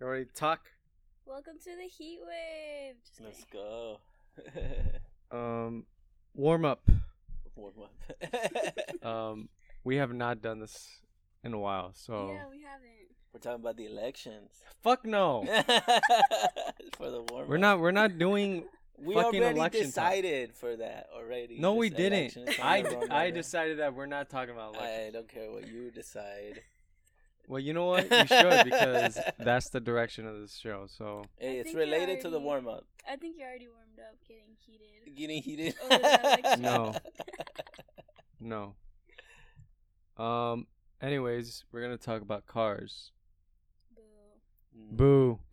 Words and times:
You 0.00 0.06
ready 0.06 0.24
to 0.26 0.32
talk? 0.32 0.60
Welcome 1.26 1.54
to 1.64 1.70
the 1.76 1.88
heat 1.88 2.20
wave. 2.26 2.94
Just 3.04 3.20
Let's 3.20 3.44
kidding. 3.44 3.60
go. 3.66 3.98
Um, 5.30 5.84
warm 6.34 6.64
up. 6.64 6.88
Warm 7.54 7.74
up. 7.82 9.04
Um, 9.06 9.50
we 9.84 9.96
have 9.96 10.14
not 10.14 10.40
done 10.40 10.58
this 10.60 10.88
in 11.44 11.52
a 11.52 11.58
while, 11.58 11.90
so 11.92 12.30
Yeah, 12.32 12.44
we 12.50 12.62
haven't. 12.62 12.88
We're 13.34 13.40
talking 13.40 13.60
about 13.60 13.76
the 13.76 13.84
elections. 13.84 14.52
fuck 14.82 15.04
no. 15.04 15.44
for 16.96 17.10
the 17.10 17.22
warm. 17.30 17.46
We're 17.48 17.58
not. 17.58 17.80
We're 17.80 17.90
not 17.90 18.16
doing. 18.16 18.64
We 18.96 19.14
fucking 19.14 19.40
already 19.42 19.58
election 19.58 19.80
time. 19.82 19.90
decided 19.90 20.54
for 20.54 20.76
that 20.76 21.08
already. 21.14 21.58
No, 21.58 21.74
we 21.74 21.90
didn't. 21.90 22.38
I 22.62 22.84
I 23.10 23.30
decided 23.30 23.80
that 23.80 23.94
we're 23.94 24.06
not 24.06 24.30
talking 24.30 24.54
about 24.54 24.78
I 24.78 25.10
don't 25.12 25.28
care 25.28 25.50
what 25.50 25.68
you 25.68 25.90
decide. 25.90 26.62
Well, 27.48 27.60
you 27.60 27.72
know 27.72 27.86
what? 27.86 28.10
You 28.10 28.26
should 28.26 28.64
because 28.64 29.18
that's 29.38 29.70
the 29.70 29.80
direction 29.80 30.26
of 30.26 30.38
this 30.38 30.54
show. 30.54 30.86
So 30.86 31.24
Hey, 31.38 31.56
it's 31.56 31.64
think 31.64 31.76
you're 31.76 31.86
related 31.86 32.20
to 32.20 32.30
the 32.30 32.38
warm 32.38 32.68
up. 32.68 32.84
I 33.10 33.16
think 33.16 33.36
you're 33.38 33.48
already 33.48 33.68
warmed 33.68 33.98
up, 33.98 34.16
getting 34.28 34.54
heated. 34.66 35.16
Getting 35.16 35.42
heated. 35.42 35.74
Over. 35.90 36.58
No. 38.38 38.74
no. 40.18 40.22
Um. 40.22 40.66
Anyways, 41.00 41.64
we're 41.72 41.80
gonna 41.80 41.96
talk 41.96 42.20
about 42.20 42.46
cars. 42.46 43.12
Boo. 43.94 44.96
Boo. 44.96 45.38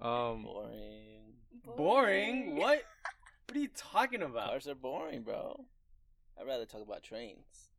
Um. 0.00 0.44
Boring. 0.44 1.34
Boring. 1.76 2.56
What? 2.56 2.82
What 3.46 3.56
are 3.56 3.58
you 3.60 3.68
talking 3.74 4.22
about? 4.22 4.50
Cars 4.50 4.68
are 4.68 4.74
boring, 4.76 5.22
bro. 5.22 5.64
I'd 6.38 6.46
rather 6.46 6.66
talk 6.66 6.82
about 6.82 7.02
trains. 7.02 7.70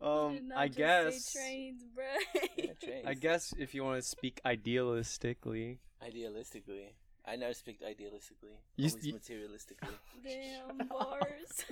You 0.00 0.06
um, 0.08 0.52
I 0.56 0.66
just 0.68 0.78
guess. 0.78 1.24
Say 1.24 1.40
trains, 1.40 1.82
bro. 1.94 2.04
Yeah, 2.56 2.72
trains. 2.82 3.06
I 3.06 3.14
guess 3.14 3.54
if 3.58 3.74
you 3.74 3.84
want 3.84 4.02
to 4.02 4.08
speak 4.08 4.40
idealistically, 4.44 5.78
Idealistically, 6.02 6.86
I 7.26 7.36
never 7.36 7.52
speak 7.52 7.80
idealistically. 7.82 8.56
You 8.76 8.86
s- 8.86 8.94
always 8.94 9.06
you- 9.06 9.14
materialistically. 9.14 9.94
Damn 10.24 10.88
bars. 10.88 11.64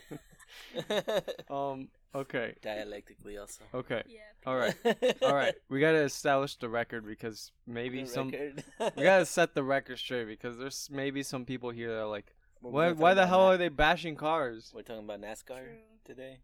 um, 1.51 1.89
okay, 2.15 2.55
Dialectically, 2.63 3.39
also. 3.39 3.65
okay, 3.75 4.03
yeah. 4.09 4.21
all 4.47 4.57
right, 4.57 4.75
all 5.23 5.35
right. 5.35 5.55
We 5.71 5.81
gotta 5.81 6.03
establish 6.03 6.57
the 6.57 6.69
record 6.69 7.07
because 7.07 7.53
maybe 7.67 8.03
The 8.03 8.09
some 8.09 8.29
record. 8.31 8.65
we 8.97 9.03
gotta 9.03 9.27
set 9.27 9.55
the 9.55 9.63
record 9.63 9.99
straight 9.99 10.27
because 10.27 10.59
there's 10.59 10.89
maybe 10.93 11.23
some 11.23 11.45
people 11.47 11.71
here 11.71 11.91
that 11.95 12.01
are 12.03 12.07
like, 12.07 12.35
We're 12.63 12.71
why, 12.71 12.93
why 12.93 13.15
the 13.15 13.27
hell 13.27 13.41
Na- 13.41 13.49
are 13.53 13.57
they 13.57 13.69
bashing 13.69 14.17
cars? 14.17 14.71
We're 14.75 14.83
talking 14.83 15.05
about 15.05 15.21
NASCAR 15.21 15.65
True. 15.65 15.79
today. 16.05 16.39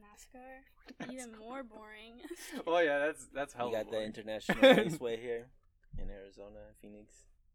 NASCAR. 0.00 0.64
Even 1.10 1.32
more 1.38 1.62
boring. 1.62 2.20
Oh 2.66 2.78
yeah, 2.78 2.98
that's 2.98 3.26
that's 3.34 3.52
hell. 3.54 3.68
You 3.68 3.76
got 3.76 3.90
the. 3.90 4.02
International 4.02 4.58
Raceway 4.76 5.20
here 5.20 5.46
in 5.98 6.10
Arizona, 6.10 6.60
Phoenix. 6.80 7.14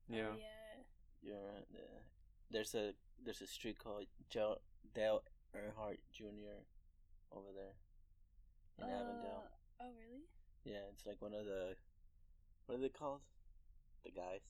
Yeah. 0.09 0.27
Oh, 0.31 0.35
yeah. 0.37 0.83
You're 1.21 1.35
right. 1.53 1.65
there. 1.71 2.01
There's 2.51 2.73
a 2.75 2.93
there's 3.23 3.41
a 3.41 3.47
street 3.47 3.77
called 3.79 4.05
Joe, 4.29 4.57
Dale 4.93 5.21
Earnhardt 5.55 5.97
Jr. 6.13 6.61
over 7.31 7.47
there 7.55 7.73
in 8.77 8.93
Avondale. 8.93 9.45
Uh, 9.79 9.83
oh, 9.83 9.89
really? 9.97 10.23
Yeah, 10.63 10.83
it's 10.93 11.05
like 11.05 11.21
one 11.21 11.33
of 11.33 11.45
the 11.45 11.75
what 12.67 12.77
are 12.77 12.81
they 12.81 12.89
called? 12.89 13.21
The 14.03 14.11
guys. 14.11 14.41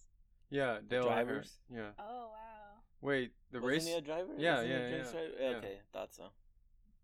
Yeah, 0.50 0.78
Dale 0.88 1.04
Earnhardt. 1.04 1.08
Drivers? 1.08 1.52
Yeah. 1.74 1.90
Oh, 2.00 2.30
wow. 2.32 2.82
Wait, 3.02 3.32
the 3.52 3.60
Wasn't 3.60 3.72
race. 3.74 3.86
he 3.88 3.94
a 3.94 4.02
driver? 4.02 4.30
Yeah, 4.38 4.56
Wasn't 4.56 4.68
he 4.70 4.74
a 4.74 4.80
yeah, 4.80 4.88
yeah, 4.98 5.02
driver? 5.04 5.28
yeah. 5.40 5.48
Okay, 5.58 5.78
thought 5.94 6.14
so. 6.14 6.24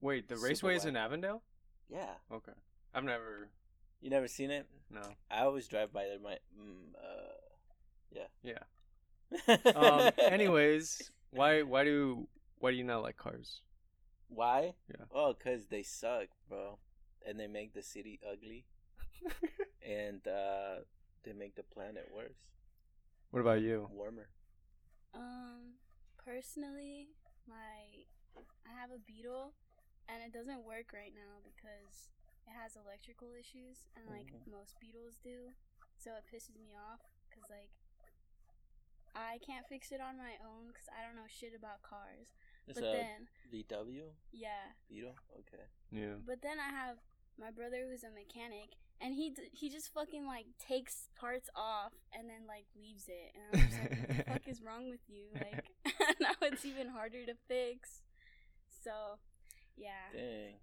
Wait, 0.02 0.28
the 0.28 0.36
Super 0.36 0.48
raceway 0.48 0.76
is 0.76 0.86
in. 0.86 0.96
Avondale. 0.98 1.42
Yeah, 1.92 2.14
Okay, 2.32 2.54
I've 2.94 3.04
never. 3.04 3.50
you 4.02 4.10
never 4.10 4.28
seen 4.28 4.50
it? 4.50 4.66
No. 4.90 5.02
I 5.30 5.42
always 5.44 5.68
drive 5.68 5.92
by 5.92 6.06
there. 6.06 6.20
My 6.20 6.38
mm, 6.58 6.96
uh, 6.96 7.36
yeah. 8.12 8.28
Yeah. 8.44 8.64
Um. 9.76 10.12
anyways, 10.20 11.12
why 11.32 11.62
why 11.64 11.84
do 11.84 12.28
why 12.60 12.72
do 12.72 12.78
you 12.78 12.84
not 12.84 13.04
like 13.04 13.18
cars? 13.18 13.62
Why? 14.30 14.76
Yeah. 14.90 15.06
Oh, 15.14 15.34
cause 15.34 15.68
they 15.70 15.84
suck, 15.84 16.28
bro, 16.48 16.80
and 17.28 17.38
they 17.40 17.48
make 17.48 17.74
the 17.74 17.84
city 17.84 18.20
ugly, 18.24 18.66
and 19.86 20.26
uh, 20.28 20.84
they 21.24 21.34
make 21.34 21.56
the 21.56 21.64
planet 21.64 22.08
worse, 22.16 22.40
What 23.32 23.42
about 23.42 23.62
you? 23.62 23.90
warmer. 23.92 24.30
Um, 25.14 25.76
personally, 26.18 27.10
my 27.48 28.06
I 28.66 28.80
have 28.80 28.92
a 28.92 29.00
Beetle, 29.06 29.52
and 30.12 30.20
it 30.22 30.36
doesn't 30.36 30.68
work 30.68 30.92
right 30.92 31.16
now 31.16 31.40
because 31.48 32.12
it 32.44 32.52
has 32.52 32.76
electrical 32.76 33.32
issues, 33.32 33.88
and 33.96 34.06
like 34.12 34.28
Mhm. 34.36 34.52
most 34.52 34.76
Beetles 34.84 35.16
do. 35.24 35.56
So 35.96 36.12
it 36.20 36.26
pisses 36.28 36.60
me 36.60 36.76
off 36.76 37.00
because 37.30 37.48
like 37.50 37.72
I 39.16 39.40
can't 39.46 39.68
fix 39.68 39.92
it 39.92 40.00
on 40.00 40.18
my 40.18 40.40
own 40.44 40.68
because 40.68 40.88
I 40.92 41.04
don't 41.06 41.16
know 41.16 41.28
shit 41.28 41.54
about 41.56 41.82
cars. 41.84 42.32
It's 42.68 42.80
but 42.80 42.88
a 42.88 42.92
then, 42.92 43.28
VW 43.52 44.12
yeah, 44.32 44.72
Beetle. 44.88 45.16
Okay. 45.40 45.66
Yeah. 45.92 46.16
but 46.26 46.42
then 46.42 46.60
I 46.60 46.70
have 46.72 46.98
my 47.40 47.52
brother 47.52 47.88
who's 47.90 48.04
a 48.04 48.10
mechanic, 48.12 48.76
and 49.02 49.14
he 49.14 49.32
d- 49.32 49.50
he 49.52 49.70
just 49.70 49.92
fucking 49.94 50.26
like 50.26 50.46
takes 50.58 51.10
parts 51.20 51.50
off 51.56 51.94
and 52.14 52.30
then 52.30 52.48
like 52.48 52.66
leaves 52.76 53.08
it, 53.10 53.36
and 53.36 53.44
I'm 53.52 53.68
just 53.68 53.80
like, 53.80 53.92
what 54.00 54.08
the 54.18 54.24
fuck 54.32 54.48
is 54.48 54.62
wrong 54.62 54.90
with 54.90 55.04
you? 55.10 55.26
Like 55.36 55.60
now 56.22 56.36
it's 56.42 56.64
even 56.66 56.88
harder 56.90 57.26
to 57.26 57.36
fix. 57.48 58.02
So, 58.84 59.20
yeah, 59.82 59.92
Dang. 60.14 60.54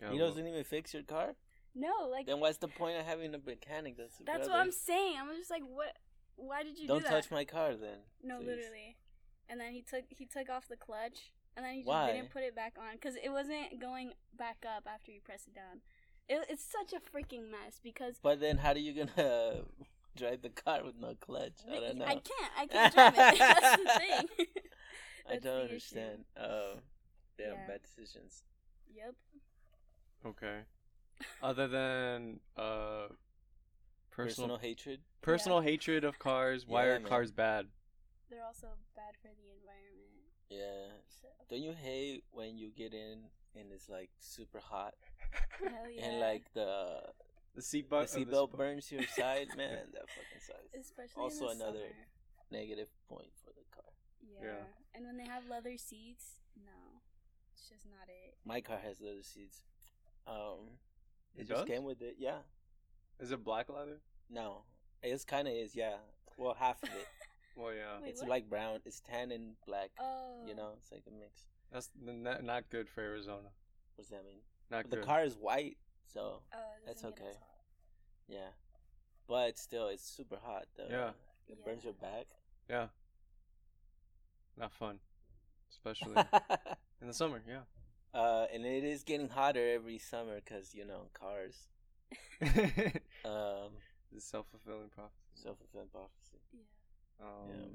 Yeah, 0.00 0.10
he 0.12 0.18
well, 0.18 0.28
doesn't 0.28 0.46
even 0.46 0.64
fix 0.64 0.94
your 0.94 1.02
car. 1.02 1.34
no, 1.74 2.08
like 2.10 2.26
Then 2.26 2.40
what's 2.40 2.58
the 2.58 2.68
point 2.68 2.98
of 2.98 3.04
having 3.04 3.34
a 3.34 3.38
mechanic? 3.38 3.96
That's 3.96 4.18
your 4.18 4.26
that's 4.26 4.48
what? 4.48 4.58
I'm 4.58 4.72
saying. 4.72 5.16
I'm 5.20 5.28
just 5.36 5.50
like, 5.50 5.62
what? 5.62 5.96
Why 6.36 6.62
did 6.62 6.78
you 6.78 6.88
Don't 6.88 6.98
do 6.98 7.04
that? 7.04 7.10
touch 7.10 7.30
my 7.30 7.44
car, 7.44 7.74
then. 7.76 7.98
no, 8.22 8.38
please. 8.38 8.46
literally. 8.46 8.96
And 9.48 9.60
then 9.60 9.72
he 9.72 9.82
took 9.82 10.04
he 10.08 10.24
took 10.26 10.48
off 10.48 10.68
the 10.68 10.76
clutch, 10.76 11.32
and 11.56 11.64
then 11.66 11.74
he 11.74 11.80
just 11.80 11.88
Why? 11.88 12.12
didn't 12.12 12.30
put 12.30 12.42
it 12.42 12.54
back 12.56 12.74
on 12.78 12.94
because 12.94 13.16
it 13.16 13.30
wasn't 13.30 13.78
going 13.80 14.12
back 14.38 14.64
up 14.64 14.84
after 14.86 15.10
you 15.10 15.20
press 15.22 15.42
it 15.46 15.54
down. 15.54 15.80
It, 16.28 16.46
it's 16.48 16.64
such 16.64 16.92
a 16.92 17.00
freaking 17.00 17.50
mess 17.50 17.80
because 17.82 18.14
But 18.22 18.40
then, 18.40 18.58
how 18.58 18.70
are 18.72 18.78
you 18.78 18.94
gonna 19.04 19.62
drive 20.16 20.42
the 20.42 20.48
car 20.50 20.82
with 20.84 20.94
no 20.98 21.14
clutch? 21.20 21.58
I 21.70 21.80
don't 21.80 21.98
know. 21.98 22.04
I 22.06 22.14
can't. 22.14 22.52
I 22.56 22.66
can't 22.66 22.94
drive 22.94 23.14
it. 23.16 23.38
That's 23.38 23.82
the 23.82 23.98
thing. 23.98 24.46
I 25.30 25.36
don't 25.36 25.62
understand. 25.62 26.24
issue. 26.36 26.78
Understand. 27.42 27.56
Damn, 27.56 27.60
Yeah. 27.60 27.66
bad 27.66 27.82
decisions. 27.82 28.42
Yep. 28.94 29.14
Okay. 30.26 30.60
Other 31.42 31.68
than 31.68 32.40
uh, 32.56 33.08
personal 34.10 34.56
Personal 34.56 34.58
hatred. 34.58 35.00
personal 35.22 35.60
hatred 35.60 36.04
of 36.04 36.18
cars, 36.18 36.66
why 36.66 36.84
Yeah, 36.86 36.90
are 36.92 37.00
man. 37.00 37.08
cars 37.08 37.30
bad? 37.30 37.66
They're 38.30 38.44
also 38.44 38.68
bad 38.96 39.14
for 39.20 39.28
the 39.28 39.50
environment. 39.58 40.30
Yeah. 40.48 40.96
So 41.08 41.28
Don't 41.48 41.62
you 41.62 41.72
hate 41.72 42.24
when 42.30 42.58
you 42.58 42.70
get 42.70 42.92
in 42.94 43.24
and 43.54 43.72
it's 43.72 43.88
like 43.88 44.10
super 44.20 44.60
hot 44.60 44.94
hell 45.58 45.90
yeah. 45.90 46.04
and 46.04 46.20
like 46.20 46.44
the 46.54 47.12
The 47.54 47.62
seat 47.62 47.88
the 47.90 47.96
belt. 47.96 48.08
seatbelt 48.08 48.56
burns 48.56 48.90
your 48.92 49.06
side? 49.06 49.48
Man, 49.56 49.78
that 49.92 50.08
fucking 50.08 50.40
sucks. 50.40 50.74
especially 50.86 51.22
also 51.22 51.48
in 51.50 51.58
the 51.58 51.64
another- 51.64 51.78
summer. 51.80 52.06
Negative 52.52 52.88
point 53.08 53.30
for 53.44 53.52
the 53.52 53.62
car. 53.72 53.84
Yeah. 54.20 54.42
Yeah. 54.48 54.64
And 54.94 55.06
when 55.06 55.16
they 55.16 55.24
have 55.26 55.48
leather 55.48 55.76
seats, 55.76 56.40
no, 56.56 57.00
it's 57.60 57.68
just 57.68 57.84
not 57.84 58.08
it. 58.08 58.34
My 58.46 58.60
car 58.60 58.78
has 58.82 59.00
leather 59.00 59.22
seats. 59.22 59.60
Um, 60.26 60.78
it, 61.36 61.42
It 61.42 61.48
just 61.48 61.60
does? 61.60 61.68
came 61.68 61.84
with 61.84 62.00
it. 62.00 62.16
Yeah. 62.18 62.38
Is 63.18 63.32
it 63.32 63.44
black 63.44 63.68
leather? 63.68 64.00
No, 64.30 64.62
it's 65.02 65.24
kind 65.24 65.46
of 65.46 65.52
is. 65.54 65.74
Yeah. 65.76 65.96
Well, 66.38 66.54
half 66.58 66.82
of 66.82 66.88
it. 66.90 67.06
Well, 67.56 67.74
yeah. 67.74 68.00
Wait, 68.00 68.08
it's 68.10 68.20
what? 68.22 68.30
like 68.30 68.48
brown. 68.48 68.78
It's 68.86 69.00
tan 69.00 69.32
and 69.32 69.54
black. 69.66 69.90
Oh. 70.00 70.44
You 70.46 70.54
know, 70.54 70.70
it's 70.78 70.90
like 70.92 71.02
a 71.06 71.10
mix. 71.10 71.42
That's 71.70 71.90
not, 72.00 72.42
not 72.44 72.70
good 72.70 72.88
for 72.88 73.02
Arizona. 73.02 73.50
What 73.96 74.04
does 74.04 74.08
that 74.08 74.24
mean? 74.24 74.38
Not 74.70 74.88
But 74.88 75.00
the 75.00 75.04
car 75.04 75.24
is 75.24 75.34
white, 75.36 75.76
so 76.06 76.40
Oh, 76.54 76.58
That's 76.86 77.04
okay. 77.04 77.34
yeah. 78.28 78.50
But 79.28 79.58
still, 79.58 79.88
it's 79.88 80.08
super 80.08 80.36
hot. 80.42 80.66
Though. 80.78 80.86
Yeah. 80.88 81.10
It 81.48 81.62
burns 81.62 81.84
your 81.84 81.92
back. 81.92 82.26
Yeah. 82.70 82.86
Not 84.56 84.72
fun, 84.72 85.00
especially 85.70 86.14
in 87.00 87.08
the 87.08 87.14
summer. 87.14 87.42
Yeah. 87.48 87.62
uh, 88.14 88.46
and 88.52 88.64
it 88.66 88.84
is 88.84 89.02
getting 89.04 89.28
hotter 89.28 89.66
every 89.74 89.98
summer 89.98 90.36
because 90.36 90.74
you 90.74 90.84
know 90.84 91.08
cars. 91.14 91.68
Um, 93.24 93.76
the 94.12 94.20
self 94.20 94.46
fulfilling 94.50 94.88
prophecy. 94.88 95.20
self 95.34 95.58
fulfilling 95.58 95.88
prophecy. 95.88 96.40
Yeah. 96.52 97.26
Um, 97.26 97.48
Yeah. 97.48 97.66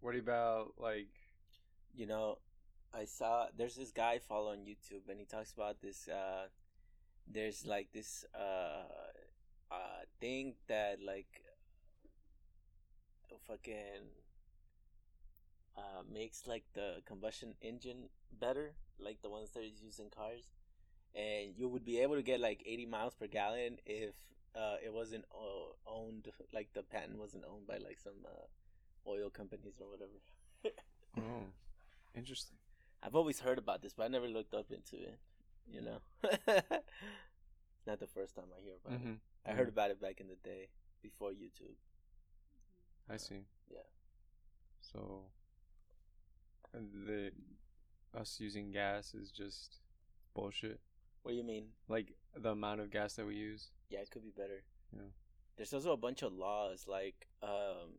What 0.00 0.16
about 0.16 0.74
like? 0.78 1.08
you 1.94 2.06
know, 2.06 2.38
I 2.94 3.04
saw 3.06 3.46
there's 3.56 3.74
this 3.74 3.90
guy 3.90 4.12
I 4.12 4.18
follow 4.18 4.52
on 4.52 4.58
YouTube 4.58 5.08
and 5.08 5.18
he 5.18 5.24
talks 5.26 5.52
about 5.52 5.80
this 5.80 6.08
uh 6.08 6.48
there's 7.26 7.66
like 7.66 7.88
this 7.92 8.24
uh 8.34 8.84
uh 9.70 10.02
thing 10.20 10.54
that 10.68 10.98
like 11.04 11.42
fucking 13.46 14.04
uh 15.76 16.02
makes 16.10 16.46
like 16.46 16.64
the 16.74 17.02
combustion 17.06 17.54
engine 17.60 18.08
better, 18.32 18.74
like 18.98 19.22
the 19.22 19.30
ones 19.30 19.50
that 19.52 19.64
is 19.64 19.82
used 19.82 20.00
in 20.00 20.10
cars. 20.10 20.52
and 21.14 21.56
you 21.56 21.68
would 21.68 21.84
be 21.84 21.98
able 22.00 22.16
to 22.16 22.22
get 22.22 22.40
like 22.40 22.62
80 22.66 22.86
miles 22.86 23.14
per 23.14 23.26
gallon 23.26 23.78
if 23.86 24.14
uh, 24.54 24.76
it 24.84 24.92
wasn't 24.92 25.24
uh, 25.32 25.72
owned 25.86 26.28
like 26.52 26.68
the 26.74 26.82
patent 26.82 27.18
wasn't 27.18 27.44
owned 27.50 27.66
by 27.66 27.78
like 27.78 27.98
some 27.98 28.20
uh, 28.26 28.46
oil 29.08 29.30
companies 29.30 29.80
or 29.80 29.88
whatever. 29.90 30.18
Oh, 31.16 31.46
interesting. 32.14 32.58
I've 33.02 33.14
always 33.16 33.40
heard 33.40 33.58
about 33.58 33.82
this, 33.82 33.94
but 33.94 34.04
I 34.04 34.08
never 34.08 34.28
looked 34.28 34.54
up 34.54 34.70
into 34.70 34.96
it. 34.96 35.18
You 35.66 35.82
know, 35.82 35.98
not 37.86 38.00
the 38.00 38.06
first 38.06 38.34
time 38.34 38.46
I 38.56 38.60
hear 38.62 38.74
about 38.84 39.00
it. 39.00 39.04
hmm 39.04 39.14
I 39.46 39.52
heard 39.52 39.68
about 39.68 39.90
it 39.90 40.00
back 40.00 40.20
in 40.20 40.28
the 40.28 40.36
day 40.36 40.68
before 41.02 41.30
YouTube. 41.30 41.76
I 43.08 43.16
see. 43.16 43.46
Yeah. 43.70 43.86
So, 44.80 45.24
the 46.72 47.32
us 48.18 48.38
using 48.40 48.70
gas 48.70 49.14
is 49.14 49.30
just 49.30 49.80
bullshit. 50.34 50.80
What 51.22 51.32
do 51.32 51.36
you 51.36 51.44
mean? 51.44 51.66
Like 51.88 52.14
the 52.36 52.50
amount 52.50 52.80
of 52.80 52.90
gas 52.90 53.14
that 53.14 53.26
we 53.26 53.34
use. 53.34 53.70
Yeah, 53.88 54.00
it 54.00 54.10
could 54.10 54.22
be 54.22 54.32
better. 54.36 54.62
Yeah. 54.92 55.10
There's 55.56 55.72
also 55.72 55.92
a 55.92 55.96
bunch 55.96 56.22
of 56.22 56.32
laws 56.32 56.86
like 56.86 57.26
um 57.42 57.98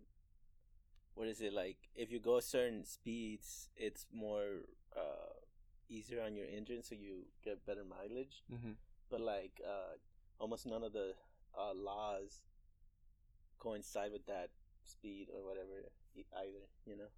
what 1.15 1.27
is 1.27 1.41
it 1.41 1.51
like 1.51 1.77
if 1.95 2.11
you 2.11 2.19
go 2.19 2.39
certain 2.39 2.85
speeds 2.85 3.69
it's 3.75 4.05
more 4.13 4.61
uh 4.95 5.33
easier 5.89 6.21
on 6.21 6.35
your 6.35 6.45
engine 6.45 6.83
so 6.83 6.95
you 6.95 7.25
get 7.43 7.65
better 7.65 7.83
mileage. 7.83 8.43
Mm-hmm. 8.53 8.73
But 9.09 9.21
like 9.21 9.61
uh 9.65 9.97
almost 10.39 10.65
none 10.65 10.83
of 10.83 10.93
the 10.93 11.13
uh 11.57 11.73
laws 11.73 12.41
coincide 13.59 14.11
with 14.11 14.25
that 14.27 14.49
speed 14.83 15.27
or 15.33 15.43
whatever 15.47 15.89
either, 16.15 16.65
you 16.85 16.95
know. 16.95 17.09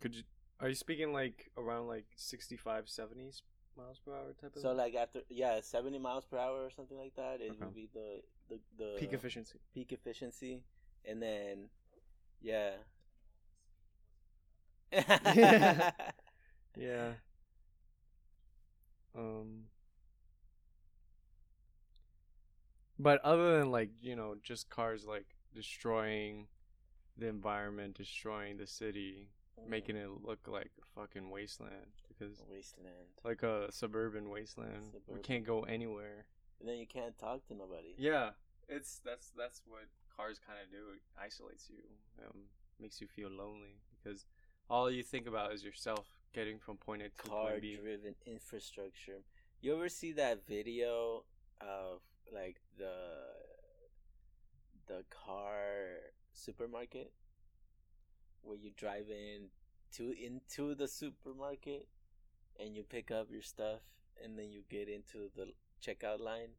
Could 0.00 0.14
you? 0.14 0.22
Are 0.60 0.68
you 0.68 0.74
speaking 0.74 1.12
like 1.12 1.50
around 1.56 1.86
like 1.86 2.06
65, 2.16 2.88
70s 2.88 3.42
miles 3.76 3.98
per 3.98 4.12
hour 4.12 4.32
type 4.40 4.56
of? 4.56 4.62
So 4.62 4.72
like 4.72 4.94
after 4.94 5.20
yeah, 5.28 5.60
70 5.60 5.98
miles 5.98 6.24
per 6.24 6.38
hour 6.38 6.64
or 6.64 6.70
something 6.70 6.96
like 6.98 7.14
that, 7.16 7.40
it 7.40 7.52
Okay. 7.52 7.58
would 7.58 7.74
be 7.74 7.88
the 7.92 8.22
the 8.48 8.60
the 8.78 8.92
peak 8.98 9.12
efficiency. 9.12 9.58
peak 9.74 9.92
efficiency 9.92 10.62
and 11.04 11.22
then 11.22 11.68
yeah 12.40 12.72
Yeah. 16.76 17.14
Um. 19.14 19.66
But 22.98 23.20
other 23.22 23.58
than 23.58 23.70
like 23.70 23.90
you 24.02 24.16
know 24.16 24.36
just 24.42 24.68
cars 24.70 25.06
like 25.06 25.26
destroying 25.54 26.48
the 27.16 27.28
environment, 27.28 27.96
destroying 27.96 28.56
the 28.58 28.66
city, 28.66 29.30
making 29.68 29.96
it 29.96 30.08
look 30.24 30.40
like 30.46 30.70
a 30.80 31.00
fucking 31.00 31.30
wasteland 31.30 31.92
because 32.08 32.42
wasteland 32.50 33.08
like 33.24 33.42
a 33.42 33.70
suburban 33.70 34.28
wasteland. 34.30 34.94
We 35.08 35.20
can't 35.20 35.44
go 35.44 35.60
anywhere. 35.62 36.26
and 36.60 36.68
then 36.68 36.76
you 36.78 36.86
can't 36.86 37.16
talk 37.18 37.46
to 37.48 37.54
nobody 37.54 37.94
Yeah, 37.98 38.30
it's 38.68 39.00
that's 39.04 39.32
that's 39.36 39.62
what 39.66 39.84
cars 40.16 40.38
kind 40.44 40.58
of 40.62 40.70
do. 40.70 40.94
It 40.94 41.02
isolates 41.20 41.68
you, 41.68 41.82
um, 42.24 42.42
makes 42.80 43.00
you 43.00 43.06
feel 43.06 43.30
lonely 43.30 43.76
because 44.02 44.24
all 44.68 44.90
you 44.90 45.02
think 45.02 45.26
about 45.26 45.52
is 45.52 45.62
yourself 45.64 46.06
getting 46.32 46.58
from 46.58 46.76
point 46.76 47.02
A 47.02 47.08
to 47.08 47.30
car 47.30 47.50
point 47.50 47.62
B. 47.62 47.76
driven 47.80 48.14
infrastructure 48.26 49.22
you 49.60 49.74
ever 49.74 49.88
see 49.88 50.12
that 50.12 50.46
video 50.46 51.24
of 51.60 52.00
like 52.32 52.60
the 52.78 52.94
the 54.86 55.02
car 55.10 56.12
supermarket 56.32 57.12
where 58.46 58.58
you 58.58 58.70
drive 58.76 59.08
in 59.10 59.48
to 59.96 60.12
into 60.12 60.74
the 60.74 60.88
supermarket 60.88 61.88
and 62.60 62.74
you 62.76 62.82
pick 62.82 63.10
up 63.10 63.28
your 63.30 63.42
stuff 63.42 63.80
and 64.22 64.38
then 64.38 64.50
you 64.50 64.62
get 64.68 64.88
into 64.88 65.30
the 65.36 65.52
checkout 65.82 66.20
line 66.20 66.50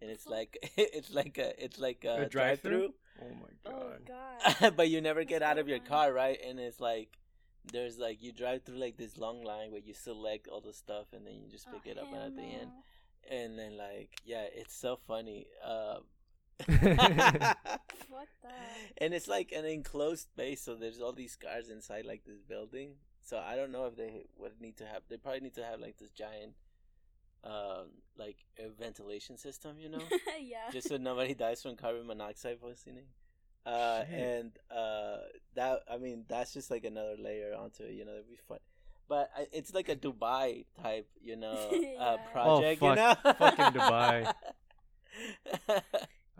and 0.00 0.10
it's 0.10 0.28
like 0.28 0.58
it's 0.76 1.10
like 1.10 1.38
a 1.38 1.62
it's 1.62 1.78
like 1.78 2.04
a, 2.04 2.22
A 2.22 2.26
drive 2.26 2.60
through. 2.60 2.94
Oh 3.20 3.34
my 3.34 3.48
Oh 3.64 3.92
god. 3.98 4.02
god. 4.06 4.76
but 4.76 4.88
you 4.88 5.00
never 5.00 5.24
get 5.24 5.42
out 5.42 5.58
of 5.58 5.68
your 5.68 5.78
car, 5.80 6.12
right? 6.12 6.38
And 6.46 6.58
it's 6.58 6.80
like 6.80 7.18
there's 7.72 7.98
like 7.98 8.22
you 8.22 8.32
drive 8.32 8.62
through 8.64 8.78
like 8.78 8.96
this 8.96 9.16
long 9.16 9.42
line 9.44 9.70
where 9.70 9.80
you 9.80 9.94
select 9.94 10.48
all 10.48 10.60
the 10.60 10.72
stuff 10.72 11.06
and 11.12 11.26
then 11.26 11.34
you 11.34 11.48
just 11.48 11.70
pick 11.70 11.86
Oh, 11.86 11.90
it 11.90 11.98
up 11.98 12.12
at 12.12 12.34
the 12.36 12.42
end. 12.42 12.72
And 13.30 13.58
then 13.58 13.76
like 13.76 14.18
yeah, 14.24 14.46
it's 14.52 14.74
so 14.74 14.96
funny. 15.06 15.46
Um 15.64 16.02
What 18.08 18.28
the? 18.42 18.48
and 18.98 19.14
it's 19.14 19.26
like 19.28 19.52
an 19.52 19.64
enclosed 19.64 20.22
space, 20.28 20.60
so 20.62 20.74
there's 20.74 21.00
all 21.00 21.12
these 21.12 21.36
cars 21.36 21.68
inside 21.68 22.04
like 22.04 22.24
this 22.24 22.40
building. 22.42 22.94
So 23.22 23.38
I 23.38 23.56
don't 23.56 23.72
know 23.72 23.86
if 23.86 23.96
they 23.96 24.26
would 24.38 24.60
need 24.60 24.76
to 24.78 24.84
have. 24.86 25.02
They 25.08 25.16
probably 25.16 25.40
need 25.40 25.54
to 25.54 25.64
have 25.64 25.80
like 25.80 25.96
this 25.98 26.10
giant, 26.10 26.54
um, 27.44 27.90
like 28.18 28.36
a 28.58 28.68
ventilation 28.68 29.36
system, 29.38 29.76
you 29.78 29.88
know, 29.88 30.02
yeah. 30.40 30.70
just 30.72 30.88
so 30.88 30.96
nobody 30.96 31.34
dies 31.34 31.62
from 31.62 31.76
carbon 31.76 32.06
monoxide 32.06 32.60
poisoning. 32.60 33.06
Uh, 33.64 34.04
Shit. 34.04 34.18
and 34.18 34.50
uh, 34.76 35.18
that 35.54 35.80
I 35.90 35.96
mean 35.98 36.24
that's 36.28 36.52
just 36.52 36.68
like 36.70 36.84
another 36.84 37.14
layer 37.18 37.54
onto 37.54 37.84
it. 37.84 37.92
You 37.92 38.04
know, 38.04 38.12
it'd 38.12 38.28
be 38.28 38.36
fun. 38.48 38.58
But 39.08 39.30
it's 39.52 39.72
like 39.74 39.88
a 39.88 39.96
Dubai 39.96 40.64
type, 40.82 41.08
you 41.20 41.36
know, 41.36 41.52
uh, 41.72 41.76
Yeah. 41.76 42.16
project. 42.32 42.82
Oh, 42.82 42.90
you 42.90 42.96
know, 42.96 43.14
fuck- 43.22 43.38
fucking 43.38 43.80
Dubai. 43.80 44.32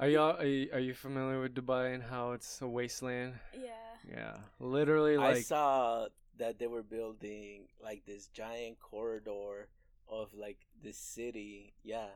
Are 0.02 0.08
y'all 0.08 0.36
are 0.36 0.44
you, 0.44 0.68
are 0.72 0.80
you 0.80 0.94
familiar 0.94 1.40
with 1.40 1.54
Dubai 1.54 1.94
and 1.94 2.02
how 2.02 2.32
it's 2.32 2.60
a 2.60 2.66
wasteland? 2.66 3.34
yeah. 3.54 3.70
Yeah, 4.10 4.36
literally 4.58 5.16
like 5.16 5.36
I 5.36 5.40
saw 5.42 6.06
that 6.38 6.58
they 6.58 6.66
were 6.66 6.82
building 6.82 7.68
like 7.80 8.02
this 8.04 8.26
giant 8.26 8.80
corridor 8.80 9.68
of 10.08 10.34
like 10.34 10.58
this 10.82 10.98
city. 10.98 11.72
Yeah, 11.84 12.08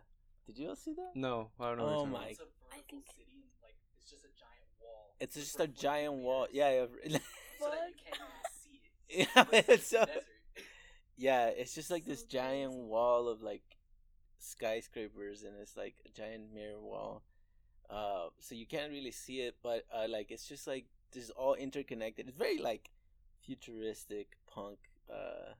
did 0.49 0.59
you 0.59 0.69
all 0.71 0.75
see 0.75 0.94
that? 0.94 1.12
no, 1.15 1.50
I 1.61 1.69
don't 1.69 1.79
know. 1.79 1.85
Oh 1.87 2.00
what 2.03 2.09
my- 2.11 2.19
talking 2.19 2.31
It's 2.33 2.41
a 2.41 2.75
I 2.75 2.81
think- 2.91 3.06
city 3.06 3.38
and 3.47 3.55
like 3.62 3.77
it's 4.03 4.11
just 4.11 4.25
a 4.25 4.35
giant 4.35 4.71
wall. 4.82 5.15
It's 5.21 5.35
just 5.37 5.61
a 5.61 5.69
giant 5.69 6.15
wall. 6.15 6.49
Yeah, 6.50 6.71
yeah. 7.06 7.19
So 7.61 7.71
that 7.71 7.89
you 7.89 7.94
can't 8.03 8.21
even 8.21 8.50
see 8.65 8.81
it. 8.82 9.29
Yeah, 9.37 9.44
It's 9.61 9.69
it's 9.69 9.87
so- 9.91 10.05
desert. 10.06 10.25
yeah. 11.17 11.47
It's 11.61 11.73
just 11.73 11.91
like 11.93 12.05
this 12.05 12.23
So 12.23 12.27
giant 12.31 12.73
crazy. 12.73 12.82
wall 12.89 13.29
of 13.29 13.43
like 13.43 13.62
skyscrapers, 14.41 15.44
and 15.44 15.55
it's 15.62 15.77
like 15.77 15.94
a 16.05 16.09
giant 16.11 16.53
mirror 16.53 16.81
wall. 16.81 17.23
Uh, 17.88 18.29
so 18.41 18.55
you 18.55 18.67
can't 18.67 18.91
really 18.91 19.11
see 19.12 19.41
it, 19.41 19.56
but 19.62 19.85
uh, 19.94 20.06
like 20.09 20.31
it's 20.31 20.47
just 20.49 20.67
like 20.67 20.87
this 21.12 21.25
is 21.25 21.31
all 21.31 21.55
interconnected. 21.55 22.29
It's 22.29 22.37
very 22.37 22.59
like 22.59 22.91
futuristic 23.44 24.37
punk. 24.53 24.79
Uh, 25.11 25.55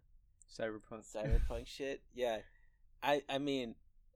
Cyberpunk. 0.51 1.05
cyberpunk 1.05 1.67
shit. 1.77 2.03
Yeah, 2.15 2.39
I 3.03 3.23
I 3.29 3.39
mean, 3.39 3.75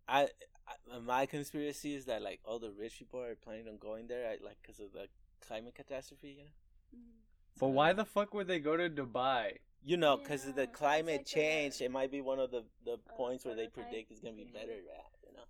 I, 0.09 0.29
I 0.67 0.99
my 0.99 1.27
conspiracy 1.27 1.95
is 1.95 2.07
that 2.07 2.23
like 2.23 2.41
all 2.45 2.59
the 2.59 2.73
rich 2.73 2.99
people 2.99 3.21
are 3.21 3.35
planning 3.37 3.69
on 3.69 3.79
going 3.79 4.07
there, 4.09 4.27
I, 4.29 4.45
like 4.45 4.59
because 4.63 4.81
of 4.81 4.93
the 4.93 5.07
climate 5.47 5.75
catastrophe. 5.75 6.29
You 6.29 6.45
know, 6.45 6.51
Mhm. 6.97 7.59
But 7.61 7.69
why 7.69 7.93
the 7.93 8.05
fuck 8.05 8.35
would 8.35 8.49
they 8.49 8.59
go 8.59 8.77
to 8.77 8.89
Dubai? 8.91 9.59
you 9.83 9.97
know, 9.97 10.17
because 10.19 10.47
of 10.47 10.55
the 10.57 10.67
climate 10.67 11.21
like 11.21 11.21
a- 11.23 11.25
change, 11.25 11.81
it 11.81 11.91
might 11.91 12.11
be 12.11 12.21
one 12.21 12.39
of 12.39 12.51
the 12.51 12.65
the 12.85 12.93
a 12.95 12.99
points 13.17 13.45
where 13.45 13.55
they 13.55 13.69
predict 13.69 14.11
it's 14.11 14.21
gonna 14.21 14.35
be 14.37 14.45
better 14.45 14.73
at. 14.73 15.11
You 15.27 15.33
know, 15.37 15.45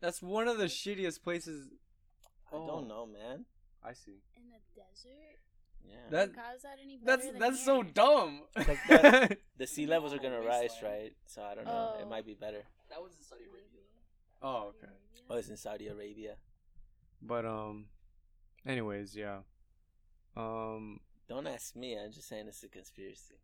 That's 0.00 0.22
one 0.22 0.48
of 0.48 0.58
the 0.58 0.64
shittiest 0.66 1.22
places. 1.22 1.68
I 2.52 2.56
Oh. 2.56 2.66
don't 2.66 2.88
know, 2.88 3.06
man. 3.06 3.44
I 3.82 3.92
see. 3.92 4.22
In 4.36 4.42
a 4.52 4.60
desert? 4.74 5.38
Yeah, 5.84 5.96
That- 6.10 6.28
Like, 6.28 6.36
how's 6.36 6.62
that 6.62 6.78
any 6.82 6.98
That's 7.02 7.26
than 7.26 7.38
that's 7.38 7.64
so 7.64 7.82
here? 7.82 7.92
dumb. 7.92 8.42
Like 8.56 8.66
that- 8.88 9.38
the 9.56 9.66
sea 9.66 9.86
levels 9.86 10.12
are 10.12 10.18
gonna 10.18 10.40
rise, 10.40 10.70
wasteland. 10.70 10.94
right? 11.02 11.16
So 11.26 11.42
I 11.42 11.54
don't 11.54 11.64
know. 11.64 11.96
It 12.00 12.04
Oh. 12.04 12.08
might 12.08 12.26
be 12.26 12.34
better. 12.34 12.62
That 12.90 13.00
was 13.02 13.14
in 13.16 13.22
Saudi 13.22 13.44
Arabia. 13.44 13.82
oh, 14.42 14.68
okay. 14.68 14.92
Oh, 15.30 15.36
it's 15.36 15.48
in 15.48 15.56
Saudi 15.56 15.88
Arabia. 15.88 16.36
But 17.22 17.44
um, 17.46 17.88
anyways, 18.66 19.16
yeah. 19.16 19.40
Um, 20.36 21.00
Don't 21.28 21.46
ask 21.46 21.74
me. 21.74 21.98
I'm 21.98 22.12
just 22.12 22.28
saying 22.28 22.46
it's 22.48 22.62
a 22.62 22.68
conspiracy. 22.68 23.34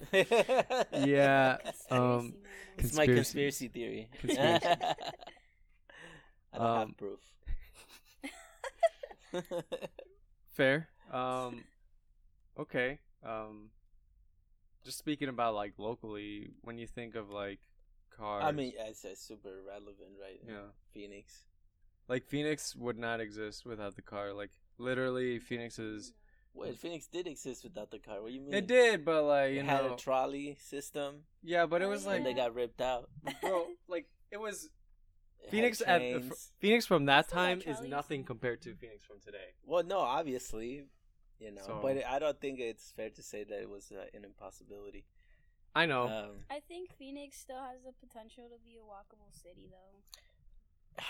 yeah. 0.12 1.56
Conspiracy, 1.62 1.90
Um, 1.90 2.16
man. 2.30 2.32
It's 2.78 2.94
my 2.94 3.06
Conspiracy. 3.06 3.14
conspiracy 3.14 3.68
theory. 3.68 4.08
Conspiracy. 4.20 4.66
I 6.52 6.58
don't 6.58 6.66
Um, 6.66 6.88
have 6.88 6.96
proof. 6.96 7.20
Fair. 10.56 10.88
Um, 11.12 11.64
okay. 12.58 12.98
Um, 13.24 13.70
just 14.84 14.98
speaking 14.98 15.28
about 15.28 15.54
like 15.54 15.74
locally, 15.78 16.50
when 16.62 16.78
you 16.78 16.86
think 16.86 17.14
of 17.14 17.30
like 17.30 17.60
cars, 18.16 18.44
I 18.44 18.52
mean, 18.52 18.72
it's, 18.78 19.04
it's 19.04 19.20
super 19.20 19.60
relevant, 19.66 20.16
right? 20.20 20.40
yeah, 20.46 20.70
Phoenix. 20.92 21.44
like 22.08 22.24
Phoenix 22.24 22.74
would 22.76 22.98
not 22.98 23.20
exist 23.20 23.66
without 23.66 23.96
the 23.96 24.02
car. 24.02 24.32
Like 24.32 24.50
literally, 24.78 25.38
Phoenix 25.38 25.78
is. 25.78 26.12
Wait, 26.52 26.76
Phoenix 26.78 27.06
did 27.06 27.28
exist 27.28 27.62
without 27.62 27.92
the 27.92 28.00
car. 28.00 28.20
What 28.20 28.28
do 28.28 28.34
you 28.34 28.40
mean? 28.40 28.54
It 28.54 28.66
did, 28.66 29.04
but 29.04 29.22
like 29.22 29.50
It 29.50 29.56
you 29.56 29.62
had 29.62 29.84
a 29.84 29.94
trolley 29.94 30.56
system, 30.60 31.20
yeah, 31.44 31.66
but 31.66 31.80
it 31.80 31.86
was 31.86 32.04
like, 32.04 32.18
and 32.18 32.26
they 32.26 32.34
got 32.34 32.54
ripped 32.54 32.80
out. 32.80 33.08
bro, 33.40 33.66
like 33.88 34.06
it 34.32 34.40
was 34.40 34.68
Phoenix 35.48 35.82
at. 35.86 36.02
Phoenix 36.58 36.86
from 36.86 37.06
that 37.06 37.26
Still 37.26 37.38
time 37.38 37.62
is 37.66 37.80
nothing 37.80 38.24
compared 38.24 38.60
to 38.62 38.74
Phoenix 38.74 39.04
from 39.04 39.20
today. 39.24 39.54
Well, 39.64 39.82
no, 39.82 39.98
obviously, 40.00 40.86
you 41.38 41.50
know, 41.50 41.62
So- 41.62 41.78
but 41.82 42.04
I 42.06 42.18
don't 42.18 42.40
think 42.40 42.60
it's 42.60 42.92
fair 42.92 43.10
to 43.10 43.22
say 43.22 43.44
that 43.44 43.60
it 43.62 43.68
was 43.70 43.90
uh, 43.92 44.06
an 44.14 44.24
impossibility. 44.24 45.06
I 45.74 45.86
know. 45.86 46.08
Um, 46.08 46.44
I 46.50 46.60
think 46.60 46.90
Phoenix 46.98 47.38
still 47.38 47.60
has 47.62 47.82
the 47.84 47.92
potential 47.92 48.48
to 48.48 48.58
be 48.64 48.76
a 48.76 48.82
walkable 48.82 49.32
city, 49.32 49.68
though. 49.70 50.02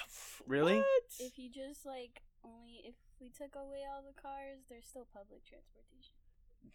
Really? 0.47 0.77
What? 0.79 0.87
If 1.19 1.39
you 1.39 1.51
just 1.51 1.85
like 1.85 2.23
only 2.45 2.81
if 2.85 2.95
we 3.21 3.29
took 3.29 3.55
away 3.55 3.85
all 3.85 4.03
the 4.03 4.19
cars, 4.21 4.65
there's 4.69 4.87
still 4.87 5.07
public 5.13 5.45
transportation. 5.45 6.17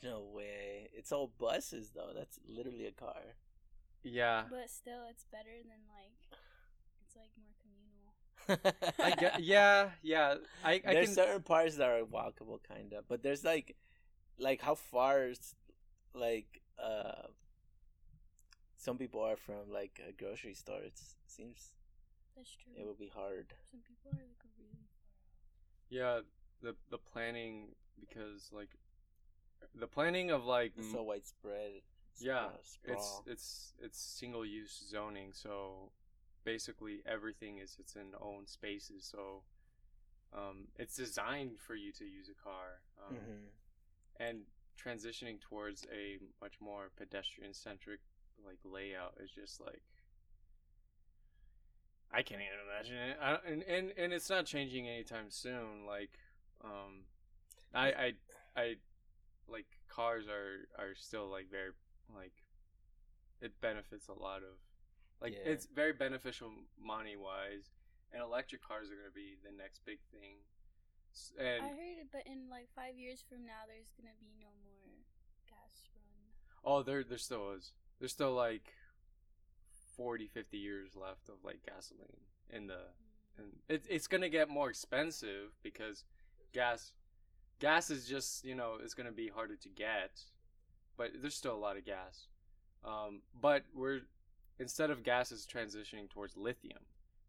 No 0.04 0.22
way. 0.22 0.90
It's 0.94 1.12
all 1.12 1.32
buses 1.40 1.92
though. 1.96 2.12
That's 2.16 2.40
literally 2.48 2.86
a 2.86 2.92
car. 2.92 3.36
yeah. 4.04 4.44
But 4.50 4.70
still, 4.70 5.06
it's 5.10 5.26
better 5.32 5.58
than 5.64 5.82
like 5.90 6.38
it's 7.16 7.24
like 7.24 7.32
more 7.38 7.56
communal. 7.62 8.14
I 9.00 9.12
get. 9.16 9.40
Yeah, 9.44 9.92
yeah. 10.02 10.36
I 10.64 10.82
I 10.86 10.94
there's 10.94 11.08
can. 11.08 11.16
certain 11.16 11.42
parts 11.44 11.78
that 11.78 11.90
are 11.90 12.04
walkable, 12.06 12.60
kind 12.68 12.94
of, 12.94 13.08
but 13.08 13.24
there's 13.24 13.44
like, 13.44 13.76
like 14.38 14.62
how 14.62 14.76
far, 14.76 15.28
is, 15.28 15.56
like, 16.14 16.62
uh, 16.84 17.28
some 18.78 18.98
people 18.98 19.22
are 19.22 19.38
from 19.38 19.72
like 19.72 20.00
a 20.08 20.12
grocery 20.12 20.54
store. 20.54 20.82
It 20.82 21.00
seems 21.28 21.74
That's 22.36 22.56
true. 22.56 22.74
it 22.78 22.86
would 22.86 23.00
be 23.00 23.08
hard. 23.10 23.54
Some 23.72 23.82
people 23.82 24.12
are 24.12 24.16
like 24.28 24.44
really 24.58 24.88
Yeah, 25.90 26.22
the 26.62 26.76
the 26.90 26.98
planning 26.98 27.76
because 28.00 28.50
like 28.52 28.70
the 29.74 29.88
planning 29.88 30.32
of 30.32 30.46
like 30.46 30.74
It's 30.78 30.92
so 30.92 31.04
widespread. 31.04 31.82
yeah, 32.20 32.50
spra- 32.64 32.94
it's 32.94 33.22
it's 33.26 33.74
it's 33.80 34.00
single 34.00 34.46
use 34.46 34.84
zoning, 34.90 35.34
so 35.34 35.92
basically 36.46 37.02
everything 37.06 37.60
is 37.60 37.78
its 37.80 37.96
in 37.98 38.14
own 38.22 38.48
spaces. 38.48 39.06
So 39.12 39.44
um, 40.34 40.68
it's 40.78 40.96
designed 40.96 41.60
for 41.60 41.76
you 41.76 41.92
to 41.94 42.06
use 42.06 42.30
a 42.30 42.44
car, 42.44 42.82
um, 43.00 43.18
Mhm. 43.18 43.52
and 44.20 44.46
transitioning 44.78 45.42
towards 45.42 45.86
a 45.94 46.20
much 46.42 46.56
more 46.62 46.92
pedestrian 46.98 47.54
centric 47.54 48.02
like 48.46 48.60
layout 48.66 49.16
is 49.24 49.32
just 49.32 49.62
like 49.62 49.82
I 52.12 52.22
can't 52.24 52.42
even 52.42 52.60
imagine 52.72 52.96
it. 52.98 53.18
I, 53.22 53.38
and, 53.52 53.64
and 53.64 53.94
and 53.98 54.14
it's 54.14 54.30
not 54.30 54.46
changing 54.46 54.88
anytime 54.88 55.30
soon. 55.30 55.86
Like, 55.86 56.18
um, 56.64 57.06
I 57.74 57.88
I 57.94 58.14
I 58.56 58.76
like 59.48 59.68
cars 59.90 60.28
are 60.28 60.68
are 60.78 60.96
still 60.96 61.28
like 61.30 61.50
very 61.52 61.72
like 62.16 62.34
it 63.42 63.60
benefits 63.62 64.08
a 64.08 64.14
lot 64.14 64.40
of 64.40 64.58
like 65.22 65.34
Yeah. 65.34 65.52
it's 65.52 65.66
very 65.66 65.94
beneficial 65.94 66.54
money 66.78 67.16
wise, 67.16 67.72
and 68.12 68.22
electric 68.22 68.62
cars 68.62 68.90
are 68.92 68.96
gonna 68.96 69.12
be 69.12 69.36
the 69.44 69.52
next 69.52 69.84
big 69.86 70.00
thing. 70.12 70.44
And 71.38 71.64
I 71.64 71.70
heard 71.70 71.98
it, 72.00 72.12
but 72.12 72.28
in 72.28 72.50
like 72.50 72.70
five 72.76 72.98
years 72.98 73.22
from 73.22 73.46
now, 73.46 73.66
there's 73.68 73.92
gonna 73.98 74.16
be 74.20 74.34
no 74.40 74.50
more 74.64 75.06
gas 75.48 75.88
run. 75.94 76.34
Oh, 76.64 76.84
there 76.84 77.04
there 77.04 77.18
still 77.18 77.52
is. 77.54 77.74
There's 78.00 78.12
still 78.12 78.34
like 78.34 78.74
40, 79.96 80.28
50 80.28 80.58
years 80.58 80.96
left 80.96 81.30
of 81.30 81.44
like 81.44 81.66
gasoline 81.66 82.20
in 82.50 82.68
the 82.68 82.80
and 83.38 83.60
it's 83.70 83.88
it's 83.88 84.08
gonna 84.08 84.30
get 84.30 84.50
more 84.50 84.70
expensive 84.70 85.52
because 85.64 86.04
gas 86.54 86.94
gas 87.60 87.90
is 87.90 88.06
just 88.08 88.44
you 88.44 88.56
know 88.56 88.78
it's 88.82 88.94
gonna 88.94 89.12
be 89.12 89.30
harder 89.30 89.56
to 89.56 89.70
get, 89.70 90.22
but 90.98 91.12
there's 91.22 91.36
still 91.36 91.56
a 91.56 91.58
lot 91.58 91.78
of 91.78 91.86
gas. 91.86 92.28
Um, 92.84 93.22
but 93.40 93.64
we're 93.74 94.02
instead 94.60 94.90
of 94.90 95.04
gas 95.04 95.32
is 95.32 95.48
transitioning 95.52 96.10
towards 96.10 96.36
lithium. 96.38 96.80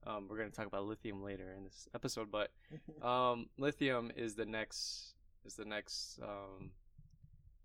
Um, 0.07 0.27
we're 0.29 0.39
gonna 0.39 0.51
talk 0.51 0.67
about 0.67 0.85
lithium 0.85 1.23
later 1.23 1.53
in 1.57 1.65
this 1.65 1.89
episode, 1.95 2.31
but 2.31 2.51
um, 3.07 3.47
lithium 3.59 4.13
is 4.17 4.35
the 4.35 4.47
next 4.47 5.15
is 5.45 5.55
the 5.55 5.65
next 5.65 6.19
um, 6.23 6.71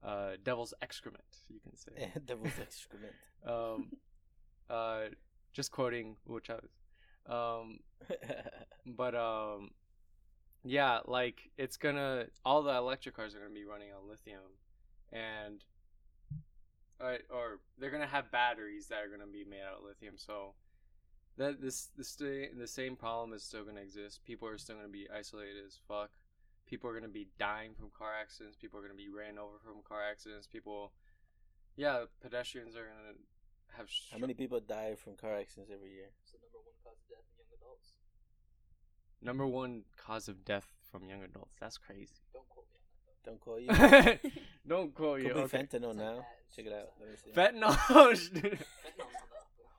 uh, 0.04 0.32
devil's 0.44 0.74
excrement, 0.82 1.24
you 1.50 1.60
can 1.60 1.76
say. 1.76 2.12
Devil's 2.26 2.60
excrement. 2.60 3.14
um, 3.48 3.92
uh, 4.70 5.02
just 5.54 5.72
quoting 5.72 6.16
Hugo 6.26 6.40
Chavez. 6.40 6.72
Um, 7.28 7.80
but 8.86 9.14
um, 9.14 9.72
yeah, 10.64 11.00
like 11.06 11.52
it's 11.58 11.78
gonna 11.78 12.26
all 12.44 12.64
the 12.64 12.74
electric 12.74 13.16
cars 13.16 13.36
are 13.36 13.40
gonna 13.40 13.52
be 13.52 13.66
running 13.66 13.90
on 13.92 14.10
lithium, 14.10 14.42
and 15.12 15.64
uh, 17.02 17.18
or 17.34 17.60
they're 17.78 17.90
gonna 17.90 18.08
have 18.08 18.32
batteries 18.32 18.88
that 18.88 19.00
are 19.04 19.10
gonna 19.10 19.30
be 19.32 19.44
made 19.44 19.62
out 19.62 19.80
of 19.80 19.86
lithium. 19.86 20.16
So 20.18 20.54
that 21.38 21.62
this 21.62 21.90
the 21.98 22.04
sta- 22.04 22.54
the 22.58 22.68
same 22.68 22.96
problem 22.96 23.34
is 23.34 23.44
still 23.44 23.64
gonna 23.64 23.82
exist. 23.82 24.24
People 24.26 24.48
are 24.48 24.58
still 24.58 24.76
gonna 24.76 24.88
be 24.88 25.08
isolated 25.10 25.66
as 25.66 25.80
fuck. 25.88 26.12
People 26.66 26.90
are 26.90 26.94
gonna 26.94 27.08
be 27.12 27.28
dying 27.40 27.74
from 27.74 27.90
car 27.98 28.14
accidents. 28.20 28.56
People 28.56 28.80
are 28.80 28.84
gonna 28.84 28.94
be 28.94 29.10
ran 29.10 29.38
over 29.38 29.58
from 29.64 29.82
car 29.88 30.02
accidents. 30.04 30.48
People, 30.48 30.94
yeah, 31.76 32.06
pedestrians 32.22 32.76
are 32.76 32.86
gonna 32.86 33.18
have. 33.78 33.90
How 34.12 34.18
many 34.18 34.34
people 34.34 34.60
die 34.60 34.96
from 34.96 35.16
car 35.16 35.36
accidents 35.36 35.72
every 35.74 35.92
year? 35.92 36.12
It's 36.24 36.32
the 36.32 36.40
number 36.40 36.60
one 36.60 36.76
cause 36.84 37.08
of 37.08 37.10
death 37.10 37.26
in 37.34 37.40
young 37.40 37.52
adults. 37.58 37.90
Number 39.22 39.48
one 39.48 39.84
cause 39.98 40.28
of 40.28 40.46
death 40.46 40.74
from 40.92 41.08
young 41.08 41.24
adults. 41.24 41.56
That's 41.60 41.78
crazy. 41.78 42.16
Don't 42.34 42.48
quote 42.50 42.68
me 42.70 42.76
on 42.76 42.81
that 42.81 42.81
Don't 43.26 43.40
call 43.40 43.60
you. 43.60 43.68
Don't 44.68 44.94
quote 44.94 45.20
Could 45.22 45.28
you. 45.28 45.34
be 45.34 45.40
Okay. 45.42 45.58
fentanyl 45.60 45.96
now. 45.96 46.26
Check 46.56 46.66
it 46.66 46.74
out. 46.74 46.90
Let 47.00 47.10
me 47.10 47.16
see. 47.16 47.32
Fentanyl. 47.32 47.78
though. 47.90 48.10
Fentanyl's 48.14 48.30
on 48.30 48.34
the 48.34 48.48
up 48.50 48.58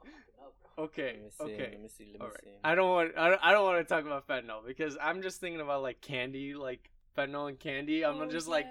and 0.05 0.41
up, 0.41 0.55
bro. 0.77 0.79
okay. 0.85 1.13
Let 1.15 1.23
me 1.25 1.31
see. 1.31 1.45
Okay. 1.45 1.69
Let 1.73 1.81
me 1.83 1.89
see. 1.89 2.05
Let 2.05 2.13
me 2.13 2.19
All 2.21 2.27
right. 2.29 2.37
see. 2.45 2.51
I 2.65 2.75
don't 2.75 2.91
want. 2.91 3.13
I 3.19 3.29
don't, 3.31 3.41
I 3.43 3.53
don't 3.53 3.65
want 3.65 3.79
to 3.87 3.95
talk 3.95 4.05
about 4.07 4.27
fentanyl 4.29 4.67
because 4.67 4.97
I'm 5.03 5.23
just 5.23 5.41
thinking 5.41 5.61
about 5.61 5.83
like 5.83 6.01
candy, 6.01 6.55
like 6.55 6.91
fentanyl 7.17 7.49
and 7.49 7.59
candy. 7.59 8.05
I'm 8.05 8.21
Oh, 8.21 8.27
just 8.31 8.49
like 8.49 8.67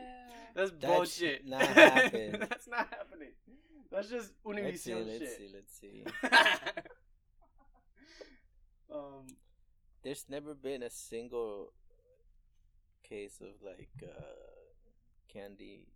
that's 0.55 0.71
That 0.71 0.81
bullshit. 0.81 1.41
should 1.41 1.47
not 1.49 1.61
happen. 1.61 2.37
that's 2.49 2.67
not 2.67 2.87
happening. 2.89 3.29
That's 3.91 4.09
just 4.09 4.31
Let's 4.45 4.81
see. 4.81 4.93
Let's 4.95 5.19
see. 5.37 5.49
Let's 5.53 5.79
see. 5.79 6.03
um. 8.93 9.27
There's 10.03 10.25
never 10.29 10.55
been 10.55 10.81
a 10.81 10.89
single 10.89 11.73
case 13.07 13.39
of 13.39 13.49
like 13.63 13.89
uh, 14.01 14.07
candy 15.31 15.87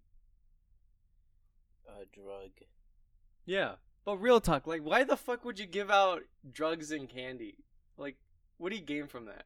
uh, 1.87 2.03
drug. 2.13 2.51
Yeah, 3.45 3.73
but 4.05 4.17
real 4.17 4.39
talk, 4.41 4.65
like, 4.67 4.81
why 4.81 5.03
the 5.03 5.17
fuck 5.17 5.45
would 5.45 5.59
you 5.59 5.65
give 5.65 5.91
out 5.91 6.21
drugs 6.51 6.91
and 6.91 7.07
candy? 7.07 7.55
Like, 7.97 8.17
what 8.57 8.69
do 8.71 8.75
you 8.75 8.81
gain 8.83 9.07
from 9.07 9.25
that? 9.25 9.45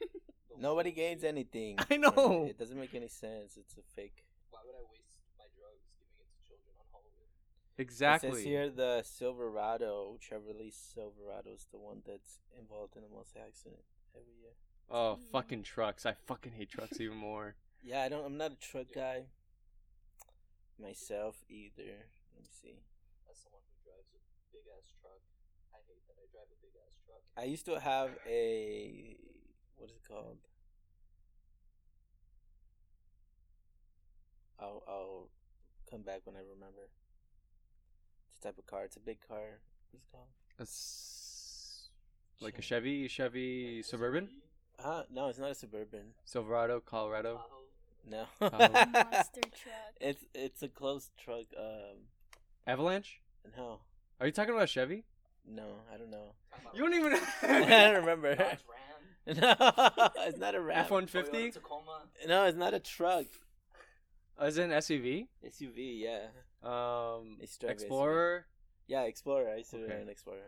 Nobody 0.58 0.90
gains 0.90 1.24
anything. 1.24 1.76
I 1.78 1.84
from 1.84 1.94
it. 2.04 2.16
know. 2.16 2.46
It 2.48 2.58
doesn't 2.58 2.78
make 2.78 2.94
any 2.94 3.08
sense. 3.08 3.56
It's 3.56 3.76
a 3.78 3.82
fake. 3.94 4.24
Why 4.50 4.60
would 4.66 4.74
I 4.74 4.82
waste 4.90 5.20
my 5.38 5.44
drugs 5.56 5.86
giving 5.98 6.18
it 6.18 6.26
to 6.42 6.48
children 6.48 6.74
on 6.78 6.84
Halloween? 6.90 7.30
It 7.78 7.82
Exactly. 7.82 8.32
says 8.32 8.44
here 8.44 8.68
the 8.70 9.02
Silverado, 9.04 10.18
Chevrolet 10.20 10.72
Silverado 10.72 11.50
is 11.54 11.66
the 11.70 11.78
one 11.78 12.02
that's 12.04 12.40
involved 12.58 12.96
in 12.96 13.02
the 13.02 13.08
most 13.14 13.36
accident 13.36 13.82
every 14.14 14.34
year. 14.40 14.50
Oh, 14.90 15.18
fucking 15.32 15.62
trucks! 15.64 16.04
I 16.06 16.14
fucking 16.26 16.52
hate 16.52 16.70
trucks 16.70 16.98
even 17.00 17.18
more. 17.18 17.54
Yeah, 17.82 18.02
I 18.02 18.08
don't. 18.08 18.24
I'm 18.24 18.36
not 18.36 18.52
a 18.52 18.56
truck 18.56 18.86
guy 18.94 19.22
myself 20.80 21.36
either. 21.48 22.06
Let 22.34 22.42
me 22.42 22.48
see. 22.50 22.78
As 23.30 23.38
someone 23.38 23.62
who 23.66 23.76
drives 23.84 24.10
a 24.14 24.20
big 24.52 24.66
ass 24.76 24.92
truck, 25.00 25.20
I 25.72 25.78
hate 25.86 26.02
that 26.06 26.16
I 26.18 26.26
drive 26.32 26.50
a 26.50 26.58
big 26.60 26.74
ass 26.86 26.96
truck. 27.04 27.22
I 27.36 27.44
used 27.44 27.66
to 27.66 27.78
have 27.80 28.10
a 28.26 29.16
what 29.76 29.90
is 29.90 29.96
it 29.96 30.02
called? 30.06 30.38
I'll 34.60 34.82
I'll 34.88 35.28
come 35.90 36.02
back 36.02 36.22
when 36.24 36.36
I 36.36 36.40
remember. 36.40 36.90
It's 38.30 38.38
a 38.40 38.48
type 38.48 38.58
of 38.58 38.66
car. 38.66 38.84
It's 38.84 38.96
a 38.96 39.00
big 39.00 39.18
car. 39.26 39.60
What's 39.90 40.04
it 40.04 40.12
called? 40.12 40.28
It's 40.58 41.88
like 42.40 42.58
a 42.58 42.62
Chevy, 42.62 43.08
Chevy 43.08 43.82
Suburban, 43.82 44.28
Huh? 44.80 45.02
No, 45.10 45.28
it's 45.28 45.38
not 45.38 45.50
a 45.50 45.54
suburban. 45.54 46.14
Silverado, 46.24 46.78
Colorado. 46.80 47.34
Uh-huh. 47.36 47.57
Tahoe, 48.10 48.26
No. 48.40 48.40
Monster 48.92 49.40
truck. 49.42 49.94
it's 50.00 50.24
it's 50.34 50.62
a 50.62 50.68
closed 50.68 51.10
truck. 51.22 51.46
Um, 51.58 52.06
Avalanche. 52.66 53.20
no, 53.56 53.80
Are 54.20 54.26
you 54.26 54.32
talking 54.32 54.54
about 54.54 54.68
Chevy? 54.68 55.04
no, 55.46 55.76
I 55.92 55.96
don't 55.96 56.10
know. 56.10 56.34
You 56.74 56.82
don't 56.82 56.94
even. 56.94 57.12
I 57.42 57.58
don't 57.92 57.96
remember. 57.96 58.34
Dodge 58.34 58.58
Ram, 58.68 59.36
no, 59.40 60.08
it's 60.26 60.38
not 60.38 60.54
a 60.54 60.60
Ram. 60.60 60.78
F 60.78 60.90
one 60.90 61.06
fifty. 61.06 61.50
Tacoma. 61.50 62.02
No, 62.26 62.44
it's 62.44 62.56
not 62.58 62.74
a 62.74 62.80
truck. 62.80 63.26
As 64.40 64.56
an 64.58 64.70
SUV. 64.70 65.26
SUV, 65.44 66.00
yeah. 66.00 66.26
Um, 66.62 67.38
It's 67.40 67.56
drive 67.58 67.72
Explorer. 67.72 68.46
Yeah, 68.86 69.02
Explorer. 69.02 69.50
I 69.50 69.56
used 69.56 69.70
to 69.72 69.78
Okay. 69.84 70.00
an 70.00 70.08
Explorer. 70.08 70.38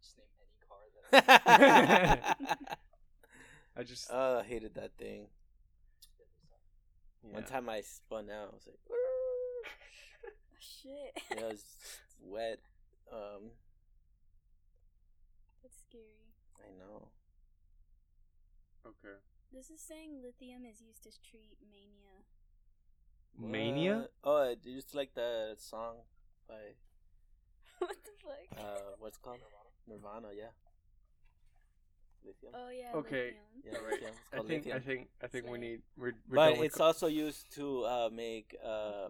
Just 0.00 0.18
name 0.18 0.26
any 0.40 0.56
car 0.68 0.78
that. 2.26 2.36
Yeah. 2.40 2.64
I 3.76 3.82
just. 3.84 4.08
oh, 4.12 4.40
I 4.40 4.42
hated 4.42 4.74
that 4.74 4.92
thing. 4.98 5.26
Yeah. 7.24 7.34
One 7.34 7.44
time 7.44 7.68
I 7.68 7.80
spun 7.80 8.30
out. 8.30 8.50
I 8.50 8.54
was 8.54 8.66
like, 8.66 8.78
Shit. 10.58 11.22
you 11.30 11.36
know, 11.36 11.48
it 11.48 11.52
was 11.52 11.64
wet. 12.20 12.60
Um, 13.12 13.50
That's 15.62 15.76
scary. 15.88 16.32
I 16.58 16.70
know. 16.78 17.08
Okay. 18.86 19.16
This 19.52 19.70
is 19.70 19.80
saying 19.80 20.20
lithium 20.22 20.64
is 20.64 20.80
used 20.80 21.02
to 21.04 21.10
treat 21.10 21.56
mania. 21.70 22.24
Mania. 23.38 24.08
What? 24.22 24.50
Oh, 24.50 24.54
do 24.62 24.70
you 24.70 24.76
just 24.76 24.94
like 24.94 25.14
the 25.14 25.54
song 25.58 25.96
by 26.48 26.74
what 27.78 27.96
the 28.04 28.10
fuck? 28.22 28.58
uh, 28.58 28.96
what's 28.98 29.18
called 29.18 29.38
Nirvana. 29.88 30.28
Yeah. 30.36 30.52
Lithium. 32.24 32.52
oh 32.54 32.68
yeah. 32.70 32.92
Okay. 32.94 33.34
lithium. 33.34 33.36
Yeah, 33.64 33.78
Alright. 33.78 33.92
lithium. 33.92 34.10
It's 34.12 34.32
I 34.32 34.36
called 34.36 34.48
think 34.48 34.66
I 34.74 34.78
think 34.78 35.08
I 35.22 35.26
think 35.26 35.46
we 35.48 35.58
need 35.58 35.80
we're, 35.96 36.12
we're 36.28 36.36
but 36.36 36.58
it's 36.58 36.76
co- 36.76 36.84
also 36.84 37.06
used 37.06 37.50
to 37.56 37.84
uh, 37.84 38.10
make 38.12 38.56
uh, 38.64 39.08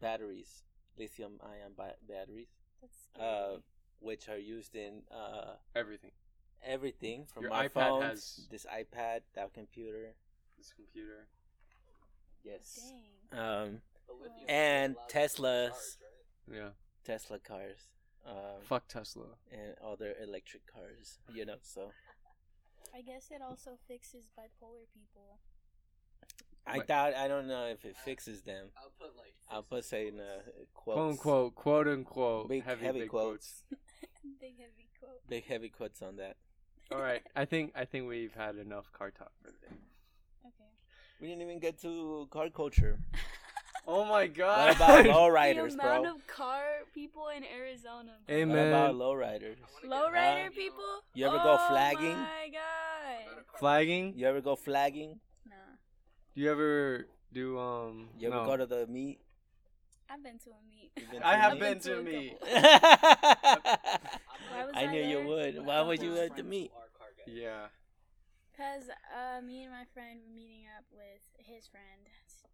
batteries, 0.00 0.62
lithium 0.98 1.40
ion 1.42 1.72
ba- 1.76 1.96
batteries, 2.08 2.48
That's 2.80 3.08
uh, 3.20 3.56
which 4.00 4.28
are 4.28 4.38
used 4.38 4.74
in 4.76 5.02
uh, 5.10 5.54
everything. 5.74 6.12
everything 6.64 7.26
from 7.32 7.42
Your 7.44 7.52
our 7.52 7.64
iPad 7.64 7.72
phones, 7.72 8.04
has- 8.04 8.46
this 8.50 8.66
iPad, 8.66 9.20
that 9.34 9.52
computer. 9.52 10.14
This 10.58 10.72
computer. 10.72 11.26
Yes. 12.44 12.92
Dang. 13.32 13.38
Um, 13.40 13.80
The 14.06 14.12
lithium 14.14 14.46
And 14.48 14.94
allows 14.94 15.08
you 15.08 15.08
to 15.08 15.18
Teslas. 15.18 15.68
charge, 15.70 15.98
right? 16.48 16.56
Yeah. 16.56 16.68
Tesla 17.04 17.38
cars. 17.38 17.78
Um, 18.26 18.62
Fuck 18.62 18.88
Tesla. 18.88 19.26
and 19.52 19.74
other 19.84 20.14
electric 20.22 20.66
cars. 20.66 21.18
You 21.34 21.44
know, 21.44 21.56
so 21.62 21.90
I 22.94 23.00
guess 23.02 23.30
it 23.30 23.42
also 23.42 23.72
fixes 23.88 24.30
bipolar 24.38 24.86
people. 24.94 25.38
I 26.66 26.78
But- 26.78 26.86
doubt. 26.86 27.14
I 27.14 27.28
don't 27.28 27.46
know 27.48 27.66
if 27.66 27.84
it 27.84 27.96
fixes 27.98 28.42
them. 28.42 28.68
I'll 28.76 28.90
put 28.98 29.16
like. 29.16 29.34
I'll 29.50 29.62
put 29.62 29.84
say 29.84 30.08
in 30.08 30.14
in 30.14 30.20
uh, 30.20 30.40
quotes. 30.72 30.74
quotes, 30.74 30.74
Quote 30.74 31.08
unquote, 31.10 31.54
quote 31.54 31.88
unquote, 31.88 32.48
big 32.48 32.62
heavy, 32.64 32.84
heavy, 32.84 33.00
big 33.00 33.10
quotes, 33.10 33.62
Big 34.40 34.56
heavy 34.58 34.88
quote. 34.98 35.28
big 35.28 35.44
heavy 35.44 35.68
quotes 35.68 36.00
on 36.00 36.16
that. 36.16 36.36
All 36.90 37.00
right, 37.02 37.22
I 37.36 37.44
think 37.44 37.72
I 37.74 37.84
think 37.84 38.08
we've 38.08 38.32
had 38.34 38.56
enough 38.56 38.90
car 38.92 39.10
talk 39.10 39.32
for 39.42 39.48
today. 39.50 39.74
Okay. 40.46 40.70
We 41.20 41.28
didn't 41.28 41.42
even 41.42 41.58
get 41.58 41.78
to 41.82 42.26
car 42.30 42.48
culture. 42.50 42.98
Oh 43.86 44.04
my 44.04 44.26
god. 44.26 44.68
What 44.70 44.78
god! 44.78 45.00
about 45.00 45.04
the 45.04 45.10
lowriders, 45.10 45.74
amount 45.74 46.04
bro? 46.04 46.14
of 46.14 46.26
car 46.26 46.64
people 46.94 47.28
in 47.28 47.44
Arizona. 47.44 48.12
bro. 48.26 48.34
Hey, 48.34 48.44
What 48.44 48.54
man. 48.54 48.68
about 48.68 48.94
lowriders? 48.94 49.56
I 49.60 49.66
wanna 49.72 49.82
get 49.82 49.90
Lowrider 49.90 50.46
Uh, 50.46 50.50
people? 50.50 50.84
you 51.14 51.26
ever 51.26 51.36
go 51.38 51.58
flagging? 51.68 52.12
oh 52.12 52.14
flagging? 52.14 52.16
my 52.16 52.48
god. 52.52 53.44
Flagging? 53.58 54.14
You 54.16 54.26
ever 54.26 54.40
go 54.40 54.56
flagging? 54.56 55.20
Nah. 55.46 55.54
Do 56.34 56.40
you 56.40 56.50
ever 56.50 57.06
do 57.32 57.58
um? 57.58 58.08
You 58.18 58.28
ever 58.28 58.36
no. 58.36 58.46
go 58.46 58.56
to 58.56 58.66
the 58.66 58.86
meet? 58.86 59.20
I've 60.08 60.22
been 60.22 60.38
to 60.38 60.50
a 60.50 60.62
meet. 60.68 60.90
You've 60.96 61.10
been 61.10 61.22
I 61.22 61.32
to 61.32 61.38
have 61.38 61.52
meet? 61.54 61.60
been 61.60 61.78
to 61.80 61.88
to 61.94 61.98
a 61.98 62.02
meet. 62.02 62.40
couple. 62.40 62.54
Why 64.52 64.64
was 64.64 64.74
I 64.74 64.82
I 64.84 64.86
knew 64.86 65.02
you 65.02 65.26
would. 65.28 65.64
Why 65.66 65.80
would 65.82 66.00
you 66.02 66.14
Friends 66.14 66.30
at 66.30 66.36
the 66.36 66.42
meet? 66.42 66.70
Our 66.74 66.88
car 66.96 67.08
guy. 67.16 67.32
Yeah. 67.32 67.66
Cause 68.56 68.88
uh, 69.12 69.40
me 69.42 69.62
and 69.64 69.72
my 69.72 69.84
friend 69.92 70.20
were 70.22 70.32
meeting 70.34 70.64
up 70.78 70.84
with 70.92 71.20
his 71.44 71.66
friend, 71.66 72.06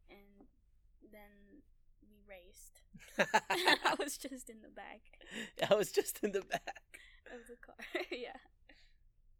and 0.09 0.47
then 1.12 1.62
we 2.02 2.21
raced. 2.28 2.83
I 3.87 3.95
was 3.99 4.16
just 4.16 4.49
in 4.50 4.62
the 4.62 4.69
back 4.69 5.00
I 5.71 5.75
was 5.75 5.90
just 5.92 6.21
in 6.23 6.33
the 6.33 6.42
back. 6.42 7.00
of 7.33 7.47
the 7.49 7.57
car. 7.64 7.76
yeah. 8.11 8.37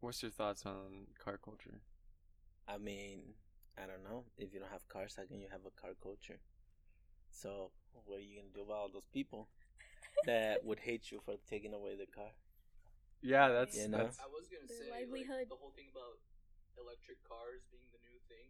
What's 0.01 0.23
your 0.23 0.31
thoughts 0.31 0.65
on 0.67 1.07
car 1.23 1.39
culture? 1.43 1.81
I 2.69 2.79
mean, 2.79 3.35
I 3.77 3.87
don't 3.87 4.05
know. 4.05 4.25
If 4.39 4.53
you 4.55 4.61
don't 4.61 4.71
have 4.73 4.89
cars, 4.89 5.15
how 5.17 5.27
can 5.27 5.41
you 5.41 5.49
have 5.51 5.67
a 5.67 5.75
car 5.81 5.93
culture? 6.03 6.41
So, 7.31 7.71
what 8.07 8.19
are 8.19 8.25
you 8.25 8.41
gonna 8.41 8.55
do 8.55 8.63
about 8.63 8.77
all 8.77 8.93
those 8.93 9.09
people 9.13 9.49
that 10.27 10.65
would 10.65 10.81
hate 10.81 11.11
you 11.13 11.21
for 11.25 11.37
taking 11.49 11.75
away 11.75 11.97
the 11.97 12.07
car? 12.07 12.33
Yeah, 13.23 13.49
that's 13.51 13.77
You 13.77 13.89
know? 13.89 14.09
that's 14.09 14.19
I 14.21 14.29
was 14.33 14.49
gonna 14.49 14.67
Their 14.69 14.79
say 14.87 14.91
like, 14.91 15.07
livelihood. 15.09 15.47
the 15.51 15.61
whole 15.61 15.73
thing 15.77 15.91
about 15.93 16.19
electric 16.81 17.21
cars 17.29 17.65
being 17.71 17.87
the 17.93 18.01
new 18.05 18.19
thing. 18.29 18.49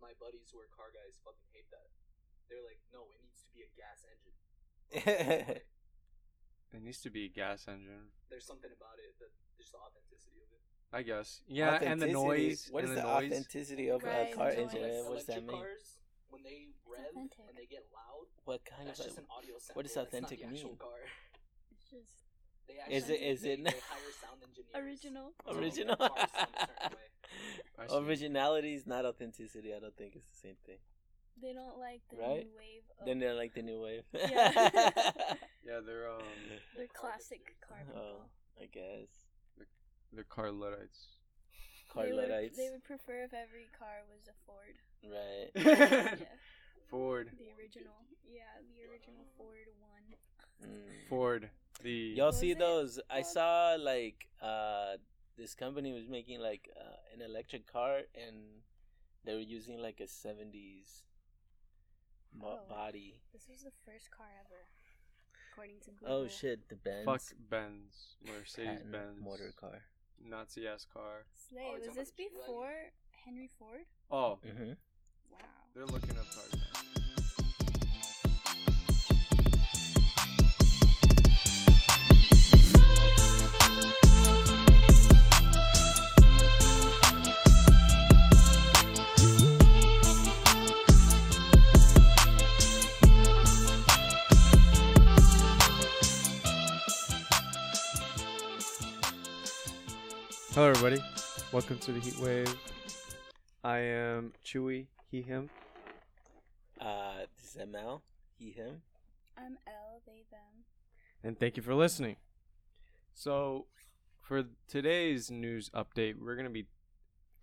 My 0.00 0.12
buddies 0.16 0.48
who 0.52 0.60
are 0.64 0.70
car 0.72 0.88
guys 0.94 1.20
fucking 1.20 1.48
hate 1.52 1.68
that. 1.76 1.90
They're 2.50 2.66
like, 2.66 2.82
no, 2.92 3.06
it 3.14 3.22
needs 3.22 3.40
to 3.46 3.50
be 3.54 3.62
a 3.62 3.70
gas 3.78 4.02
engine. 4.10 4.36
it 6.74 6.82
needs 6.82 7.00
to 7.02 7.10
be 7.10 7.24
a 7.26 7.28
gas 7.28 7.66
engine. 7.68 8.10
There's 8.28 8.46
something 8.46 8.70
about 8.74 8.98
it 8.98 9.14
that 9.22 9.30
just 9.56 9.72
the 9.72 9.78
authenticity 9.78 10.42
of 10.42 10.50
it. 10.50 10.62
I 10.92 11.02
guess. 11.02 11.42
Yeah, 11.46 11.78
and 11.80 12.02
the 12.02 12.08
noise. 12.08 12.68
What 12.70 12.82
is 12.84 12.90
the, 12.90 12.96
the, 12.96 13.06
authenticity 13.06 13.88
of 13.88 14.02
Right, 14.02 14.32
a 14.32 14.36
car 14.36 14.50
the 14.50 14.60
engine? 14.62 14.82
noise. 14.82 15.04
What 15.06 15.16
does 15.18 15.26
that 15.26 15.46
mean? 15.46 15.50
cars, 15.62 16.02
when 16.30 16.42
they 16.42 16.74
rev 16.86 17.14
and 17.14 17.30
they 17.56 17.66
get 17.70 17.86
loud, 17.94 18.26
What 18.44 18.64
kind 18.64 18.88
that's 18.88 18.98
of 19.00 19.06
just 19.06 19.18
an 19.18 19.24
audio 19.30 19.54
sample. 19.58 19.74
what 19.78 19.86
does 19.86 19.96
authentic 19.96 20.40
mean? 20.50 20.76
Car. 20.78 20.90
It's 21.70 21.86
just 21.90 22.90
Is 22.90 23.08
it- 23.10 23.20
is 23.22 23.44
it- 23.44 23.62
they 23.64 23.70
hire 23.86 24.10
sound 24.20 24.42
engineers. 24.42 24.74
original. 24.74 25.32
original? 25.48 25.96
the 25.96 26.08
cars 26.08 26.30
sound 26.34 26.48
a 26.56 26.66
certain 26.66 26.98
way. 26.98 27.06
I 27.78 27.86
see. 27.86 27.96
Originality 27.96 28.74
is 28.74 28.86
not 28.86 29.04
authenticity. 29.06 29.72
I 29.74 29.78
don't 29.78 29.96
think 29.96 30.16
it's 30.16 30.26
the 30.30 30.36
same 30.48 30.56
thing. 30.66 30.78
They 31.42 31.52
don't 31.52 31.78
like 31.78 32.02
the 32.10 32.16
Right? 32.18 32.44
new 32.46 32.56
wave. 32.56 32.82
Of 33.00 33.06
Then 33.06 33.18
they're 33.18 33.34
like 33.34 33.54
the 33.54 33.62
new 33.62 33.80
wave. 33.82 34.02
Yeah. 34.14 34.70
Yeah, 35.66 35.80
they're 35.86 36.10
um, 36.10 36.22
the 36.76 36.88
classic 36.88 37.54
car 37.66 37.78
people. 37.86 38.00
oh, 38.00 38.22
I 38.60 38.66
guess. 38.66 39.08
they're 40.12 40.24
car 40.24 40.50
luddites. 40.50 41.06
Car 41.92 42.06
they, 42.06 42.12
would, 42.12 42.28
Luddites. 42.28 42.56
they 42.56 42.70
would 42.70 42.82
prefer 42.84 43.22
if 43.24 43.32
every 43.34 43.68
car 43.78 44.02
was 44.10 44.26
a 44.26 44.34
Ford. 44.46 44.76
Right. 45.04 45.50
Yeah, 46.20 46.26
Ford. 46.88 47.30
the 47.38 47.50
original. 47.60 47.94
Yeah, 48.28 48.42
the 48.74 48.90
original 48.90 49.24
Ford 49.36 49.68
one. 49.78 50.68
Mm. 50.68 51.08
Ford. 51.08 51.50
The 51.82 52.14
Y'all 52.16 52.26
Was 52.28 52.38
see 52.40 52.50
it? 52.52 52.58
those? 52.58 52.98
I 53.08 53.22
saw 53.22 53.76
like 53.78 54.26
uh 54.42 54.96
this 55.38 55.54
company 55.54 55.92
was 55.92 56.08
making 56.08 56.40
like 56.40 56.68
uh, 56.76 56.96
an 57.14 57.22
electric 57.22 57.70
car 57.70 57.98
and 58.14 58.36
they 59.24 59.34
were 59.34 59.38
using 59.40 59.78
like 59.78 60.00
a 60.00 60.04
70s 60.04 60.42
mo- 60.52 61.09
Oh. 62.42 62.60
body. 62.68 63.14
This 63.32 63.48
was 63.48 63.62
the 63.62 63.72
first 63.84 64.10
car 64.10 64.26
ever, 64.44 64.66
according 65.52 65.80
to 65.84 65.90
Google. 65.90 66.14
Oh 66.14 66.28
shit, 66.28 66.68
the 66.68 66.76
Benz 66.76 67.04
fuck 67.04 67.22
Benz, 67.50 68.16
Mercedes 68.24 68.68
patent 68.68 68.92
Benz 68.92 69.20
motor 69.22 69.52
car. 69.58 69.82
Nazi 70.22 70.66
ass 70.68 70.86
car. 70.92 71.24
Slay, 71.48 71.64
Oh, 71.68 71.72
was 71.74 71.82
this 71.82 71.90
on 71.90 72.04
the 72.04 72.10
G-Wagon. 72.16 72.38
before 72.40 72.92
Henry 73.24 73.48
Ford? 73.58 73.84
Oh, 74.10 74.38
Mhm. 74.44 74.76
Wow. 75.30 75.38
they're 75.74 75.86
looking 75.86 76.16
up 76.18 76.26
cars. 76.30 76.52
now. 76.54 76.69
Welcome 101.60 101.78
to 101.80 101.92
the 101.92 102.00
Heat 102.00 102.16
Wave. 102.16 102.56
I 103.62 103.80
am 103.80 104.32
Chewy, 104.42 104.86
he, 105.10 105.20
him. 105.20 105.50
Uh 106.80 107.26
this 107.36 107.54
is 107.54 107.60
ML, 107.60 108.00
he 108.38 108.52
him. 108.52 108.80
I'm 109.36 109.58
L, 109.66 110.00
they, 110.06 110.24
them. 110.30 110.64
and 111.22 111.38
thank 111.38 111.58
you 111.58 111.62
for 111.62 111.74
listening. 111.74 112.16
So, 113.12 113.66
for 114.22 114.44
today's 114.68 115.30
news 115.30 115.68
update, 115.74 116.14
we're 116.18 116.34
going 116.34 116.46
to 116.46 116.50
be 116.50 116.64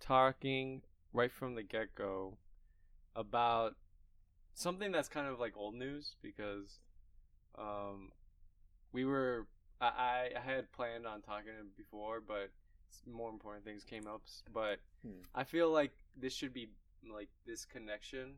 talking 0.00 0.82
right 1.12 1.30
from 1.30 1.54
the 1.54 1.62
get 1.62 1.94
go 1.94 2.38
about 3.14 3.76
something 4.52 4.90
that's 4.90 5.08
kind 5.08 5.28
of 5.28 5.38
like 5.38 5.56
old 5.56 5.76
news 5.76 6.16
because 6.22 6.80
um, 7.56 8.10
we 8.92 9.04
were, 9.04 9.46
I, 9.80 10.30
I 10.36 10.40
had 10.44 10.72
planned 10.72 11.06
on 11.06 11.22
talking 11.22 11.52
before, 11.76 12.20
but 12.20 12.50
s- 12.56 12.67
more 13.06 13.30
important 13.30 13.64
things 13.64 13.84
came 13.84 14.06
up. 14.06 14.22
But 14.52 14.80
Hmm. 15.02 15.22
I 15.34 15.44
feel 15.44 15.70
like 15.70 15.92
this 16.16 16.34
should 16.34 16.52
be 16.52 16.70
like 17.08 17.28
this 17.46 17.64
connection 17.64 18.36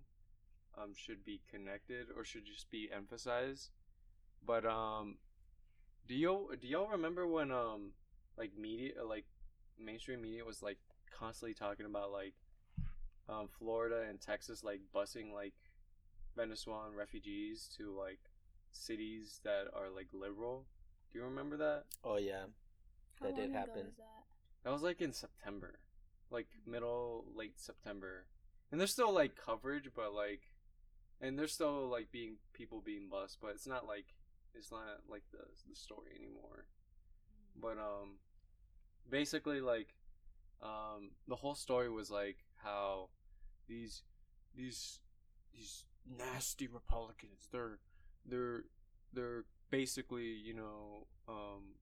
um, 0.78 0.94
should 0.94 1.24
be 1.24 1.40
connected 1.50 2.06
or 2.16 2.24
should 2.24 2.44
just 2.44 2.70
be 2.70 2.90
emphasized. 2.94 3.70
But 4.44 4.64
um, 4.66 5.18
do 6.06 6.14
you 6.14 6.50
do 6.60 6.66
y'all 6.68 6.88
remember 6.88 7.26
when 7.26 7.50
um 7.50 7.92
like 8.36 8.56
media 8.56 8.92
like 9.04 9.26
mainstream 9.78 10.22
media 10.22 10.44
was 10.44 10.62
like 10.62 10.78
constantly 11.10 11.54
talking 11.54 11.86
about 11.86 12.10
like 12.12 12.34
um 13.28 13.48
Florida 13.48 14.04
and 14.08 14.20
Texas 14.20 14.62
like 14.64 14.80
busing 14.94 15.32
like 15.32 15.54
Venezuelan 16.36 16.94
refugees 16.94 17.68
to 17.76 17.92
like 17.96 18.20
cities 18.72 19.40
that 19.44 19.66
are 19.74 19.90
like 19.90 20.08
liberal? 20.12 20.66
Do 21.12 21.18
you 21.18 21.24
remember 21.24 21.56
that? 21.58 21.84
Oh 22.04 22.16
yeah. 22.16 22.44
How 23.20 23.26
That 23.26 23.36
did 23.36 23.52
long 23.52 23.62
ago 23.64 23.72
happen. 23.74 23.92
That? 24.64 24.72
Was 24.72 24.82
like 24.82 25.00
in 25.00 25.12
September, 25.12 25.78
like 26.30 26.48
middle 26.66 27.24
late 27.34 27.58
September, 27.58 28.26
and 28.70 28.80
there's 28.80 28.92
still 28.92 29.12
like 29.12 29.36
coverage, 29.36 29.90
but 29.94 30.14
like, 30.14 30.42
and 31.20 31.38
there's 31.38 31.52
still 31.52 31.88
like 31.88 32.10
being 32.12 32.36
people 32.52 32.82
being 32.84 33.08
bused, 33.08 33.38
but 33.40 33.52
it's 33.54 33.66
not 33.66 33.86
like 33.86 34.06
it's 34.54 34.70
not 34.70 35.00
like 35.08 35.22
the 35.32 35.44
the 35.68 35.76
story 35.76 36.12
anymore. 36.16 36.66
But 37.60 37.78
um, 37.78 38.18
basically 39.08 39.60
like, 39.60 39.94
um, 40.62 41.10
the 41.28 41.36
whole 41.36 41.54
story 41.54 41.90
was 41.90 42.10
like 42.10 42.38
how 42.62 43.08
these 43.68 44.02
these 44.56 45.00
these 45.54 45.84
nasty 46.18 46.66
Republicans 46.66 47.48
they're 47.52 47.78
they're 48.26 48.64
they're 49.12 49.44
basically 49.70 50.24
you 50.24 50.54
know 50.54 51.06
um, 51.28 51.74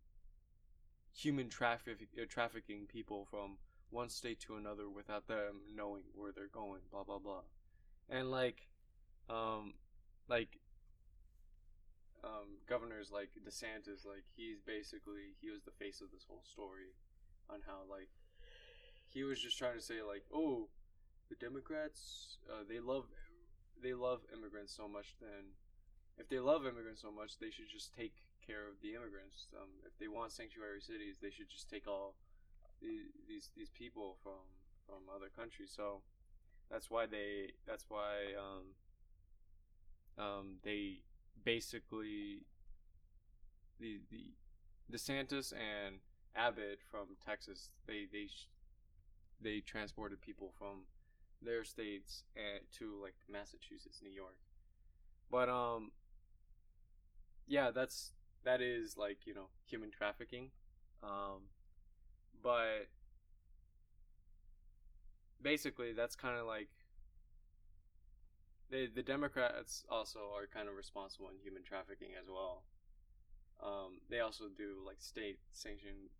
human 1.18 1.48
traffic 1.48 2.08
uh, 2.20 2.24
trafficking 2.28 2.86
people 2.86 3.26
from 3.30 3.58
one 3.90 4.08
state 4.08 4.38
to 4.40 4.56
another 4.56 4.88
without 4.88 5.26
them 5.26 5.60
knowing 5.74 6.02
where 6.14 6.32
they're 6.32 6.52
going. 6.52 6.80
Blah 6.90 7.04
blah 7.04 7.18
blah, 7.18 7.42
and 8.08 8.30
like, 8.30 8.68
um, 9.28 9.74
like. 10.28 10.60
Um, 12.24 12.58
governors 12.68 13.12
like 13.12 13.30
DeSantis, 13.46 14.04
like 14.04 14.26
he's 14.34 14.58
basically 14.66 15.38
he 15.40 15.50
was 15.50 15.62
the 15.62 15.70
face 15.70 16.00
of 16.00 16.10
this 16.10 16.26
whole 16.28 16.42
story, 16.42 16.90
on 17.48 17.60
how 17.64 17.86
like 17.88 18.08
he 19.06 19.22
was 19.22 19.40
just 19.40 19.56
trying 19.56 19.76
to 19.76 19.80
say 19.80 20.02
like, 20.02 20.24
oh, 20.34 20.68
the 21.30 21.36
Democrats, 21.36 22.38
uh, 22.50 22.64
they 22.68 22.80
love 22.80 23.04
they 23.82 23.94
love 23.94 24.20
immigrants 24.32 24.74
so 24.74 24.88
much. 24.88 25.14
Then, 25.20 25.54
if 26.18 26.28
they 26.28 26.40
love 26.40 26.66
immigrants 26.66 27.02
so 27.02 27.12
much, 27.12 27.38
they 27.38 27.50
should 27.50 27.70
just 27.72 27.94
take 27.94 28.14
care 28.48 28.64
of 28.64 28.80
the 28.80 28.96
immigrants. 28.96 29.52
Um, 29.52 29.68
if 29.84 29.92
they 30.00 30.08
want 30.08 30.32
sanctuary 30.32 30.80
cities, 30.80 31.20
they 31.20 31.30
should 31.30 31.50
just 31.52 31.68
take 31.68 31.86
all 31.86 32.14
these 32.80 33.12
these, 33.28 33.50
these 33.56 33.70
people 33.70 34.16
from 34.22 34.40
from 34.88 35.04
other 35.14 35.28
countries. 35.28 35.70
So 35.76 36.00
that's 36.70 36.90
why 36.90 37.04
they 37.06 37.52
that's 37.66 37.84
why 37.88 38.32
um, 38.40 38.64
um, 40.24 40.46
they 40.64 41.02
basically 41.44 42.46
the 43.78 44.00
the 44.10 44.32
DeSantis 44.90 45.52
and 45.52 45.96
Abbott 46.34 46.80
from 46.90 47.16
Texas 47.24 47.70
they 47.86 48.06
they 48.10 48.28
they 49.40 49.60
transported 49.60 50.20
people 50.20 50.52
from 50.58 50.86
their 51.42 51.62
states 51.64 52.24
and 52.34 52.64
to 52.78 52.98
like 53.02 53.14
Massachusetts, 53.30 54.00
New 54.02 54.10
York. 54.10 54.36
But 55.30 55.48
um 55.48 55.92
yeah, 57.46 57.70
that's 57.70 58.12
that 58.44 58.60
is 58.60 58.96
like, 58.96 59.26
you 59.26 59.34
know, 59.34 59.48
human 59.66 59.90
trafficking. 59.90 60.50
Um 61.02 61.48
but 62.42 62.88
basically 65.42 65.92
that's 65.92 66.16
kind 66.16 66.36
of 66.38 66.46
like 66.46 66.68
the 68.70 68.88
the 68.94 69.02
Democrats 69.02 69.84
also 69.88 70.20
are 70.36 70.46
kind 70.46 70.68
of 70.68 70.74
responsible 70.74 71.28
in 71.28 71.38
human 71.42 71.62
trafficking 71.62 72.10
as 72.20 72.28
well. 72.28 72.64
Um, 73.62 73.98
they 74.08 74.20
also 74.20 74.44
do 74.56 74.76
like 74.86 75.00
state 75.00 75.38
sanctioned 75.52 76.10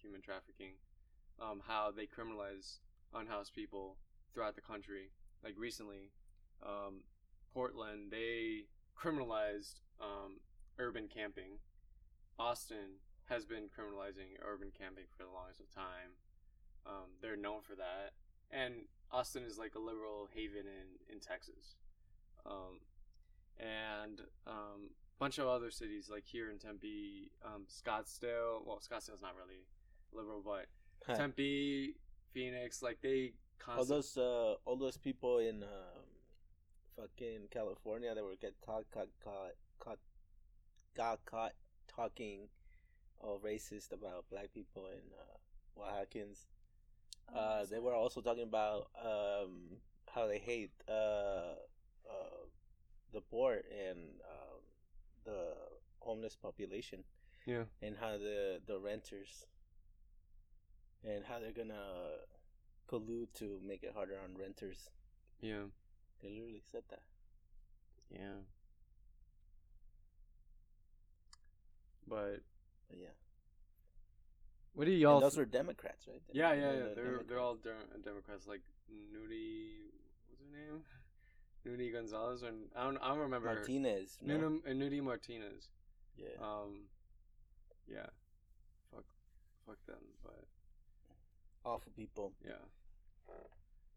human 0.00 0.20
trafficking. 0.20 0.72
Um, 1.40 1.62
how 1.66 1.92
they 1.94 2.06
criminalize 2.06 2.78
unhoused 3.14 3.52
people 3.54 3.96
throughout 4.32 4.54
the 4.54 4.62
country. 4.62 5.10
Like 5.44 5.54
recently, 5.56 6.10
um, 6.64 7.02
Portland 7.52 8.10
they 8.10 8.64
criminalized 8.98 9.80
um, 10.00 10.40
urban 10.78 11.08
camping. 11.08 11.58
Austin 12.38 13.00
has 13.26 13.44
been 13.44 13.64
criminalizing 13.64 14.36
urban 14.42 14.68
camping 14.76 15.04
for 15.16 15.24
the 15.24 15.30
longest 15.30 15.60
of 15.60 15.74
time. 15.74 16.14
Um, 16.86 17.18
they're 17.20 17.36
known 17.36 17.62
for 17.62 17.74
that, 17.74 18.12
and 18.50 18.86
Austin 19.10 19.42
is 19.44 19.58
like 19.58 19.74
a 19.74 19.80
liberal 19.80 20.28
haven 20.32 20.66
in 20.66 21.14
in 21.14 21.20
Texas, 21.20 21.76
um, 22.44 22.80
and 23.58 24.20
um, 24.46 24.90
bunch 25.18 25.38
of 25.38 25.48
other 25.48 25.70
cities 25.70 26.08
like 26.10 26.24
here 26.26 26.50
in 26.50 26.58
Tempe, 26.58 27.30
um, 27.44 27.66
Scottsdale. 27.68 28.64
Well, 28.64 28.80
Scottsdale's 28.80 29.22
not 29.22 29.34
really 29.34 29.66
liberal, 30.12 30.42
but 30.44 30.66
Tempe, 31.16 31.94
Phoenix, 32.32 32.82
like 32.82 32.98
they 33.02 33.32
all 33.66 33.74
constantly. 33.74 33.96
those 33.96 34.16
uh, 34.16 34.54
all 34.64 34.76
those 34.76 34.96
people 34.96 35.38
in 35.38 35.62
um, 35.62 36.06
fucking 36.96 37.48
California 37.50 38.14
that 38.14 38.22
were 38.22 38.36
get 38.40 38.54
caught 38.64 38.84
caught 38.92 39.08
caught 39.22 39.54
caught 39.78 39.98
got 40.96 41.24
caught 41.24 41.52
talking 41.88 42.48
all 43.20 43.40
racist 43.44 43.92
about 43.92 44.24
black 44.30 44.52
people 44.52 44.86
and 44.86 45.02
uh, 45.18 45.80
Oaxacans. 45.80 46.46
Oh, 47.34 47.38
Uh, 47.38 47.64
they 47.66 47.78
were 47.80 47.94
also 47.94 48.20
talking 48.20 48.44
about 48.44 48.88
um, 49.02 49.78
how 50.14 50.26
they 50.26 50.38
hate 50.38 50.70
uh, 50.88 51.54
uh, 52.08 52.42
the 53.12 53.20
poor 53.20 53.54
and 53.54 53.98
um, 54.30 54.60
the 55.24 55.54
homeless 56.00 56.36
population 56.36 57.02
yeah, 57.46 57.64
and 57.82 57.96
how 57.96 58.16
the 58.18 58.60
the 58.66 58.78
renters 58.78 59.46
and 61.04 61.24
how 61.24 61.38
they're 61.40 61.52
gonna 61.52 62.18
collude 62.88 63.32
to 63.34 63.60
make 63.64 63.82
it 63.82 63.92
harder 63.94 64.18
on 64.22 64.34
renters. 64.38 64.90
yeah, 65.40 65.64
They 66.22 66.28
literally 66.30 66.62
said 66.70 66.82
that. 66.90 67.02
yeah. 68.10 68.40
But 72.08 72.40
But 72.88 72.98
yeah, 72.98 73.14
what 74.74 74.84
do 74.84 74.92
y'all? 74.92 75.20
those 75.20 75.36
were 75.36 75.44
Democrats, 75.44 76.06
right? 76.08 76.22
yeah, 76.32 76.52
yeah, 76.52 76.60
They're- 76.60 76.72
yeah. 76.72 76.94
they're 76.94 76.94
They're 76.94 77.22
they're 77.28 77.40
all 77.40 77.56
de- 77.56 77.98
Democrats. 78.04 78.46
Like 78.46 78.62
Nudie, 78.90 79.90
what's 80.28 80.40
her 80.40 80.48
name? 80.56 80.84
Nudie 81.66 81.92
Gonzalez, 81.92 82.42
and 82.42 82.68
I 82.76 82.84
don't 82.84 82.98
I 82.98 83.08
don't 83.08 83.18
remember. 83.18 83.48
her. 83.48 83.54
Martinez. 83.56 84.18
No? 84.22 84.36
Nunu, 84.36 84.60
uh, 84.66 84.70
Nudie 84.70 85.02
Martinez. 85.02 85.70
Yeah. 86.16 86.28
Um, 86.40 86.86
yeah. 87.88 88.06
Fuck, 88.92 89.04
fuck 89.66 89.78
them. 89.86 90.02
But 90.22 90.44
Awful 91.64 91.90
people. 91.96 92.32
yeah. 92.44 92.62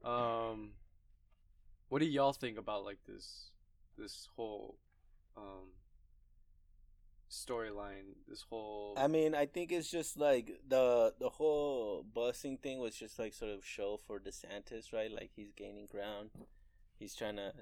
Um, 0.04 0.72
what 1.90 2.00
do 2.00 2.06
y'all 2.06 2.34
think 2.34 2.58
about 2.58 2.84
like 2.86 2.98
this 3.08 3.52
this 3.98 4.28
whole 4.36 4.78
um 5.38 5.74
storyline? 7.30 8.16
This 8.28 8.46
whole 8.50 8.96
I 8.98 9.08
mean, 9.08 9.36
I 9.36 9.46
think 9.46 9.72
it's 9.72 9.90
just 9.90 10.18
like 10.18 10.60
the 10.68 11.14
the 11.20 11.30
whole 11.30 12.06
busing 12.16 12.60
thing 12.60 12.80
was 12.80 12.96
just 12.96 13.20
like 13.20 13.34
sort 13.34 13.52
of 13.52 13.66
show 13.66 14.00
for 14.08 14.20
DeSantis, 14.20 14.92
right? 14.94 15.12
Like 15.12 15.32
he's 15.36 15.52
gaining 15.52 15.88
ground. 15.88 16.32
He's 16.98 17.16
trying 17.16 17.38
to 17.38 17.54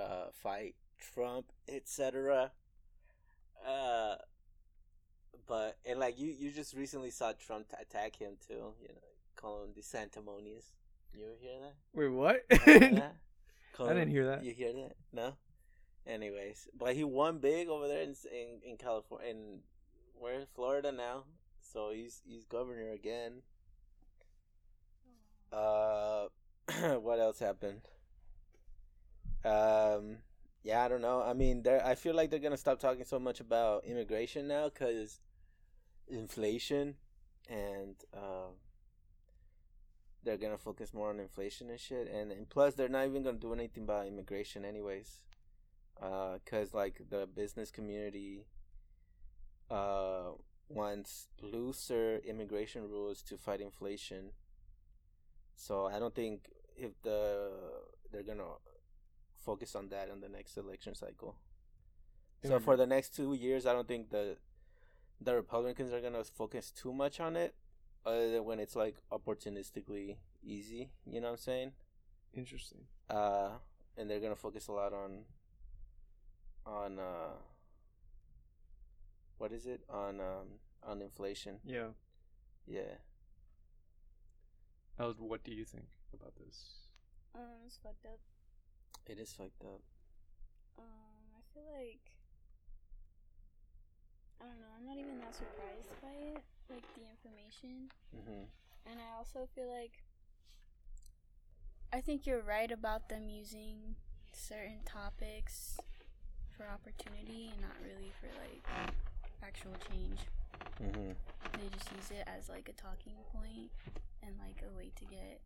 uh, 0.00 0.26
fight 0.32 0.74
Trump, 0.98 1.46
etc. 1.68 2.52
Uh, 3.66 4.16
but 5.46 5.78
and 5.84 5.98
like 5.98 6.18
you, 6.18 6.34
you 6.38 6.50
just 6.50 6.74
recently 6.74 7.10
saw 7.10 7.32
Trump 7.32 7.68
t- 7.68 7.76
attack 7.80 8.16
him 8.16 8.34
too. 8.46 8.74
You 8.80 8.88
know, 8.88 9.00
call 9.36 9.64
him 9.64 9.70
DeSanctimonious. 9.70 10.72
You 11.12 11.26
hear 11.40 11.60
that? 11.60 11.74
wait, 11.92 12.08
what? 12.08 12.44
You 12.50 12.58
ever 12.66 12.78
hear 12.78 12.90
that? 12.94 13.16
Call 13.72 13.88
I 13.88 13.94
didn't 13.94 14.10
hear 14.10 14.26
that. 14.26 14.44
You 14.44 14.52
hear 14.52 14.72
that? 14.72 14.92
No. 15.12 15.34
Anyways, 16.06 16.68
but 16.78 16.94
he 16.94 17.04
won 17.04 17.38
big 17.38 17.68
over 17.68 17.88
there 17.88 18.02
in 18.02 18.14
in, 18.30 18.70
in 18.70 18.76
California, 18.76 19.30
in 19.30 19.60
where 20.18 20.44
Florida 20.54 20.92
now. 20.92 21.24
So 21.60 21.90
he's 21.90 22.20
he's 22.26 22.44
governor 22.44 22.90
again. 22.90 23.42
Uh, 25.52 26.26
what 27.00 27.18
else 27.20 27.38
happened? 27.38 27.82
Um, 29.44 30.18
yeah, 30.62 30.84
I 30.84 30.88
don't 30.88 31.02
know. 31.02 31.22
I 31.22 31.32
mean, 31.32 31.62
they 31.62 31.78
I 31.78 31.94
feel 31.94 32.14
like 32.14 32.30
they're 32.30 32.38
gonna 32.38 32.56
stop 32.56 32.80
talking 32.80 33.04
so 33.04 33.18
much 33.18 33.40
about 33.40 33.84
immigration 33.84 34.48
now 34.48 34.68
because 34.68 35.20
inflation, 36.08 36.96
and 37.48 37.94
um, 38.14 38.54
they're 40.24 40.38
gonna 40.38 40.58
focus 40.58 40.94
more 40.94 41.10
on 41.10 41.20
inflation 41.20 41.70
and 41.70 41.78
shit. 41.78 42.10
And, 42.10 42.32
and 42.32 42.48
plus, 42.48 42.74
they're 42.74 42.88
not 42.88 43.06
even 43.06 43.22
gonna 43.22 43.38
do 43.38 43.52
anything 43.52 43.84
about 43.84 44.06
immigration, 44.06 44.64
anyways. 44.64 45.20
Uh, 46.02 46.38
cause 46.44 46.74
like 46.74 47.00
the 47.08 47.26
business 47.26 47.70
community, 47.70 48.46
uh, 49.70 50.32
wants 50.68 51.28
looser 51.40 52.20
immigration 52.26 52.88
rules 52.88 53.22
to 53.22 53.36
fight 53.36 53.60
inflation. 53.60 54.30
So 55.56 55.86
I 55.86 55.98
don't 55.98 56.14
think 56.14 56.50
if 56.76 57.00
the 57.02 57.50
they're 58.10 58.22
gonna 58.22 58.54
focus 59.44 59.74
on 59.74 59.88
that 59.90 60.08
in 60.08 60.20
the 60.20 60.28
next 60.28 60.56
election 60.56 60.94
cycle. 60.94 61.36
So 62.44 62.60
for 62.60 62.76
the 62.76 62.86
next 62.86 63.16
two 63.16 63.32
years, 63.34 63.64
I 63.66 63.72
don't 63.72 63.88
think 63.88 64.10
the 64.10 64.36
the 65.20 65.34
Republicans 65.34 65.92
are 65.92 66.00
gonna 66.00 66.24
focus 66.24 66.70
too 66.70 66.92
much 66.92 67.20
on 67.20 67.36
it, 67.36 67.54
other 68.04 68.30
than 68.30 68.44
when 68.44 68.58
it's 68.58 68.76
like 68.76 68.96
opportunistically 69.10 70.16
easy. 70.42 70.90
You 71.06 71.20
know 71.20 71.28
what 71.28 71.32
I'm 71.32 71.38
saying? 71.38 71.72
Interesting. 72.34 72.82
Uh, 73.08 73.50
and 73.96 74.10
they're 74.10 74.20
gonna 74.20 74.36
focus 74.36 74.68
a 74.68 74.72
lot 74.72 74.92
on 74.92 75.24
on 76.66 76.98
uh, 76.98 77.34
what 79.38 79.52
is 79.52 79.66
it 79.66 79.82
on 79.88 80.20
um 80.20 80.60
on 80.82 81.02
inflation? 81.02 81.58
Yeah. 81.64 81.88
Yeah. 82.66 82.98
Els, 84.98 85.16
what 85.18 85.42
do 85.44 85.52
you 85.52 85.64
think 85.64 85.88
about 86.12 86.34
this? 86.36 86.86
Um, 87.34 87.66
it's 87.66 87.76
fucked 87.82 88.06
up. 88.06 88.20
It 89.06 89.18
is 89.18 89.32
fucked 89.32 89.62
up. 89.62 89.82
Um, 90.78 91.34
I 91.36 91.42
feel 91.52 91.64
like 91.76 92.00
I 94.40 94.44
don't 94.46 94.60
know. 94.60 94.72
I'm 94.78 94.86
not 94.86 94.98
even 94.98 95.18
that 95.20 95.34
surprised 95.34 95.90
by 96.02 96.14
it, 96.34 96.42
like 96.70 96.84
the 96.94 97.02
information, 97.10 97.88
hmm 98.12 98.44
and 98.86 99.00
I 99.00 99.16
also 99.16 99.48
feel 99.54 99.68
like 99.72 100.04
I 101.92 102.00
think 102.00 102.26
you're 102.26 102.42
right 102.42 102.70
about 102.70 103.08
them 103.08 103.28
using 103.30 103.96
certain 104.32 104.80
topics 104.84 105.78
for 106.56 106.64
opportunity 106.68 107.50
and 107.52 107.60
not 107.60 107.76
really 107.82 108.12
for 108.20 108.28
like 108.40 108.62
actual 109.42 109.72
change. 109.90 110.20
Mm-hmm. 110.82 111.12
They 111.60 111.68
just 111.76 111.90
use 111.92 112.10
it 112.10 112.24
as 112.26 112.48
like 112.48 112.68
a 112.68 112.72
talking 112.80 113.14
point 113.32 113.70
and 114.22 114.34
like 114.38 114.62
a 114.62 114.76
way 114.76 114.90
to 114.96 115.04
get 115.04 115.40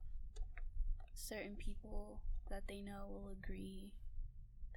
certain 1.15 1.57
people 1.57 2.21
that 2.51 2.63
they 2.69 2.81
know 2.81 3.07
will 3.09 3.31
agree 3.33 3.93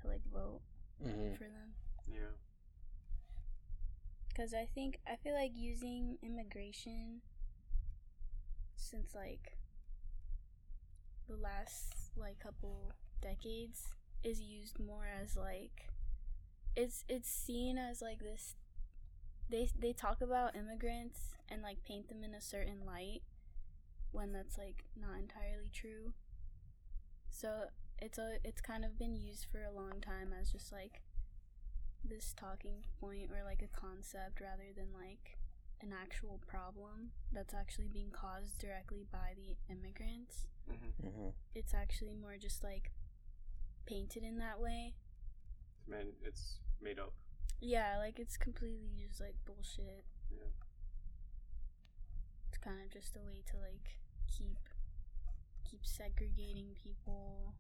to 0.01 0.07
like 0.07 0.21
vote 0.33 0.61
Mm-hmm. 1.03 1.33
for 1.33 1.45
them. 1.45 1.73
Yeah. 2.07 2.37
Because 4.29 4.53
I 4.53 4.67
think, 4.73 4.99
I 5.07 5.15
feel 5.15 5.33
like 5.33 5.51
using 5.55 6.17
immigration 6.21 7.21
since 8.75 9.15
like 9.15 9.57
the 11.27 11.35
last 11.35 12.11
like 12.15 12.39
couple 12.39 12.91
decades 13.21 13.87
is 14.23 14.41
used 14.41 14.79
more 14.79 15.05
as 15.21 15.35
like 15.35 15.87
it's 16.75 17.03
it's 17.09 17.29
seen 17.29 17.77
as 17.77 18.01
like 18.01 18.19
this 18.19 18.55
they 19.49 19.69
they 19.77 19.93
talk 19.93 20.21
about 20.21 20.55
immigrants 20.55 21.35
and 21.49 21.61
like 21.61 21.83
paint 21.83 22.07
them 22.07 22.23
in 22.23 22.33
a 22.33 22.41
certain 22.41 22.85
light 22.85 23.21
when 24.11 24.31
that's 24.31 24.57
like 24.57 24.85
not 24.99 25.17
entirely 25.19 25.69
true 25.73 26.13
so 27.29 27.65
it's 27.99 28.17
a 28.17 28.37
it's 28.43 28.61
kind 28.61 28.83
of 28.85 28.97
been 28.97 29.15
used 29.15 29.45
for 29.51 29.63
a 29.63 29.71
long 29.71 29.99
time 30.01 30.33
as 30.39 30.51
just 30.51 30.71
like 30.71 31.01
this 32.03 32.33
talking 32.35 32.83
point 32.99 33.29
or 33.31 33.43
like 33.43 33.61
a 33.61 33.77
concept 33.79 34.41
rather 34.41 34.71
than 34.75 34.87
like 34.93 35.37
an 35.81 35.93
actual 35.99 36.39
problem 36.47 37.11
that's 37.31 37.53
actually 37.53 37.87
being 37.87 38.11
caused 38.11 38.57
directly 38.59 39.05
by 39.11 39.33
the 39.35 39.55
immigrants 39.73 40.47
Mm-hmm. 40.71 41.07
Mm-hmm. 41.07 41.29
it's 41.55 41.73
actually 41.73 42.13
more 42.13 42.35
just 42.39 42.63
like 42.63 42.91
painted 43.87 44.23
in 44.23 44.37
that 44.37 44.59
way 44.59 44.93
Man, 45.91 46.13
it's 46.23 46.59
made 46.81 46.99
up. 46.99 47.13
yeah 47.59 47.97
like 47.99 48.17
it's 48.17 48.37
completely 48.37 48.89
just 49.07 49.19
like 49.21 49.35
bullshit 49.45 50.03
Yeah. 50.31 50.49
it's 52.49 52.57
kind 52.57 52.79
of 52.85 52.89
just 52.91 53.15
a 53.15 53.19
way 53.19 53.43
to 53.51 53.57
like 53.57 53.97
keep 54.27 54.57
keep 55.69 55.85
segregating 55.85 56.69
people 56.83 57.53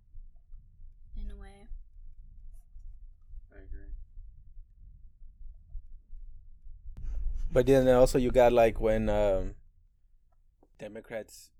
in 1.15 1.29
a 1.29 1.37
way 1.37 1.67
I 3.53 3.59
agree. 3.67 3.91
But 7.51 7.65
then 7.65 7.87
also 7.89 8.17
you 8.17 8.31
got 8.31 8.53
like 8.53 8.79
when 8.79 9.09
um, 9.09 9.55
Democrats 10.79 11.51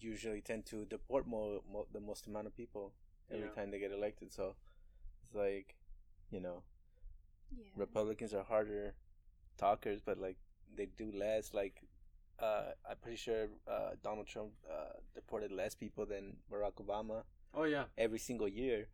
usually 0.00 0.40
tend 0.40 0.64
to 0.66 0.84
deport 0.86 1.26
more, 1.26 1.60
more 1.70 1.84
the 1.92 2.00
most 2.00 2.26
amount 2.26 2.46
of 2.46 2.56
people 2.56 2.92
every 3.30 3.46
Yeah. 3.46 3.52
time 3.52 3.70
they 3.70 3.78
get 3.78 3.92
elected. 3.92 4.32
So 4.32 4.54
it's 5.24 5.34
like, 5.34 5.74
you 6.30 6.40
know, 6.40 6.62
yeah 7.56 7.64
Republicans 7.76 8.34
are 8.34 8.44
harder 8.44 8.94
talkers, 9.56 10.00
but 10.04 10.18
like 10.18 10.36
they 10.76 10.86
do 10.86 11.10
less. 11.12 11.52
Like 11.54 11.82
uh, 12.38 12.72
I'm 12.88 12.96
pretty 13.02 13.16
sure 13.16 13.48
uh, 13.70 13.90
Donald 14.02 14.26
Trump 14.26 14.50
uh, 14.70 14.92
deported 15.14 15.50
less 15.52 15.74
people 15.74 16.06
than 16.06 16.36
Barack 16.52 16.74
Obama 16.84 17.22
Oh 17.54 17.64
yeah. 17.64 17.84
every 17.96 18.18
single 18.18 18.48
year. 18.48 18.88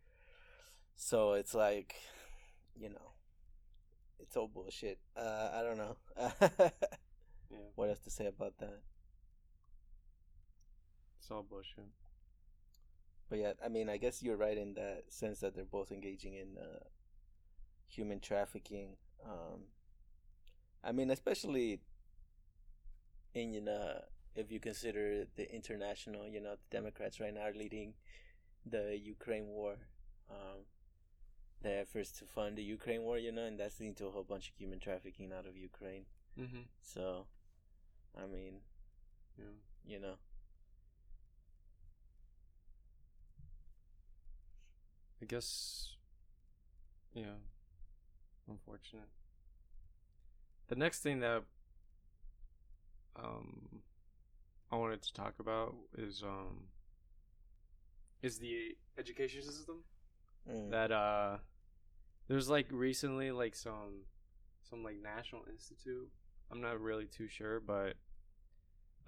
So 0.95 1.33
it's 1.33 1.53
like, 1.53 1.93
you 2.75 2.89
know, 2.89 3.11
it's 4.19 4.35
all 4.37 4.47
bullshit. 4.47 4.97
Uh, 5.15 5.49
I 5.53 5.61
don't 5.61 5.77
know. 5.77 5.97
Yeah. 7.51 7.57
what 7.75 7.89
else 7.89 7.99
to 7.99 8.09
say 8.09 8.25
about 8.25 8.57
that? 8.57 8.81
It's 11.19 11.29
all 11.29 11.43
bullshit. 11.43 11.85
But 13.29 13.39
yeah, 13.39 13.53
I 13.63 13.69
mean, 13.69 13.87
I 13.89 13.97
guess 13.97 14.21
you're 14.23 14.35
right 14.37 14.57
in 14.57 14.73
that 14.75 15.03
sense 15.09 15.39
that 15.41 15.55
they're 15.55 15.63
both 15.65 15.91
engaging 15.91 16.33
in 16.33 16.57
uh, 16.57 16.79
human 17.87 18.19
trafficking. 18.19 18.97
Um, 19.23 19.61
I 20.83 20.91
mean, 20.91 21.09
especially 21.09 21.79
in 23.33 23.53
you 23.53 23.61
know, 23.61 24.01
if 24.35 24.51
you 24.51 24.59
consider 24.59 25.25
the 25.35 25.53
international, 25.53 26.27
you 26.27 26.39
know, 26.41 26.55
the 26.55 26.77
Democrats 26.77 27.19
right 27.19 27.33
now 27.33 27.41
are 27.41 27.53
leading 27.53 27.93
the 28.65 28.97
Ukraine 29.01 29.47
war, 29.47 29.75
um, 30.29 30.65
the 31.61 31.71
efforts 31.79 32.11
to 32.13 32.25
fund 32.25 32.57
the 32.57 32.63
Ukraine 32.63 33.03
war, 33.03 33.17
you 33.17 33.31
know, 33.31 33.43
and 33.45 33.59
that's 33.59 33.79
leading 33.79 33.95
to 33.95 34.07
a 34.07 34.11
whole 34.11 34.23
bunch 34.23 34.49
of 34.49 34.55
human 34.57 34.79
trafficking 34.79 35.31
out 35.37 35.45
of 35.47 35.57
Ukraine. 35.57 36.05
Mm-hmm. 36.39 36.63
So, 36.81 37.27
I 38.17 38.25
mean, 38.27 38.61
Yeah. 39.37 39.55
you 39.85 39.99
know, 39.99 40.15
I 45.21 45.25
guess. 45.25 45.95
Yeah. 47.13 47.39
Unfortunate. 48.49 49.09
The 50.67 50.75
next 50.75 51.01
thing 51.01 51.19
that 51.19 51.43
um 53.15 53.81
I 54.71 54.75
wanted 54.75 55.01
to 55.03 55.13
talk 55.13 55.35
about 55.39 55.75
is 55.97 56.23
um 56.23 56.67
is 58.21 58.39
the 58.39 58.75
education 58.97 59.41
system 59.41 59.83
mm, 60.49 60.71
that 60.71 60.91
uh 60.91 61.37
there's 62.27 62.49
like 62.49 62.67
recently 62.71 63.31
like 63.31 63.55
some 63.55 64.05
some 64.67 64.83
like 64.83 64.95
national 65.01 65.43
institute 65.51 66.09
i'm 66.51 66.61
not 66.61 66.79
really 66.81 67.05
too 67.05 67.27
sure 67.27 67.59
but 67.59 67.93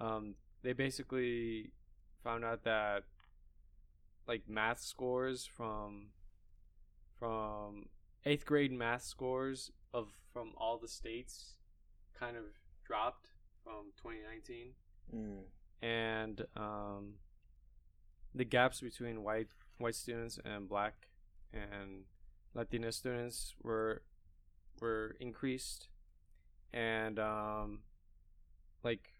um 0.00 0.34
they 0.62 0.72
basically 0.72 1.72
found 2.22 2.44
out 2.44 2.62
that 2.64 3.02
like 4.28 4.42
math 4.48 4.80
scores 4.80 5.44
from 5.46 6.08
from 7.18 7.86
eighth 8.24 8.44
grade 8.44 8.72
math 8.72 9.02
scores 9.02 9.70
of 9.92 10.08
from 10.32 10.52
all 10.56 10.78
the 10.78 10.88
states 10.88 11.54
kind 12.18 12.36
of 12.36 12.44
dropped 12.84 13.28
from 13.62 13.92
2019 13.96 14.72
mm, 15.14 15.86
and 15.86 16.46
um, 16.56 17.14
the 18.34 18.44
gaps 18.44 18.80
between 18.80 19.22
white 19.22 19.48
white 19.78 19.94
students 19.94 20.38
and 20.44 20.68
black 20.68 21.08
and 21.52 22.04
Latina 22.54 22.92
students 22.92 23.54
were 23.62 24.02
were 24.80 25.16
increased, 25.20 25.88
and 26.72 27.18
um, 27.18 27.80
like 28.82 29.10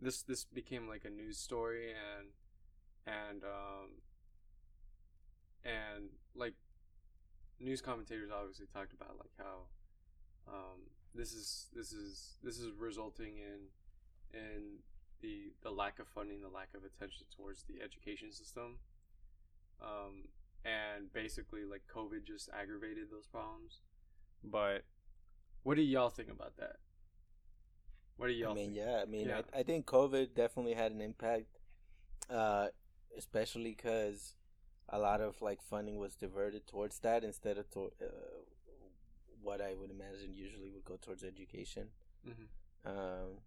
this 0.00 0.22
this 0.22 0.44
became 0.44 0.88
like 0.88 1.04
a 1.04 1.10
news 1.10 1.38
story 1.38 1.90
and 1.90 2.28
and 3.06 3.42
um, 3.44 3.90
and 5.64 6.10
like 6.34 6.54
news 7.60 7.80
commentators 7.80 8.30
obviously 8.34 8.66
talked 8.72 8.92
about 8.92 9.16
like 9.18 9.32
how 9.38 9.66
um, 10.48 10.90
this 11.14 11.32
is 11.32 11.66
this 11.74 11.92
is 11.92 12.38
this 12.42 12.58
is 12.58 12.70
resulting 12.78 13.36
in 13.38 14.38
in 14.38 14.78
the 15.20 15.52
the 15.62 15.70
lack 15.70 15.98
of 15.98 16.08
funding, 16.08 16.40
the 16.40 16.48
lack 16.48 16.68
of 16.74 16.84
attention 16.84 17.26
towards 17.36 17.64
the 17.64 17.82
education 17.82 18.32
system, 18.32 18.78
um, 19.82 20.28
and 20.64 21.12
basically 21.12 21.64
like 21.64 21.82
COVID 21.94 22.24
just 22.26 22.48
aggravated 22.58 23.10
those 23.10 23.26
problems. 23.26 23.80
But 24.44 24.84
what 25.64 25.76
do 25.76 25.82
y'all 25.82 26.10
think 26.10 26.30
about 26.30 26.56
that? 26.58 26.76
What 28.16 28.28
do 28.28 28.32
y'all 28.32 28.52
I 28.52 28.54
mean, 28.54 28.74
think? 28.74 28.76
yeah, 28.78 29.00
I 29.02 29.04
mean, 29.06 29.28
Yeah. 29.28 29.42
I, 29.54 29.60
I 29.60 29.62
think 29.62 29.86
COVID 29.86 30.34
definitely 30.34 30.74
had 30.74 30.92
an 30.92 31.00
impact, 31.00 31.46
uh, 32.30 32.68
especially 33.16 33.74
because 33.76 34.34
a 34.88 34.98
lot 34.98 35.20
of 35.20 35.40
like 35.42 35.60
funding 35.62 35.98
was 35.98 36.14
diverted 36.14 36.66
towards 36.66 36.98
that 37.00 37.24
instead 37.24 37.58
of 37.58 37.70
to, 37.70 37.92
uh, 38.02 38.06
what 39.42 39.60
I 39.60 39.74
would 39.74 39.90
imagine 39.90 40.34
usually 40.34 40.70
would 40.70 40.84
go 40.84 40.96
towards 40.96 41.24
education. 41.24 41.88
Mhm. 42.26 42.48
Um, 42.84 43.40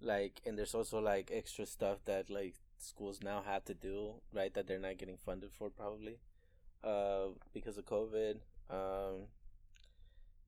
like, 0.00 0.40
and 0.46 0.58
there's 0.58 0.74
also 0.74 1.00
like 1.00 1.30
extra 1.32 1.66
stuff 1.66 1.98
that 2.04 2.30
like 2.30 2.54
schools 2.78 3.20
now 3.22 3.42
have 3.42 3.64
to 3.66 3.74
do, 3.74 4.14
right? 4.32 4.52
That 4.54 4.66
they're 4.66 4.78
not 4.78 4.98
getting 4.98 5.16
funded 5.16 5.52
for 5.52 5.70
probably, 5.70 6.18
uh, 6.82 7.28
because 7.52 7.78
of 7.78 7.84
COVID. 7.86 8.40
Um, 8.70 9.28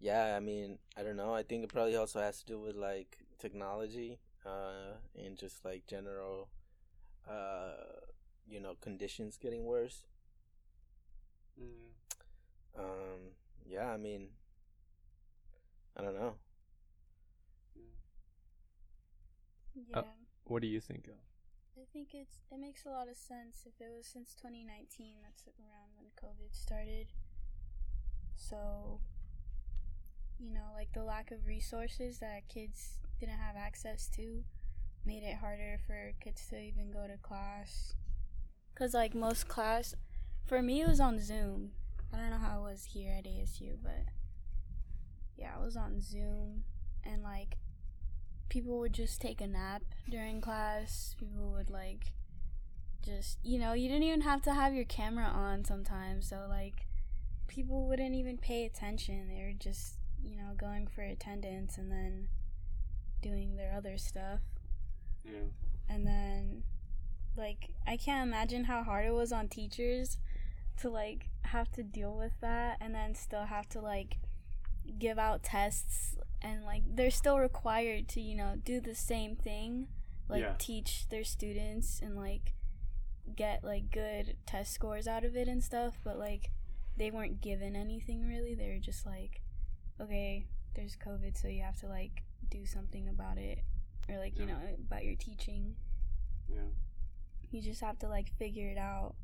yeah, 0.01 0.37
I 0.37 0.41
mean, 0.41 0.79
I 0.97 1.03
don't 1.03 1.17
know. 1.17 1.35
I 1.35 1.43
think 1.43 1.65
it 1.65 1.73
probably 1.73 1.97
also 1.97 2.21
has 2.21 2.41
to 2.41 2.47
do 2.47 2.61
with 2.61 2.77
like 2.77 3.19
technology, 3.39 4.19
uh, 4.45 4.95
and 5.17 5.37
just 5.37 5.65
like 5.65 5.87
general, 5.87 6.49
uh, 7.29 8.01
you 8.49 8.61
know, 8.61 8.75
conditions 8.81 9.37
getting 9.37 9.65
worse. 9.65 10.05
Mm, 11.59 11.91
Um, 12.79 13.33
yeah, 13.67 13.91
I 13.93 13.97
mean, 13.97 14.29
I 15.97 16.03
don't 16.03 16.15
know. 16.15 16.35
yeah. 17.77 17.83
yeah 19.75 20.01
Uh, 20.01 20.03
What 20.45 20.63
do 20.63 20.69
you 20.69 20.81
think? 20.81 21.07
Of? 21.09 21.15
I 21.77 21.85
think 21.93 22.15
it's 22.15 22.39
it 22.51 22.59
makes 22.59 22.85
a 22.85 22.91
lot 22.91 23.09
of 23.09 23.17
sense 23.17 23.65
if 23.67 23.81
it 23.81 23.91
was 23.95 24.07
since 24.07 24.35
2019 24.35 25.19
that's 25.23 25.47
around 25.59 25.91
when 25.97 26.11
COVID 26.17 26.53
started. 26.55 27.13
So 28.37 29.01
you 30.39 30.51
know, 30.53 30.73
like 30.75 30.93
the 30.93 31.03
lack 31.05 31.31
of 31.31 31.47
resources 31.47 32.19
that 32.19 32.49
kids 32.49 32.99
didn't 33.21 33.39
have 33.39 33.57
access 33.57 34.09
to 34.17 34.43
made 35.05 35.23
it 35.23 35.37
harder 35.37 35.79
for 35.87 36.13
kids 36.21 36.47
to 36.51 36.59
even 36.61 36.91
go 36.91 37.07
to 37.07 37.17
class. 37.19 37.95
Cuz 38.75 38.95
like 38.95 39.15
most 39.15 39.49
class 39.49 39.95
for 40.45 40.61
me 40.63 40.81
it 40.81 40.89
was 40.89 41.01
on 41.01 41.21
Zoom. 41.21 41.73
I 42.13 42.19
don't 42.19 42.31
know 42.31 42.39
how 42.39 42.61
it 42.61 42.71
was 42.71 42.85
here 42.85 43.13
at 43.17 43.25
ASU, 43.25 43.77
but 43.83 44.07
yeah, 45.37 45.53
I 45.57 45.65
was 45.65 45.77
on 45.77 46.01
Zoom 46.01 46.65
and 47.03 47.23
like 47.23 47.59
people 48.49 48.79
would 48.79 48.93
just 48.93 49.21
take 49.21 49.41
a 49.41 49.47
nap 49.47 49.83
during 50.09 50.41
class. 50.41 51.15
People 51.19 51.53
would 51.53 51.71
like 51.71 52.13
just, 53.05 53.39
you 53.43 53.59
know, 53.59 53.73
you 53.73 53.89
didn't 53.89 54.05
even 54.05 54.23
have 54.23 54.43
to 54.43 54.55
have 54.55 54.75
your 54.75 54.85
camera 54.85 55.27
on 55.27 55.65
sometimes. 55.65 56.29
So 56.29 56.47
like 56.49 56.87
people 57.49 57.87
wouldn't 57.87 58.15
even 58.15 58.39
pay 58.39 58.65
attention. 58.65 59.29
They 59.29 59.43
were 59.43 59.59
just, 59.59 59.95
you 60.23 60.37
know, 60.37 60.55
going 60.57 60.87
for 60.87 61.03
attendance 61.03 61.79
and 61.79 61.91
then 61.91 62.29
doing 63.23 63.57
their 63.57 63.75
other 63.77 63.99
stuff. 63.99 64.41
Yeah. 65.25 65.51
And 65.89 66.07
then 66.07 66.63
like 67.37 67.71
I 67.87 67.97
can't 67.97 68.27
imagine 68.27 68.65
how 68.65 68.83
hard 68.83 69.07
it 69.07 69.13
was 69.13 69.33
on 69.33 69.49
teachers 69.49 70.19
to 70.81 70.91
like 70.91 71.29
have 71.43 71.71
to 71.73 71.83
deal 71.83 72.17
with 72.17 72.33
that 72.41 72.79
and 72.81 72.95
then 72.95 73.15
still 73.15 73.45
have 73.47 73.69
to 73.71 73.81
like 73.81 74.19
give 74.99 75.19
out 75.19 75.43
tests 75.43 76.17
and 76.43 76.65
like 76.65 76.83
they're 76.95 77.11
still 77.11 77.39
required 77.39 78.09
to 78.09 78.21
you 78.21 78.37
know 78.37 78.55
do 78.65 78.81
the 78.81 78.95
same 78.95 79.35
thing 79.37 79.89
like 80.29 80.43
Yeah. 80.43 80.55
teach 80.59 81.09
their 81.09 81.25
students 81.25 82.01
and 82.03 82.17
like 82.17 82.55
get 83.37 83.65
like 83.65 83.91
good 83.91 84.37
test 84.47 84.73
scores 84.73 85.07
out 85.09 85.25
of 85.25 85.35
it 85.37 85.49
and 85.49 85.63
stuff 85.65 85.95
but 86.05 86.19
like 86.19 86.51
they 86.97 87.11
weren't 87.11 87.41
given 87.41 87.75
anything 87.75 88.27
really 88.29 88.55
they 88.55 88.69
were 88.69 88.79
just 88.81 89.07
like 89.07 89.41
okay 90.01 90.47
there's 90.75 90.97
covid 90.97 91.37
so 91.41 91.49
you 91.49 91.63
have 91.63 91.79
to 91.81 91.87
like 91.87 92.23
do 92.51 92.67
something 92.67 93.09
about 93.09 93.39
it 93.39 93.59
or 94.09 94.19
like 94.19 94.39
you 94.39 94.45
know 94.47 94.59
about 94.87 95.05
your 95.05 95.17
teaching 95.17 95.75
Yeah. 96.53 96.59
You 97.51 97.61
just 97.63 97.81
have 97.81 97.99
to 98.01 98.09
like 98.09 98.37
figure 98.39 98.69
it 98.69 98.79
out. 98.79 99.15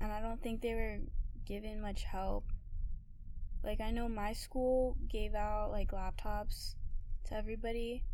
And 0.00 0.10
i 0.10 0.20
don't 0.20 0.42
think 0.42 0.60
they 0.60 0.74
were 0.74 0.98
given 1.44 1.80
much 1.80 2.04
help. 2.04 2.44
Like 3.62 3.80
i 3.80 3.90
know 3.90 4.08
my 4.08 4.32
school 4.32 4.96
gave 5.08 5.34
out 5.34 5.70
like 5.70 5.92
laptops 5.92 6.74
to 7.24 7.34
everybody 7.34 8.04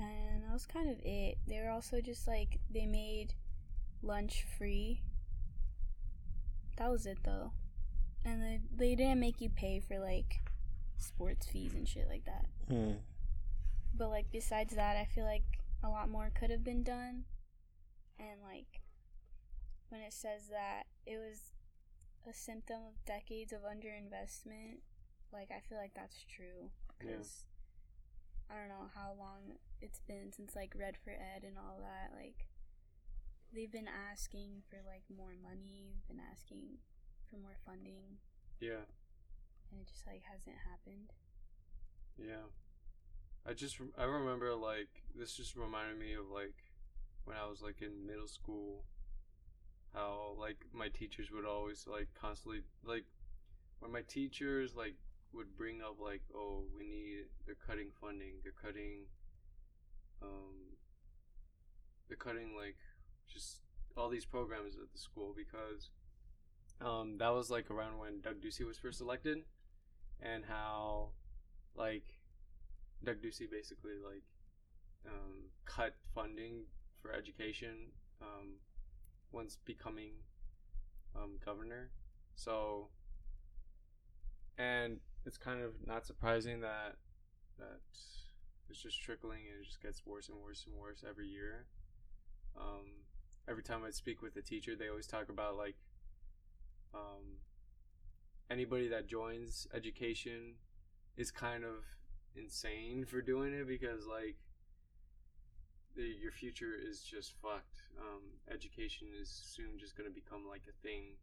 and 0.00 0.42
that 0.44 0.52
was 0.52 0.66
kind 0.66 0.88
of 0.88 0.96
it. 1.04 1.38
They 1.46 1.60
were 1.60 1.70
also 1.70 2.00
just 2.00 2.26
like 2.26 2.58
they 2.70 2.86
made 2.86 3.34
lunch 4.02 4.46
free. 4.56 5.02
That 6.76 6.90
was 6.90 7.06
it 7.06 7.18
though. 7.24 7.52
And 8.24 8.42
they, 8.42 8.60
they 8.74 8.94
didn't 8.94 9.20
make 9.20 9.40
you 9.40 9.50
pay 9.50 9.80
for 9.80 9.98
like 9.98 10.40
sports 10.96 11.46
fees 11.46 11.74
and 11.74 11.88
shit 11.88 12.08
like 12.08 12.24
that. 12.24 12.46
Hmm. 12.68 12.92
but 13.94 14.10
like 14.10 14.26
besides 14.32 14.74
that, 14.76 14.96
I 14.96 15.04
feel 15.04 15.24
like 15.24 15.44
a 15.82 15.88
lot 15.88 16.08
more 16.08 16.30
could 16.38 16.50
have 16.50 16.64
been 16.64 16.82
done. 16.82 17.24
And 18.20 18.42
like 18.44 18.84
when 19.88 20.02
it 20.02 20.12
says 20.12 20.48
that 20.52 20.84
it 21.06 21.16
was 21.16 21.56
a 22.28 22.34
symptom 22.36 22.84
of 22.84 23.00
decades 23.06 23.50
of 23.52 23.60
underinvestment, 23.64 24.84
like 25.32 25.48
I 25.50 25.60
feel 25.64 25.78
like 25.78 25.94
that's 25.96 26.24
true 26.28 26.68
Yeah. 27.00 27.16
because 27.16 27.44
I 28.50 28.54
don't 28.60 28.68
know 28.68 28.90
how 28.94 29.14
long 29.18 29.56
it's 29.80 30.00
been 30.00 30.32
since 30.36 30.54
like 30.54 30.74
Red 30.76 30.96
for 31.02 31.10
Ed 31.16 31.44
and 31.48 31.56
all 31.56 31.80
that. 31.80 32.12
Like 32.14 32.46
they've 33.54 33.72
been 33.72 33.88
asking 33.88 34.62
for 34.68 34.76
like 34.86 35.02
more 35.08 35.34
money, 35.42 35.96
been 36.06 36.20
asking 36.20 36.76
for 37.30 37.36
more 37.38 37.56
funding, 37.64 38.18
Yeah. 38.60 38.84
and 39.72 39.80
it 39.80 39.88
just 39.88 40.06
like 40.06 40.22
hasn't 40.30 40.56
happened. 40.68 41.14
Yeah. 42.18 42.52
I 43.46 43.54
just 43.54 43.80
I 43.96 44.04
remember 44.04 44.54
like 44.54 44.90
this 45.16 45.32
just 45.34 45.56
reminded 45.56 45.98
me 45.98 46.12
of 46.12 46.28
like 46.28 46.54
when 47.24 47.36
I 47.36 47.46
was 47.48 47.62
like 47.62 47.82
in 47.82 48.06
middle 48.06 48.28
school 48.28 48.84
how 49.94 50.34
like 50.38 50.58
my 50.72 50.88
teachers 50.88 51.30
would 51.32 51.44
always 51.44 51.86
like 51.86 52.08
constantly 52.14 52.62
like 52.84 53.04
when 53.80 53.92
my 53.92 54.02
teachers 54.02 54.74
like 54.76 54.94
would 55.32 55.56
bring 55.56 55.80
up 55.80 55.96
like 56.00 56.22
oh 56.34 56.64
we 56.76 56.84
need 56.84 57.24
they're 57.46 57.56
cutting 57.66 57.90
funding 58.00 58.34
they're 58.42 58.52
cutting 58.60 59.06
um 60.22 60.76
they're 62.08 62.16
cutting 62.16 62.54
like 62.56 62.76
just 63.32 63.60
all 63.96 64.08
these 64.08 64.24
programs 64.24 64.74
at 64.74 64.92
the 64.92 64.98
school 64.98 65.34
because 65.36 65.90
um 66.80 67.16
that 67.18 67.32
was 67.32 67.50
like 67.50 67.70
around 67.70 67.98
when 67.98 68.20
Doug 68.20 68.40
Ducey 68.40 68.66
was 68.66 68.78
first 68.78 69.00
elected 69.00 69.38
and 70.20 70.44
how 70.44 71.10
like 71.74 72.04
Doug 73.02 73.16
Ducey 73.22 73.50
basically 73.50 73.94
like 74.04 74.22
um, 75.06 75.48
cut 75.64 75.94
funding 76.14 76.64
for 77.00 77.12
education 77.12 77.92
um, 78.20 78.58
once 79.32 79.56
becoming 79.64 80.12
um, 81.16 81.38
governor. 81.44 81.90
So, 82.34 82.88
and 84.58 84.98
it's 85.26 85.38
kind 85.38 85.62
of 85.62 85.72
not 85.86 86.06
surprising 86.06 86.60
that 86.60 86.96
that 87.58 87.80
it's 88.70 88.80
just 88.82 89.02
trickling 89.02 89.40
and 89.50 89.60
it 89.60 89.66
just 89.66 89.82
gets 89.82 90.06
worse 90.06 90.28
and 90.28 90.38
worse 90.38 90.64
and 90.66 90.74
worse 90.76 91.04
every 91.08 91.26
year. 91.28 91.66
Um, 92.56 93.04
every 93.48 93.62
time 93.62 93.82
I 93.86 93.90
speak 93.90 94.22
with 94.22 94.36
a 94.36 94.42
teacher, 94.42 94.76
they 94.76 94.88
always 94.88 95.06
talk 95.06 95.28
about 95.28 95.56
like 95.56 95.76
um, 96.94 97.38
anybody 98.50 98.88
that 98.88 99.08
joins 99.08 99.66
education 99.74 100.54
is 101.16 101.30
kind 101.30 101.64
of 101.64 101.84
insane 102.36 103.04
for 103.08 103.20
doing 103.20 103.52
it 103.52 103.66
because 103.66 104.06
like 104.06 104.36
the, 105.96 106.02
your 106.02 106.32
future 106.32 106.74
is 106.74 107.02
just 107.02 107.34
fucked. 107.42 107.82
Um, 107.98 108.22
education 108.50 109.08
is 109.20 109.28
soon 109.28 109.78
just 109.78 109.96
gonna 109.96 110.10
become 110.10 110.46
like 110.48 110.62
a 110.68 110.76
thing. 110.86 111.18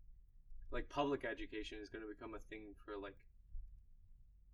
Like 0.71 0.89
public 0.89 1.23
education 1.25 1.79
is 1.81 1.89
gonna 1.89 2.09
become 2.09 2.35
a 2.35 2.43
thing 2.49 2.75
for 2.83 2.97
like, 2.97 3.17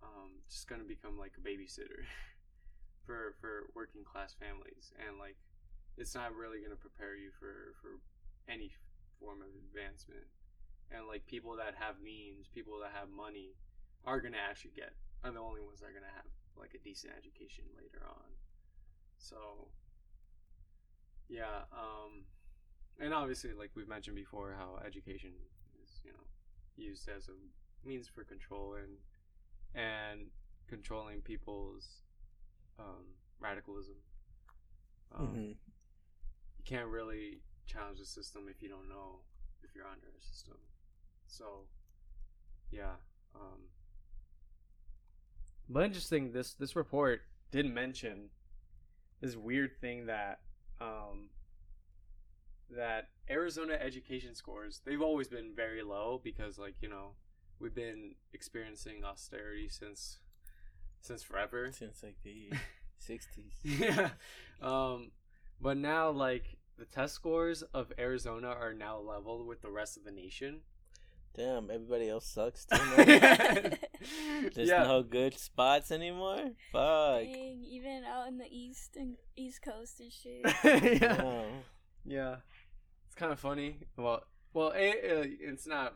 um, 0.02 0.42
just 0.48 0.68
gonna 0.68 0.84
become 0.84 1.18
like 1.18 1.32
a 1.38 1.42
babysitter 1.42 2.06
for 3.06 3.34
for 3.40 3.70
working 3.74 4.04
class 4.04 4.34
families, 4.34 4.92
and 4.96 5.18
like, 5.18 5.36
it's 5.96 6.14
not 6.14 6.34
really 6.34 6.62
gonna 6.62 6.78
prepare 6.78 7.16
you 7.16 7.30
for 7.30 7.74
for 7.80 7.98
any 8.48 8.70
form 9.18 9.40
of 9.42 9.50
advancement. 9.68 10.26
And 10.92 11.08
like 11.08 11.26
people 11.26 11.56
that 11.56 11.74
have 11.80 11.98
means, 11.98 12.46
people 12.46 12.78
that 12.84 12.92
have 12.94 13.08
money, 13.10 13.56
are 14.06 14.20
gonna 14.20 14.38
actually 14.38 14.76
get 14.76 14.92
are 15.24 15.32
the 15.32 15.40
only 15.40 15.60
ones 15.60 15.80
that 15.80 15.88
are 15.88 15.96
gonna 15.96 16.12
have 16.14 16.28
like 16.56 16.76
a 16.76 16.82
decent 16.84 17.12
education 17.18 17.64
later 17.74 18.04
on. 18.06 18.30
So 19.16 19.68
yeah, 21.28 21.64
um 21.72 22.24
and 23.00 23.12
obviously 23.12 23.52
like 23.52 23.70
we've 23.74 23.88
mentioned 23.88 24.16
before 24.16 24.54
how 24.56 24.78
education 24.84 25.32
is, 25.82 26.00
you 26.04 26.12
know, 26.12 26.24
used 26.76 27.08
as 27.08 27.28
a 27.28 27.86
means 27.86 28.08
for 28.08 28.24
control 28.24 28.74
and 28.74 28.98
and 29.74 30.26
controlling 30.68 31.20
people's 31.20 32.02
um 32.78 33.04
radicalism. 33.40 33.96
Um, 35.12 35.34
Mhm. 35.36 35.48
you 36.58 36.64
can't 36.64 36.88
really 36.88 37.42
challenge 37.66 37.98
the 37.98 38.06
system 38.06 38.48
if 38.48 38.62
you 38.62 38.68
don't 38.68 38.88
know 38.88 39.20
if 39.62 39.74
you're 39.74 39.86
under 39.86 40.08
a 40.08 40.22
system. 40.22 40.56
So, 41.26 41.68
yeah. 42.70 42.96
Um, 43.34 43.68
but 45.68 45.84
interesting. 45.84 46.32
This 46.32 46.54
this 46.54 46.76
report 46.76 47.22
didn't 47.50 47.74
mention 47.74 48.30
this 49.20 49.36
weird 49.36 49.80
thing 49.80 50.06
that 50.06 50.40
um, 50.80 51.28
that 52.70 53.08
Arizona 53.30 53.74
education 53.80 54.34
scores 54.34 54.80
they've 54.84 55.02
always 55.02 55.28
been 55.28 55.52
very 55.54 55.82
low 55.82 56.20
because 56.22 56.58
like 56.58 56.74
you 56.80 56.88
know 56.88 57.12
we've 57.58 57.74
been 57.74 58.14
experiencing 58.32 59.04
austerity 59.04 59.68
since 59.68 60.18
since 61.00 61.22
forever. 61.22 61.70
Since 61.72 62.02
like 62.02 62.16
the 62.24 62.50
sixties. 62.98 63.54
yeah. 63.62 64.10
Um, 64.62 65.10
but 65.60 65.76
now 65.76 66.10
like 66.10 66.56
the 66.78 66.86
test 66.86 67.14
scores 67.14 67.62
of 67.62 67.92
Arizona 67.98 68.48
are 68.48 68.74
now 68.74 68.98
leveled 68.98 69.46
with 69.46 69.62
the 69.62 69.70
rest 69.70 69.96
of 69.96 70.04
the 70.04 70.10
nation. 70.10 70.60
Damn, 71.36 71.68
everybody 71.70 72.08
else 72.08 72.26
sucks 72.26 72.64
too. 72.72 72.76
There's 74.54 74.68
yeah. 74.68 74.84
no 74.84 75.02
good 75.02 75.36
spots 75.38 75.90
anymore. 75.90 76.50
Fuck. 76.70 77.22
Dang, 77.22 77.64
even 77.68 78.04
out 78.04 78.28
in 78.28 78.38
the 78.38 78.46
east 78.48 78.96
and 78.96 79.16
east 79.36 79.60
coast 79.62 79.98
and 80.00 80.12
shit. 80.12 80.42
yeah. 81.02 81.16
No. 81.16 81.44
Yeah. 82.04 82.36
It's 83.06 83.16
kind 83.16 83.32
of 83.32 83.40
funny. 83.40 83.78
Well, 83.96 84.22
well, 84.52 84.72
it, 84.76 85.00
uh, 85.04 85.24
it's 85.40 85.66
not. 85.66 85.94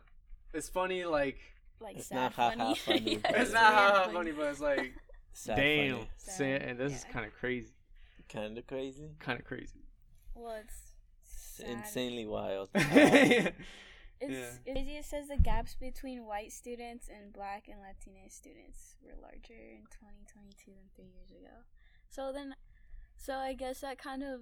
It's 0.53 0.67
funny. 0.67 1.05
Like 1.05 1.37
Like 1.79 1.97
It's 1.97 2.07
sad 2.07 2.15
not 2.15 2.33
ha-ha 2.33 2.55
funny. 2.57 2.75
funny, 2.75 3.11
Yeah, 3.13 3.17
but 3.23 3.31
it's 3.35 3.41
it's 3.43 3.53
not 3.53 3.73
weird 3.73 4.05
how 4.07 4.11
funny, 4.11 4.31
but 4.33 4.47
it's 4.47 4.59
like 4.59 4.93
Sad 5.31 5.55
damn. 5.55 5.95
funny. 5.95 6.09
Sad, 6.17 6.61
and 6.63 6.79
this 6.79 6.93
is 6.93 7.05
kind 7.13 7.25
of 7.25 7.33
crazy. 7.33 7.71
Kind 8.27 8.57
of 8.57 8.67
crazy. 8.67 9.09
Kind 9.19 9.39
of 9.39 9.45
crazy. 9.45 9.79
Well, 10.35 10.55
it's 10.61 10.73
S- 11.25 11.57
sad. 11.57 11.69
Insanely 11.69 12.25
wild. 12.25 12.69
yeah. 12.75 13.49
It's 14.21 14.59
Yeah. 14.65 14.73
It 14.75 15.05
says 15.05 15.27
the 15.29 15.37
gaps 15.37 15.75
between 15.75 16.25
white 16.25 16.51
students 16.51 17.07
and 17.07 17.31
black 17.31 17.67
and 17.67 17.79
Latina 17.79 18.29
students 18.29 18.95
were 19.01 19.15
larger 19.21 19.53
in 19.53 19.85
2022 19.91 20.71
than 20.71 20.89
three 20.95 21.05
years 21.15 21.31
ago. 21.31 21.63
So 22.09 22.31
then, 22.33 22.55
so 23.17 23.35
I 23.35 23.53
guess 23.53 23.81
that 23.81 23.97
kind 23.97 24.23
of 24.23 24.41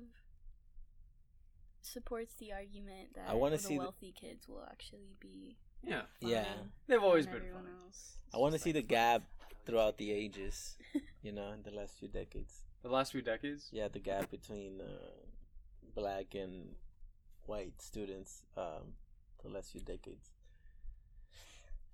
supports 1.81 2.33
the 2.35 2.51
argument 2.51 3.13
that 3.15 3.29
I 3.29 3.33
wanna 3.33 3.57
the 3.57 3.63
see 3.63 3.75
the- 3.75 3.79
wealthy 3.83 4.11
kids 4.11 4.47
will 4.47 4.63
actually 4.69 5.15
be 5.19 5.57
Yeah, 5.83 6.07
Yeah. 6.19 6.63
they've 6.87 7.03
always 7.03 7.27
been 7.27 7.35
everyone 7.35 7.65
fun. 7.65 7.93
I 8.33 8.37
want 8.37 8.51
to 8.53 8.55
Just 8.55 8.63
see 8.65 8.71
the 8.73 8.81
gap 8.81 9.23
throughout 9.65 9.97
the 9.97 10.11
ages. 10.11 10.77
You 11.23 11.31
know, 11.33 11.51
in 11.51 11.61
the 11.63 11.71
last 11.71 11.97
few 11.99 12.07
decades. 12.07 12.63
The 12.83 12.89
last 12.89 13.11
few 13.11 13.21
decades. 13.21 13.69
Yeah, 13.71 13.89
the 13.89 13.99
gap 13.99 14.31
between 14.31 14.79
uh, 14.79 15.25
black 15.93 16.35
and 16.35 16.75
white 17.45 17.81
students. 17.81 18.43
Um, 18.55 18.93
the 19.43 19.49
last 19.49 19.71
few 19.71 19.81
decades. 19.81 20.29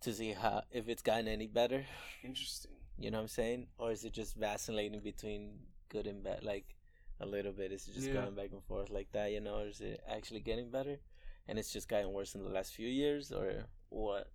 To 0.01 0.13
see 0.13 0.33
how 0.33 0.63
if 0.71 0.89
it's 0.89 1.01
gotten 1.01 1.27
any 1.27 1.47
better. 1.47 1.85
Interesting. 2.23 2.71
You 2.97 3.09
know 3.11 3.17
what 3.17 3.23
I'm 3.23 3.27
saying? 3.29 3.67
Or 3.77 3.91
is 3.91 4.03
it 4.03 4.13
just 4.13 4.35
vacillating 4.35 4.99
between 5.01 5.59
good 5.89 6.07
and 6.07 6.23
bad? 6.23 6.43
Like 6.43 6.75
a 7.19 7.25
little 7.25 7.53
bit. 7.53 7.71
Is 7.71 7.87
it 7.87 7.93
just 7.93 8.07
Yeah. 8.07 8.13
going 8.13 8.35
back 8.35 8.51
and 8.51 8.63
forth 8.63 8.89
like 8.89 9.11
that? 9.13 9.31
You 9.31 9.39
know, 9.39 9.59
or 9.59 9.67
is 9.67 9.79
it 9.81 10.01
actually 10.07 10.41
getting 10.41 10.69
better? 10.71 10.99
And 11.47 11.57
it's 11.57 11.71
just 11.71 11.87
gotten 11.87 12.11
worse 12.11 12.35
in 12.35 12.43
the 12.43 12.49
last 12.49 12.73
few 12.73 12.87
years, 12.87 13.31
or 13.31 13.65
what? 13.89 14.31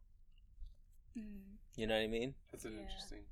Mm. 1.16 1.58
You 1.76 1.86
know 1.86 1.94
what 1.96 2.02
I 2.04 2.06
mean? 2.06 2.34
That's 2.50 2.64
an 2.64 2.72
Yeah. 2.74 2.80
interesting. 2.82 3.24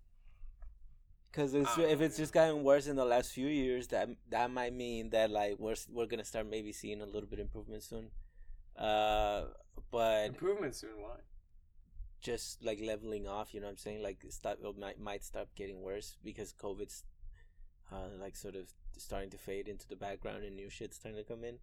Because 1.30 1.54
I 1.54 1.58
if 1.60 1.98
know, 1.98 2.04
it's 2.06 2.18
yeah. 2.18 2.22
just 2.22 2.32
gotten 2.32 2.62
worse 2.64 2.86
in 2.86 2.96
the 2.96 3.04
last 3.04 3.32
few 3.32 3.46
years, 3.48 3.88
that 3.88 4.08
that 4.30 4.50
might 4.50 4.72
mean 4.72 5.10
that 5.10 5.30
like 5.30 5.58
we're 5.58 5.76
we're 5.90 6.06
gonna 6.06 6.24
start 6.24 6.46
maybe 6.46 6.72
seeing 6.72 7.00
a 7.02 7.06
little 7.06 7.28
bit 7.28 7.38
of 7.38 7.44
improvement 7.46 7.82
soon. 7.82 8.10
Uh, 8.76 9.46
but 9.90 10.26
Improvement 10.26 10.74
soon. 10.74 11.00
Why? 11.00 11.16
just 12.20 12.64
like 12.64 12.80
leveling 12.80 13.26
off, 13.28 13.54
you 13.54 13.60
know 13.60 13.66
what 13.66 13.72
I'm 13.72 13.76
saying? 13.76 14.02
Like 14.02 14.24
start 14.30 14.58
it 14.62 14.78
might 14.78 15.00
might 15.00 15.24
stop 15.24 15.48
getting 15.54 15.80
worse 15.82 16.16
because 16.24 16.52
COVID's 16.52 17.04
uh 17.92 18.08
like 18.20 18.34
sort 18.36 18.56
of 18.56 18.72
starting 18.98 19.30
to 19.30 19.38
fade 19.38 19.68
into 19.68 19.86
the 19.86 19.96
background 19.96 20.42
and 20.44 20.56
new 20.56 20.70
shit's 20.70 20.96
starting 20.96 21.22
to 21.22 21.24
come 21.24 21.44
in. 21.44 21.58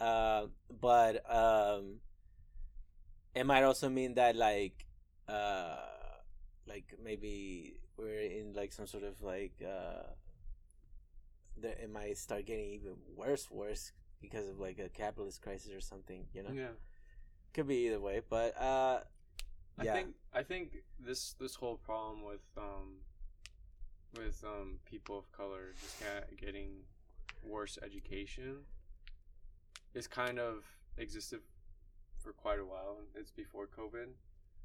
Uh, 0.00 0.46
but 0.80 1.22
um, 1.32 2.00
it 3.34 3.44
might 3.44 3.62
also 3.62 3.88
mean 3.88 4.14
that 4.14 4.36
like 4.36 4.86
uh 5.28 5.76
like 6.66 6.94
maybe 7.02 7.80
we're 7.96 8.20
in 8.20 8.52
like 8.54 8.72
some 8.72 8.86
sort 8.86 9.02
of 9.04 9.22
like 9.22 9.54
uh 9.66 10.12
it 11.62 11.90
might 11.90 12.18
start 12.18 12.44
getting 12.44 12.70
even 12.70 12.92
worse 13.16 13.50
worse 13.50 13.92
because 14.20 14.48
of 14.48 14.58
like 14.58 14.78
a 14.78 14.88
capitalist 14.88 15.40
crisis 15.40 15.72
or 15.72 15.80
something 15.80 16.26
you 16.34 16.42
know 16.42 16.50
Yeah. 16.52 16.74
Could 17.54 17.66
be 17.68 17.86
either 17.86 18.00
way 18.00 18.20
but 18.28 18.56
uh 18.60 19.00
yeah. 19.80 19.92
I 19.92 19.94
think 19.96 20.08
I 20.32 20.42
think 20.42 20.76
this 20.98 21.34
this 21.40 21.54
whole 21.56 21.76
problem 21.76 22.24
with 22.24 22.42
um 22.56 22.98
with 24.16 24.42
um 24.44 24.78
people 24.84 25.18
of 25.18 25.30
color 25.32 25.74
just 25.80 25.98
get, 26.00 26.36
getting 26.36 26.70
worse 27.42 27.78
education 27.82 28.58
is 29.94 30.06
kind 30.06 30.38
of 30.38 30.64
existed 30.96 31.40
for 32.18 32.32
quite 32.32 32.58
a 32.58 32.64
while. 32.64 32.98
It's 33.14 33.30
before 33.30 33.66
COVID. 33.66 34.08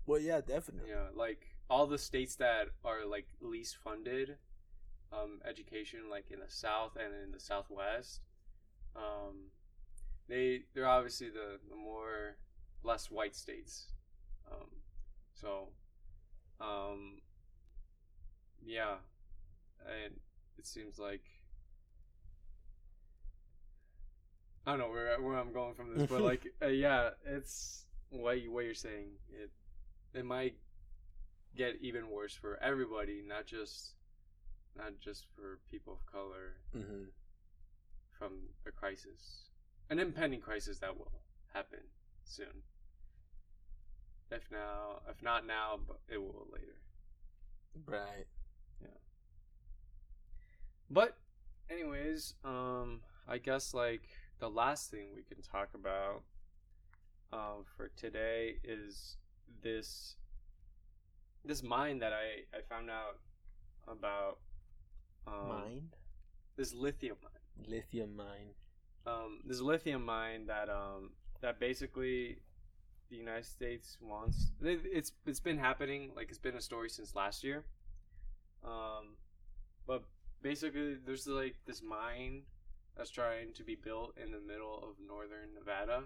well 0.06 0.20
yeah 0.20 0.42
definitely 0.42 0.90
Yeah, 0.90 1.08
like 1.16 1.48
all 1.70 1.86
the 1.88 1.98
states 1.98 2.36
that 2.38 2.70
are 2.84 3.06
like 3.06 3.28
least 3.42 3.78
funded 3.84 4.38
um, 5.12 5.40
education, 5.46 6.02
like 6.10 6.32
in 6.32 6.40
the 6.40 6.50
South 6.50 6.96
and 6.96 7.14
in 7.24 7.32
the 7.32 7.40
Southwest, 7.40 8.22
um, 8.96 9.52
they 10.28 10.64
they're 10.74 10.88
obviously 10.88 11.30
the, 11.30 11.60
the 11.70 11.76
more 11.76 12.38
less 12.84 13.12
white 13.12 13.36
states. 13.36 13.88
Um, 14.52 14.68
so, 15.34 15.70
um, 16.60 17.22
yeah, 18.64 18.96
and 19.86 20.20
it 20.58 20.68
seems 20.68 21.00
like 21.00 21.24
I 24.66 24.72
don't 24.72 24.80
know 24.80 24.90
where 24.90 25.20
where 25.22 25.38
I'm 25.38 25.54
going 25.54 25.74
from 25.76 25.94
this, 25.94 26.04
but 26.06 26.22
like 26.22 26.48
uh, 26.62 26.68
yeah, 26.68 27.12
it's 27.26 27.86
what 28.10 28.42
you, 28.42 28.52
what 28.52 28.66
you're 28.66 28.74
saying. 28.74 29.12
It 29.30 29.52
it 30.14 30.26
might 30.26 30.56
get 31.56 31.78
even 31.82 32.10
worse 32.10 32.34
for 32.34 32.58
everybody, 32.62 33.22
not 33.28 33.46
just 33.46 33.96
not 34.76 35.00
just 35.00 35.26
for 35.36 35.60
people 35.70 35.94
of 35.94 36.06
color 36.06 36.58
hmm 36.74 37.06
from 38.18 38.50
a 38.68 38.72
crisis, 38.72 39.50
an 39.90 40.00
impending 40.00 40.42
crisis 40.42 40.80
that 40.80 40.98
will 40.98 41.22
happen 41.54 41.80
soon. 42.30 42.64
If 44.32 44.44
now, 44.52 45.02
if 45.10 45.22
not 45.24 45.46
now, 45.46 45.80
but 45.88 46.00
it 46.08 46.18
will 46.18 46.48
later. 46.54 46.78
right 47.86 48.28
Yeah. 48.82 48.88
But, 50.90 51.18
anyways, 51.70 52.36
um, 52.44 53.02
I 53.28 53.38
guess 53.38 53.74
like 53.74 54.04
the 54.40 54.50
last 54.50 54.92
thing 54.92 55.08
we 55.16 55.24
can 55.24 55.42
talk 55.42 55.70
about, 55.74 56.24
um, 57.32 57.66
for 57.76 57.90
today 57.96 58.56
is 58.64 59.18
this 59.62 60.16
this 61.46 61.64
mine 61.64 62.00
that 62.00 62.14
I 62.14 62.58
I 62.58 62.62
found 62.62 62.90
out 62.90 63.20
about. 63.88 64.40
Um, 65.28 65.48
mine 65.48 65.90
This 66.56 66.74
lithium 66.74 67.18
mine. 67.22 67.68
lithium 67.68 68.16
mine 68.16 68.56
um, 69.06 69.40
this 69.46 69.62
lithium 69.62 70.06
mine 70.06 70.46
that 70.48 70.70
um 70.70 71.12
that 71.42 71.60
basically 71.60 72.40
the 73.10 73.16
United 73.16 73.46
States 73.46 73.98
wants. 74.02 74.52
it- 74.62 74.86
It's 74.86 75.12
it's 75.26 75.40
been 75.40 75.58
happening 75.58 76.14
like 76.16 76.30
it's 76.30 76.40
been 76.40 76.56
a 76.56 76.62
story 76.62 76.90
since 76.90 77.16
last 77.16 77.44
year. 77.44 77.66
Um, 78.64 79.16
but 79.88 80.04
basically 80.42 80.96
there's 80.96 81.28
like 81.28 81.56
this 81.66 81.82
mine 81.82 82.44
that's 82.96 83.10
trying 83.10 83.54
to 83.54 83.64
be 83.64 83.76
built 83.76 84.18
in 84.18 84.32
the 84.32 84.40
middle 84.40 84.78
of 84.84 85.00
northern 85.00 85.54
Nevada. 85.54 86.04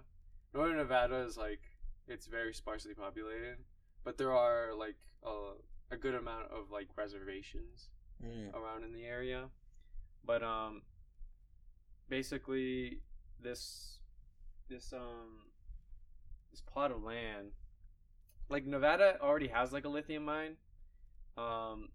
Northern 0.53 0.77
Nevada 0.77 1.17
is 1.23 1.37
like 1.37 1.61
it's 2.07 2.27
very 2.27 2.53
sparsely 2.53 2.93
populated, 2.93 3.57
but 4.03 4.17
there 4.17 4.33
are 4.33 4.73
like 4.75 4.97
a, 5.23 5.53
a 5.91 5.97
good 5.97 6.15
amount 6.15 6.51
of 6.51 6.69
like 6.71 6.87
reservations 6.95 7.89
mm. 8.23 8.53
around 8.53 8.83
in 8.83 8.93
the 8.93 9.05
area. 9.05 9.49
But 10.23 10.43
um 10.43 10.83
basically 12.09 12.99
this 13.41 13.99
this 14.73 14.91
um 14.91 15.43
this 16.49 16.61
plot 16.61 16.89
of 16.89 17.03
land 17.03 17.51
like 18.49 18.65
Nevada 18.65 19.17
already 19.21 19.47
has 19.47 19.71
like 19.71 19.85
a 19.85 19.89
lithium 19.89 20.25
mine 20.25 20.55
um 21.37 21.89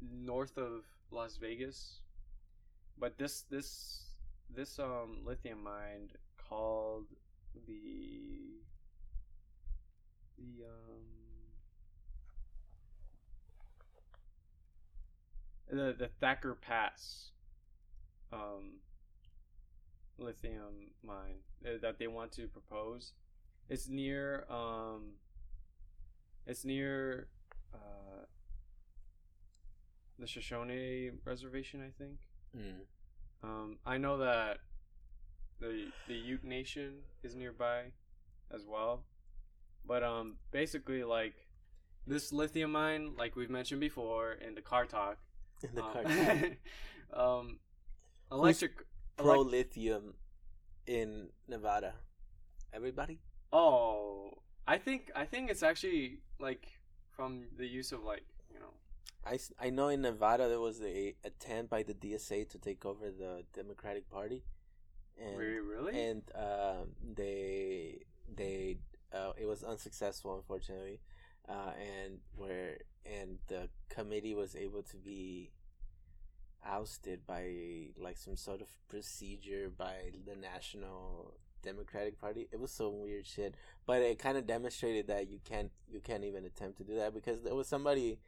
north 0.00 0.58
of 0.58 0.84
Las 1.10 1.36
Vegas. 1.36 2.00
But 2.98 3.16
this 3.16 3.44
this 3.50 4.10
this 4.54 4.78
um 4.78 5.18
lithium 5.24 5.62
mine 5.62 6.10
called 6.48 7.06
the 7.66 8.60
the 10.36 10.64
um 10.64 11.06
the 15.70 15.94
the 15.96 16.08
Thacker 16.20 16.54
Pass 16.54 17.30
um, 18.32 18.80
lithium 20.18 20.92
mine 21.04 21.36
uh, 21.64 21.78
that 21.82 21.98
they 21.98 22.06
want 22.06 22.32
to 22.32 22.46
propose. 22.46 23.12
It's 23.68 23.88
near 23.88 24.44
um, 24.50 25.14
it's 26.46 26.64
near 26.64 27.28
uh, 27.74 28.24
the 30.18 30.26
Shoshone 30.26 31.12
Reservation, 31.24 31.80
I 31.82 31.90
think. 32.02 32.18
Mm. 32.56 32.80
Um, 33.42 33.78
I 33.84 33.98
know 33.98 34.18
that 34.18 34.58
the 35.60 35.88
the 36.08 36.14
Ute 36.14 36.44
Nation 36.44 36.98
is 37.22 37.34
nearby 37.34 37.92
as 38.54 38.64
well, 38.66 39.04
but 39.84 40.02
um, 40.02 40.36
basically 40.50 41.02
like 41.04 41.34
this 42.06 42.32
lithium 42.32 42.72
mine, 42.72 43.14
like 43.18 43.36
we've 43.36 43.50
mentioned 43.50 43.80
before 43.80 44.32
in 44.32 44.54
the 44.54 44.60
car 44.60 44.84
talk, 44.86 45.18
in 45.62 45.74
the 45.74 45.84
um, 45.84 45.92
car 45.92 46.08
um, 47.38 47.58
electric. 48.30 48.72
Pro 49.16 49.44
elec- 49.44 49.50
lithium 49.50 50.14
in 50.86 51.28
Nevada 51.48 51.94
everybody 52.72 53.20
oh, 53.52 54.30
I 54.66 54.78
think 54.78 55.10
I 55.14 55.24
think 55.24 55.50
it's 55.50 55.62
actually 55.62 56.18
like 56.38 56.66
from 57.16 57.44
the 57.56 57.66
use 57.66 57.92
of 57.92 58.02
like 58.02 58.24
you 58.52 58.58
know. 58.60 58.74
I, 59.24 59.38
I 59.60 59.70
know 59.70 59.88
in 59.88 60.02
Nevada 60.02 60.48
there 60.48 60.60
was 60.60 60.80
a 60.82 61.14
attempt 61.24 61.70
by 61.70 61.82
the 61.82 61.94
DSA 61.94 62.48
to 62.50 62.58
take 62.58 62.84
over 62.84 63.10
the 63.10 63.44
Democratic 63.54 64.10
Party, 64.10 64.44
and 65.20 65.38
Really, 65.38 65.60
really? 65.60 66.08
and 66.08 66.22
um, 66.34 66.90
they 67.14 68.00
they 68.34 68.78
uh, 69.12 69.32
it 69.38 69.46
was 69.46 69.62
unsuccessful 69.64 70.36
unfortunately, 70.36 71.00
uh, 71.48 71.72
and 71.78 72.18
where 72.36 72.78
and 73.04 73.38
the 73.48 73.68
committee 73.88 74.34
was 74.34 74.54
able 74.56 74.82
to 74.82 74.96
be 74.96 75.50
ousted 76.66 77.26
by 77.26 77.88
like 77.98 78.16
some 78.18 78.36
sort 78.36 78.60
of 78.60 78.68
procedure 78.88 79.70
by 79.76 79.94
the 80.26 80.34
National 80.36 81.34
Democratic 81.62 82.20
Party. 82.20 82.48
It 82.52 82.60
was 82.60 82.70
some 82.70 83.00
weird 83.00 83.26
shit, 83.26 83.54
but 83.86 84.02
it 84.02 84.18
kind 84.18 84.36
of 84.38 84.46
demonstrated 84.46 85.06
that 85.08 85.28
you 85.28 85.40
can't 85.44 85.70
you 85.90 86.00
can't 86.00 86.24
even 86.24 86.44
attempt 86.44 86.78
to 86.78 86.84
do 86.84 86.96
that 86.96 87.14
because 87.14 87.42
there 87.42 87.54
was 87.54 87.66
somebody 87.68 88.18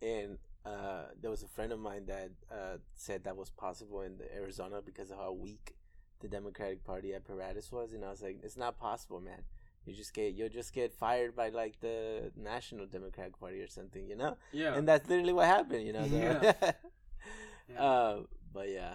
in 0.00 0.38
uh 0.64 1.04
there 1.20 1.30
was 1.30 1.42
a 1.42 1.48
friend 1.48 1.72
of 1.72 1.78
mine 1.78 2.06
that 2.06 2.30
uh 2.50 2.76
said 2.94 3.24
that 3.24 3.36
was 3.36 3.50
possible 3.50 4.02
in 4.02 4.18
Arizona 4.34 4.80
because 4.84 5.10
of 5.10 5.18
how 5.18 5.32
weak 5.32 5.74
the 6.20 6.28
Democratic 6.28 6.84
Party 6.84 7.14
apparatus 7.14 7.72
was, 7.72 7.92
and 7.94 8.04
I 8.04 8.10
was 8.10 8.22
like, 8.22 8.38
it's 8.42 8.56
not 8.56 8.78
possible, 8.78 9.20
man. 9.20 9.42
you 9.86 9.94
just 9.94 10.12
get 10.12 10.34
you'll 10.34 10.50
just 10.50 10.72
get 10.74 10.92
fired 10.92 11.34
by 11.34 11.48
like 11.48 11.80
the 11.80 12.30
National 12.36 12.86
Democratic 12.86 13.38
Party 13.40 13.60
or 13.60 13.68
something, 13.68 14.06
you 14.06 14.16
know. 14.16 14.36
Yeah. 14.52 14.74
And 14.74 14.86
that's 14.86 15.08
literally 15.08 15.32
what 15.32 15.46
happened, 15.46 15.86
you 15.86 15.92
know. 15.94 16.04
Yeah. 16.10 16.52
Yeah. 17.72 17.82
Uh, 17.82 18.20
but 18.52 18.68
yeah, 18.70 18.94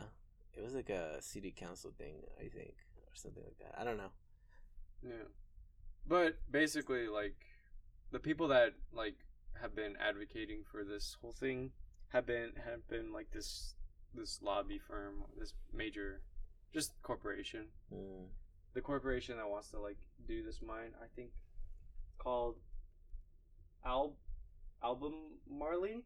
it 0.54 0.64
was 0.64 0.74
like 0.74 0.90
a 0.90 1.22
city 1.22 1.54
council 1.56 1.92
thing, 1.98 2.16
I 2.40 2.48
think, 2.48 2.76
or 2.98 3.16
something 3.16 3.44
like 3.44 3.58
that. 3.60 3.80
I 3.80 3.84
don't 3.84 3.98
know. 3.98 4.12
Yeah. 5.04 5.28
But 6.08 6.38
basically 6.52 7.08
like 7.08 7.36
the 8.12 8.20
people 8.20 8.48
that 8.50 8.74
like 8.94 9.16
have 9.62 9.76
been 9.76 9.96
advocating 10.00 10.64
for 10.70 10.84
this 10.84 11.18
whole 11.22 11.32
thing 11.32 11.72
have 12.10 12.26
been 12.26 12.52
have 12.64 12.88
been 12.88 13.12
like 13.12 13.32
this 13.32 13.76
this 14.14 14.40
lobby 14.42 14.78
firm, 14.78 15.24
this 15.38 15.54
major 15.74 16.22
just 16.74 16.94
corporation. 17.02 17.68
Mm. 17.94 18.28
The 18.74 18.82
corporation 18.82 19.38
that 19.38 19.50
wants 19.50 19.70
to 19.72 19.80
like 19.80 19.98
do 20.28 20.44
this 20.44 20.62
mine, 20.62 20.92
I 21.02 21.08
think 21.16 21.32
called 22.18 22.56
Al 23.86 24.16
Album 24.84 25.14
Marley? 25.50 26.04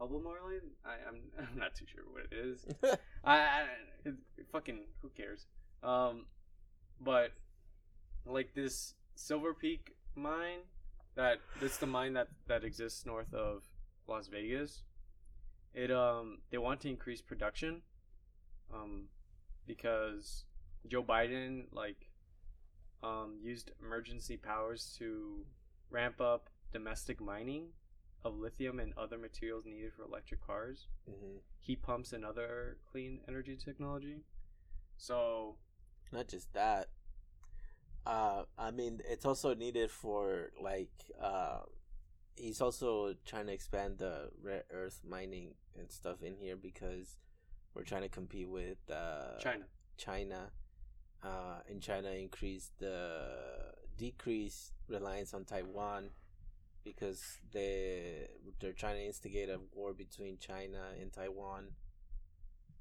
Album 0.00 0.24
Marley? 0.24 0.58
I, 0.84 0.94
I'm 1.06 1.20
I'm 1.38 1.58
not 1.58 1.74
too 1.74 1.84
sure 1.86 2.02
what 2.10 2.24
it 2.30 2.36
is. 2.36 2.66
I, 3.24 3.36
I 3.36 3.64
it, 4.04 4.14
fucking 4.50 4.80
who 5.02 5.10
cares? 5.10 5.46
Um, 5.82 6.26
but 7.00 7.32
like 8.24 8.54
this 8.54 8.94
Silver 9.14 9.52
Peak 9.54 9.94
mine, 10.14 10.60
that 11.16 11.38
that's 11.60 11.76
the 11.76 11.86
mine 11.86 12.14
that 12.14 12.28
that 12.48 12.64
exists 12.64 13.04
north 13.04 13.32
of 13.34 13.64
Las 14.08 14.28
Vegas. 14.28 14.82
It 15.74 15.90
um 15.90 16.38
they 16.50 16.58
want 16.58 16.80
to 16.82 16.88
increase 16.88 17.20
production, 17.20 17.82
um, 18.74 19.08
because 19.66 20.44
Joe 20.88 21.02
Biden 21.02 21.64
like 21.72 22.08
um 23.02 23.38
used 23.42 23.70
emergency 23.84 24.36
powers 24.36 24.96
to 24.98 25.44
ramp 25.90 26.20
up 26.20 26.48
domestic 26.72 27.20
mining 27.20 27.68
of 28.24 28.36
lithium 28.36 28.78
and 28.80 28.92
other 28.96 29.16
materials 29.18 29.64
needed 29.64 29.92
for 29.92 30.02
electric 30.04 30.44
cars 30.46 30.86
hmm 31.08 31.38
heat 31.58 31.82
pumps 31.82 32.12
and 32.12 32.24
other 32.24 32.78
clean 32.90 33.20
energy 33.28 33.56
technology. 33.56 34.24
So 34.96 35.56
Not 36.12 36.28
just 36.28 36.52
that. 36.54 36.88
Uh, 38.06 38.44
I 38.58 38.70
mean, 38.70 39.00
it's 39.08 39.24
also 39.26 39.54
needed 39.54 39.90
for 39.90 40.50
like. 40.60 40.90
Uh, 41.22 41.60
he's 42.34 42.60
also 42.60 43.14
trying 43.26 43.46
to 43.46 43.52
expand 43.52 43.98
the 43.98 44.30
rare 44.42 44.64
earth 44.72 45.02
mining 45.06 45.54
and 45.78 45.90
stuff 45.92 46.22
in 46.22 46.34
here 46.34 46.56
because 46.56 47.18
we're 47.74 47.84
trying 47.84 48.02
to 48.02 48.08
compete 48.08 48.48
with 48.48 48.78
uh, 48.90 49.38
China. 49.38 49.64
China, 49.98 50.50
uh, 51.22 51.60
and 51.68 51.82
China 51.82 52.10
increase 52.10 52.70
the 52.78 53.28
decrease 53.98 54.72
reliance 54.88 55.34
on 55.34 55.44
Taiwan 55.44 56.10
because 56.84 57.38
they 57.52 58.28
they're 58.60 58.72
trying 58.72 58.96
to 58.96 59.04
instigate 59.06 59.48
a 59.48 59.58
war 59.72 59.92
between 59.92 60.38
China 60.38 60.82
and 61.00 61.12
Taiwan, 61.12 61.68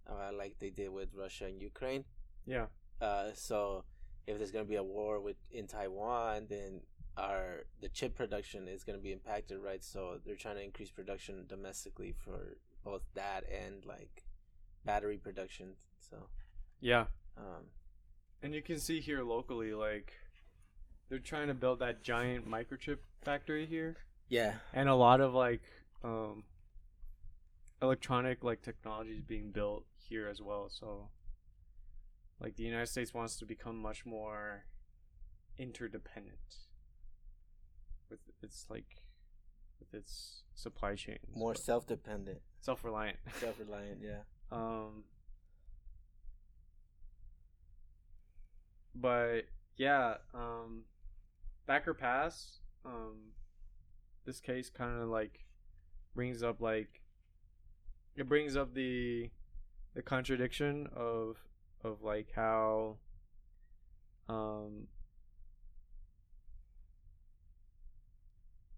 uh, 0.10 0.32
like 0.38 0.56
they 0.60 0.70
did 0.70 0.90
with 0.90 1.10
Russia 1.14 1.46
and 1.46 1.62
Ukraine. 1.62 2.06
Yeah. 2.46 2.68
Uh, 3.02 3.30
so 3.34 3.86
if 4.28 4.38
there's 4.38 4.52
gonna 4.52 4.66
be 4.66 4.76
a 4.76 4.84
war 4.84 5.20
with 5.20 5.38
in 5.52 5.68
Taiwan, 5.68 6.48
then 6.50 6.82
our 7.18 7.66
the 7.82 7.90
chip 7.90 8.16
production 8.16 8.68
is 8.68 8.84
gonna 8.84 9.00
be 9.00 9.12
impacted, 9.12 9.60
right? 9.60 9.84
So 9.84 10.20
they're 10.26 10.36
trying 10.36 10.56
to 10.56 10.64
increase 10.64 10.92
production 10.92 11.46
domestically 11.48 12.14
for 12.14 12.58
both 12.84 13.02
that 13.14 13.44
and 13.50 13.86
like 13.86 14.24
battery 14.86 15.18
production. 15.18 15.76
So 16.00 16.30
Yeah. 16.80 17.08
um, 17.38 17.66
And 18.42 18.54
you 18.56 18.62
can 18.62 18.80
see 18.80 19.02
here 19.02 19.22
locally, 19.24 19.74
like 19.74 20.14
they're 21.10 21.20
trying 21.20 21.48
to 21.48 21.54
build 21.54 21.80
that 21.80 22.04
giant 22.04 22.48
microchip 22.50 22.98
factory 23.24 23.66
here. 23.66 23.98
yeah, 24.28 24.56
And 24.74 24.88
a 24.88 24.96
lot 24.96 25.22
of 25.22 25.34
like 25.34 25.62
um 26.04 26.44
electronic 27.82 28.44
like 28.44 28.62
technologies 28.62 29.22
being 29.22 29.52
built 29.52 29.86
here 29.96 30.28
as 30.28 30.42
well. 30.42 30.70
So 30.70 31.10
like 32.40 32.56
the 32.56 32.64
United 32.64 32.88
States 32.88 33.14
wants 33.14 33.38
to 33.38 33.46
become 33.46 33.78
much 33.82 34.06
more 34.06 34.66
interdependent 35.58 36.40
with 38.10 38.20
its 38.42 38.66
like 38.70 39.02
with 39.80 39.94
its 39.94 40.44
supply 40.56 40.96
chain. 40.96 41.20
more 41.36 41.56
self 41.56 41.88
dependent, 41.88 42.40
self 42.62 42.84
reliant. 42.84 43.18
self 43.40 43.60
reliant. 43.60 44.00
Yeah. 44.02 44.22
Um, 44.52 45.04
but 48.96 49.42
yeah, 49.78 50.16
um, 50.34 50.84
Thacker 51.70 51.94
Pass, 51.94 52.62
um, 52.84 53.34
this 54.26 54.40
case 54.40 54.72
kind 54.72 55.00
of 55.00 55.08
like 55.08 55.46
brings 56.16 56.42
up 56.42 56.60
like 56.60 57.02
it 58.16 58.28
brings 58.28 58.58
up 58.58 58.74
the 58.74 59.30
the 59.94 60.02
contradiction 60.02 60.88
of 60.96 61.38
of 61.84 62.02
like 62.02 62.30
how 62.36 62.96
um 64.28 64.88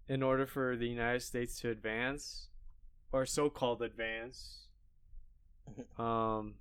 in 0.06 0.22
order 0.22 0.44
for 0.44 0.76
the 0.76 0.86
United 0.86 1.22
States 1.22 1.58
to 1.60 1.70
advance 1.70 2.48
or 3.10 3.24
so-called 3.24 3.80
advance 3.80 4.66
um 5.98 6.56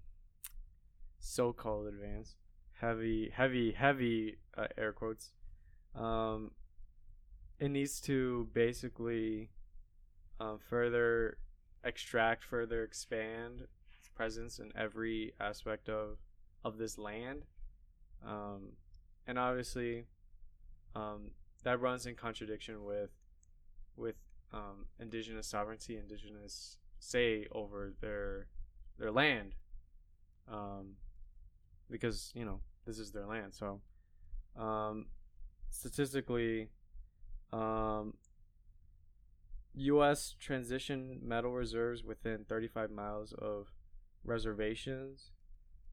so-called 1.20 1.88
advance 1.88 2.36
heavy 2.80 3.30
heavy 3.36 3.74
heavy 3.74 4.38
uh, 4.58 4.68
air 4.78 4.94
quotes 4.94 5.32
um 5.96 6.52
it 7.60 7.70
needs 7.70 8.02
to 8.02 8.50
basically 8.54 9.50
um, 10.40 10.58
further 10.58 11.38
extract 11.84 12.44
further 12.44 12.84
expand 12.84 13.68
its 14.00 14.10
presence 14.10 14.60
in 14.60 14.72
every 14.76 15.34
aspect 15.40 15.90
of 15.90 16.18
of 16.64 16.78
this 16.78 16.98
land. 16.98 17.44
Um 18.26 18.74
and 19.28 19.38
obviously 19.38 20.06
um 20.96 21.32
that 21.64 21.80
runs 21.80 22.06
in 22.06 22.16
contradiction 22.16 22.84
with 22.84 23.12
with 23.96 24.16
um 24.54 24.86
indigenous 25.00 25.48
sovereignty 25.48 25.98
indigenous 25.98 26.78
say 27.00 27.48
over 27.52 27.94
their 28.02 28.48
their 28.98 29.12
land. 29.12 29.56
Um 30.52 30.96
because 31.90 32.32
you 32.36 32.46
know 32.46 32.62
this 32.86 32.98
is 32.98 33.12
their 33.12 33.26
land 33.26 33.54
so 33.54 33.82
um 34.58 35.06
statistically 35.72 36.70
um 37.52 38.14
US 39.74 40.36
transition 40.40 41.20
metal 41.24 41.52
reserves 41.52 42.04
within 42.04 42.46
35 42.48 42.92
miles 42.92 43.34
of 43.34 43.72
reservations 44.24 45.32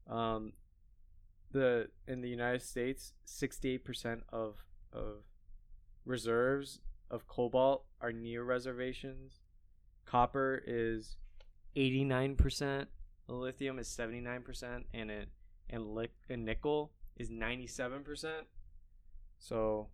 um 0.07 0.53
the 1.51 1.89
in 2.07 2.21
the 2.21 2.29
United 2.29 2.61
States 2.61 3.13
68% 3.25 4.21
of 4.29 4.63
of 4.93 5.23
reserves 6.05 6.79
of 7.09 7.27
cobalt 7.27 7.85
are 8.01 8.11
near 8.11 8.43
reservations 8.43 9.39
copper 10.09 10.61
is 10.65 11.15
89%, 11.75 12.87
lithium 13.27 13.77
is 13.77 13.87
79%, 13.87 14.83
and 14.93 15.11
it 15.11 15.29
and, 15.69 15.85
lic- 15.93 16.11
and 16.29 16.45
nickel 16.45 16.91
is 17.15 17.29
97%. 17.29 18.25
So 19.39 19.87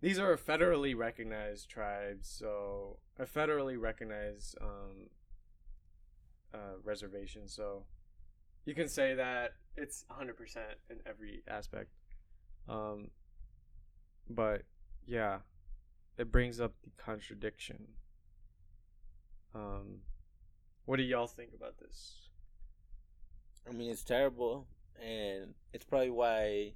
these 0.00 0.18
are 0.18 0.36
federally 0.36 0.96
recognized 0.96 1.68
tribes, 1.68 2.28
so 2.28 2.98
a 3.18 3.24
federally 3.24 3.78
recognized 3.78 4.56
um, 4.60 5.08
uh, 6.52 6.78
reservation. 6.82 7.48
So 7.48 7.84
you 8.64 8.74
can 8.74 8.88
say 8.88 9.14
that 9.14 9.54
it's 9.76 10.04
100% 10.10 10.30
in 10.90 10.96
every 11.06 11.42
aspect. 11.48 11.90
Um, 12.68 13.10
but 14.28 14.62
yeah, 15.06 15.38
it 16.16 16.30
brings 16.30 16.60
up 16.60 16.74
the 16.82 16.90
contradiction. 16.96 17.88
Um, 19.54 20.00
what 20.86 20.96
do 20.96 21.02
y'all 21.02 21.26
think 21.26 21.50
about 21.54 21.78
this? 21.78 22.28
I 23.68 23.72
mean, 23.72 23.90
it's 23.90 24.04
terrible, 24.04 24.66
and 25.02 25.54
it's 25.72 25.84
probably 25.84 26.10
why 26.10 26.72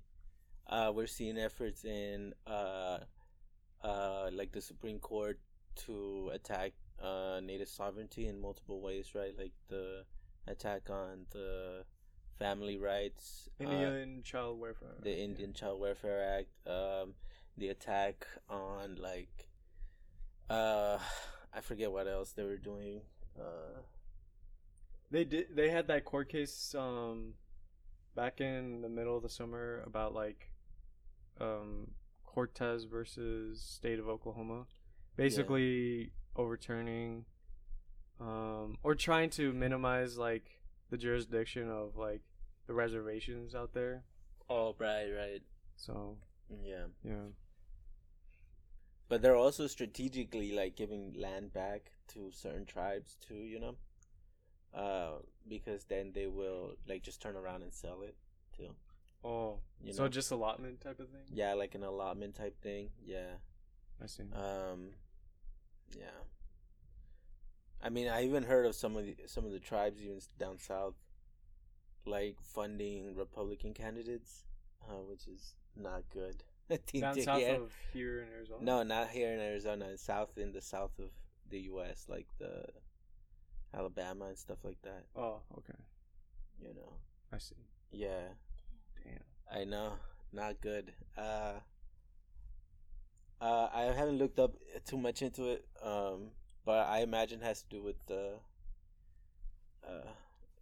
uh, 0.68 0.92
we're 0.94 1.06
seeing 1.06 1.38
efforts 1.38 1.84
in 1.84 2.34
uh, 2.46 2.98
uh, 3.82 4.30
like 4.32 4.52
the 4.52 4.60
Supreme 4.60 4.98
Court 4.98 5.38
to 5.86 6.30
attack 6.32 6.72
uh, 7.02 7.40
native 7.42 7.68
sovereignty 7.68 8.26
in 8.26 8.40
multiple 8.40 8.80
ways, 8.80 9.14
right? 9.14 9.34
Like 9.38 9.52
the 9.68 10.04
attack 10.46 10.90
on 10.90 11.26
the 11.30 11.84
family 12.38 12.76
rights, 12.78 13.48
uh, 13.60 13.64
Indian 13.64 14.22
Child 14.22 14.60
Welfare. 14.60 14.94
the 15.02 15.16
Indian 15.16 15.52
Child 15.52 15.80
Welfare 15.80 16.38
Act, 16.38 16.48
um, 16.66 17.14
the 17.56 17.68
attack 17.68 18.26
on 18.48 18.96
like 18.96 19.48
uh, 20.50 20.98
I 21.54 21.60
forget 21.60 21.90
what 21.92 22.06
else 22.08 22.32
they 22.32 22.44
were 22.44 22.56
doing. 22.56 23.02
Uh, 23.38 23.82
They 25.10 25.24
did. 25.24 25.54
They 25.56 25.70
had 25.70 25.86
that 25.88 26.04
court 26.04 26.28
case 26.28 26.74
um, 26.76 27.34
back 28.14 28.40
in 28.40 28.82
the 28.82 28.88
middle 28.88 29.16
of 29.16 29.22
the 29.22 29.28
summer 29.28 29.82
about 29.86 30.12
like 30.14 30.50
um, 31.40 31.92
Cortez 32.24 32.84
versus 32.84 33.60
State 33.62 33.98
of 33.98 34.08
Oklahoma, 34.08 34.66
basically 35.16 36.12
overturning, 36.36 37.24
um, 38.20 38.78
or 38.82 38.94
trying 38.94 39.30
to 39.30 39.52
minimize 39.52 40.18
like 40.18 40.60
the 40.90 40.96
jurisdiction 40.96 41.68
of 41.70 41.96
like 41.96 42.22
the 42.66 42.74
reservations 42.74 43.54
out 43.54 43.72
there. 43.74 44.04
Oh, 44.48 44.74
right, 44.78 45.08
right. 45.14 45.42
So 45.76 46.16
Yeah. 46.50 46.86
yeah, 47.04 47.28
But 49.08 49.22
they're 49.22 49.36
also 49.36 49.66
strategically 49.66 50.52
like 50.52 50.76
giving 50.76 51.12
land 51.14 51.52
back 51.52 51.92
to 52.08 52.30
certain 52.30 52.64
tribes 52.66 53.16
too, 53.16 53.34
you 53.44 53.58
know? 53.60 53.76
Uh 54.74 55.18
because 55.48 55.84
then 55.84 56.12
they 56.12 56.26
will 56.26 56.76
like 56.86 57.02
just 57.02 57.20
turn 57.22 57.36
around 57.36 57.62
and 57.62 57.72
sell 57.72 58.02
it 58.02 58.16
too. 58.56 58.74
Oh, 59.24 59.58
You 59.82 59.92
so 59.92 60.04
know? 60.04 60.08
just 60.08 60.30
allotment 60.30 60.80
type 60.80 61.00
of 61.00 61.08
thing. 61.08 61.22
Yeah, 61.32 61.54
like 61.54 61.74
an 61.74 61.82
allotment 61.82 62.34
type 62.34 62.60
thing. 62.62 62.90
Yeah. 63.04 63.38
I 64.02 64.06
see. 64.06 64.24
Um 64.34 64.90
yeah. 65.96 66.04
I 67.82 67.90
mean, 67.90 68.08
I 68.08 68.24
even 68.24 68.42
heard 68.42 68.66
of 68.66 68.74
some 68.74 68.96
of 68.96 69.04
the 69.04 69.16
some 69.26 69.44
of 69.44 69.52
the 69.52 69.60
tribes 69.60 70.00
even 70.00 70.18
down 70.38 70.58
south 70.58 70.94
like 72.08 72.36
funding 72.42 73.14
Republican 73.14 73.74
candidates, 73.74 74.44
uh, 74.88 75.02
which 75.08 75.26
is 75.28 75.54
not 75.76 76.02
good. 76.12 76.42
I 76.70 76.76
think 76.76 77.02
Down 77.02 77.20
south 77.20 77.42
of 77.42 77.72
here 77.92 78.22
in 78.22 78.28
Arizona. 78.34 78.58
No, 78.62 78.82
not 78.82 79.10
here 79.10 79.32
in 79.32 79.40
Arizona. 79.40 79.96
South 79.96 80.36
in 80.36 80.52
the 80.52 80.60
south 80.60 80.98
of 80.98 81.10
the 81.50 81.60
U.S., 81.60 82.06
like 82.08 82.26
the 82.38 82.64
Alabama 83.74 84.26
and 84.26 84.38
stuff 84.38 84.58
like 84.64 84.80
that. 84.82 85.04
Oh, 85.16 85.40
okay. 85.56 85.78
You 86.60 86.74
know. 86.74 86.92
I 87.32 87.38
see. 87.38 87.54
Yeah. 87.90 88.28
I 89.50 89.64
know. 89.64 89.94
Not 90.32 90.60
good. 90.60 90.92
Uh, 91.16 91.54
uh, 93.40 93.68
I 93.72 93.82
haven't 93.82 94.18
looked 94.18 94.38
up 94.38 94.54
too 94.86 94.98
much 94.98 95.22
into 95.22 95.48
it. 95.48 95.66
Um, 95.82 96.30
but 96.64 96.86
I 96.86 97.00
imagine 97.00 97.40
it 97.40 97.44
has 97.44 97.62
to 97.62 97.68
do 97.68 97.82
with 97.82 97.96
the, 98.06 98.32
uh, 99.86 100.10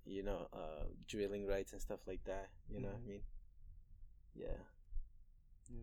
you 0.04 0.22
know, 0.22 0.46
uh, 0.52 0.84
drilling 1.08 1.46
rights 1.46 1.72
and 1.72 1.80
stuff 1.80 2.00
like 2.06 2.22
that. 2.24 2.48
You 2.70 2.80
know 2.80 2.88
what. 2.88 3.00
I 3.04 3.08
mean? 3.08 3.20
Yeah. 4.34 4.46
Yeah. 5.68 5.80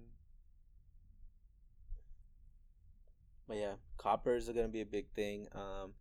But 3.48 3.58
yeah, 3.58 3.74
coppers 3.98 4.48
are 4.48 4.54
gonna 4.54 4.70
be 4.70 4.82
a 4.82 4.86
big 4.86 5.08
thing. 5.14 5.48
Um, 5.54 5.94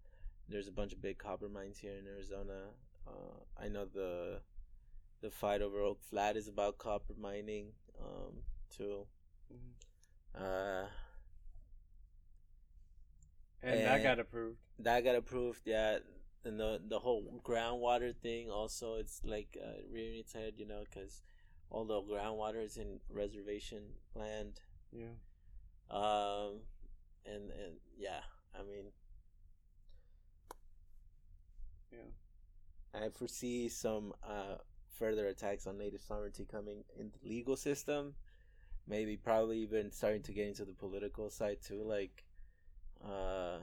there's 0.48 0.68
a 0.68 0.72
bunch 0.72 0.92
of 0.92 1.03
big 1.03 1.18
copper 1.18 1.48
mines 1.48 1.78
here 1.78 1.94
in 1.98 2.07
Arizona. 2.07 2.70
Uh, 3.07 3.42
I 3.61 3.68
know 3.68 3.86
the 3.86 4.40
the 5.23 5.31
fight 5.31 5.62
over 5.62 5.81
Oak 5.81 6.03
Flat 6.03 6.37
is 6.37 6.49
about 6.49 6.79
copper 6.79 7.14
mining. 7.18 7.73
Um, 7.99 8.43
too. 8.68 9.07
Mhm. 9.53 9.73
Uh, 10.35 10.89
And 13.62 13.81
Eh. 13.81 13.85
that 13.85 14.03
got 14.03 14.18
approved. 14.18 14.59
that 14.81 15.01
got 15.05 15.14
approved. 15.14 15.61
Yeah, 15.66 16.01
and 16.45 16.59
the 16.59 16.81
the 16.85 16.99
whole 16.99 17.41
groundwater 17.45 18.12
thing 18.16 18.51
also 18.51 18.95
it's 18.97 19.23
like 19.25 19.57
uh, 19.62 19.83
rearing 19.89 20.18
its 20.18 20.33
head, 20.33 20.55
you 20.59 20.66
know, 20.66 20.83
because 20.85 21.23
all 21.70 21.85
the 21.85 22.03
groundwater 22.03 22.61
is 22.62 22.77
in 22.77 23.01
reservation 23.09 23.95
land. 24.14 24.61
Yeah. 24.91 25.14
Um, 25.91 26.62
and 27.25 27.51
and 27.53 27.77
yeah, 27.97 28.23
I 28.53 28.62
mean, 28.64 28.93
Yeah. 31.93 32.11
I 32.95 33.09
foresee 33.11 33.68
some 33.68 34.12
uh, 34.25 34.57
further 34.93 35.26
attacks 35.26 35.66
on 35.66 35.78
native 35.78 36.01
sovereignty 36.03 36.47
coming 36.51 36.84
in 36.99 37.11
the 37.11 37.28
legal 37.28 37.57
system. 37.57 38.14
Maybe, 38.86 39.16
probably 39.16 39.59
even 39.59 39.93
starting 39.93 40.22
to 40.22 40.32
get 40.32 40.49
into 40.49 40.64
the 40.64 40.72
political 40.72 41.30
side 41.30 41.59
too. 41.64 41.82
Like, 41.84 42.24
uh, 43.05 43.59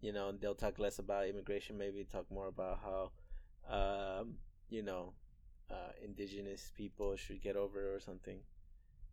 you 0.00 0.12
know, 0.12 0.32
they'll 0.32 0.54
talk 0.54 0.78
less 0.78 0.98
about 0.98 1.28
immigration. 1.28 1.78
Maybe 1.78 2.04
talk 2.04 2.30
more 2.30 2.48
about 2.48 2.80
how, 2.82 4.20
um, 4.20 4.34
you 4.68 4.82
know, 4.82 5.12
uh, 5.70 5.92
indigenous 6.04 6.72
people 6.76 7.16
should 7.16 7.40
get 7.40 7.56
over 7.56 7.80
it 7.80 7.96
or 7.96 8.00
something. 8.00 8.38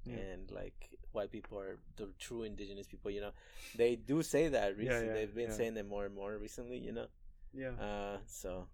Yeah. 0.05 0.15
And 0.15 0.51
like 0.51 0.97
white 1.11 1.31
people 1.31 1.59
are 1.59 1.77
the 1.95 2.09
true 2.19 2.43
indigenous 2.43 2.87
people. 2.87 3.11
You 3.11 3.21
know, 3.21 3.31
they 3.75 3.95
do 3.95 4.21
say 4.23 4.49
that. 4.49 4.75
Recently, 4.77 5.07
yeah, 5.07 5.13
they've 5.13 5.35
been 5.35 5.49
yeah. 5.49 5.55
saying 5.55 5.73
that 5.75 5.87
more 5.87 6.05
and 6.05 6.15
more 6.15 6.37
recently. 6.37 6.79
You 6.79 6.91
know, 6.93 7.07
Yeah. 7.53 7.71
uh, 7.79 8.17
so 8.25 8.67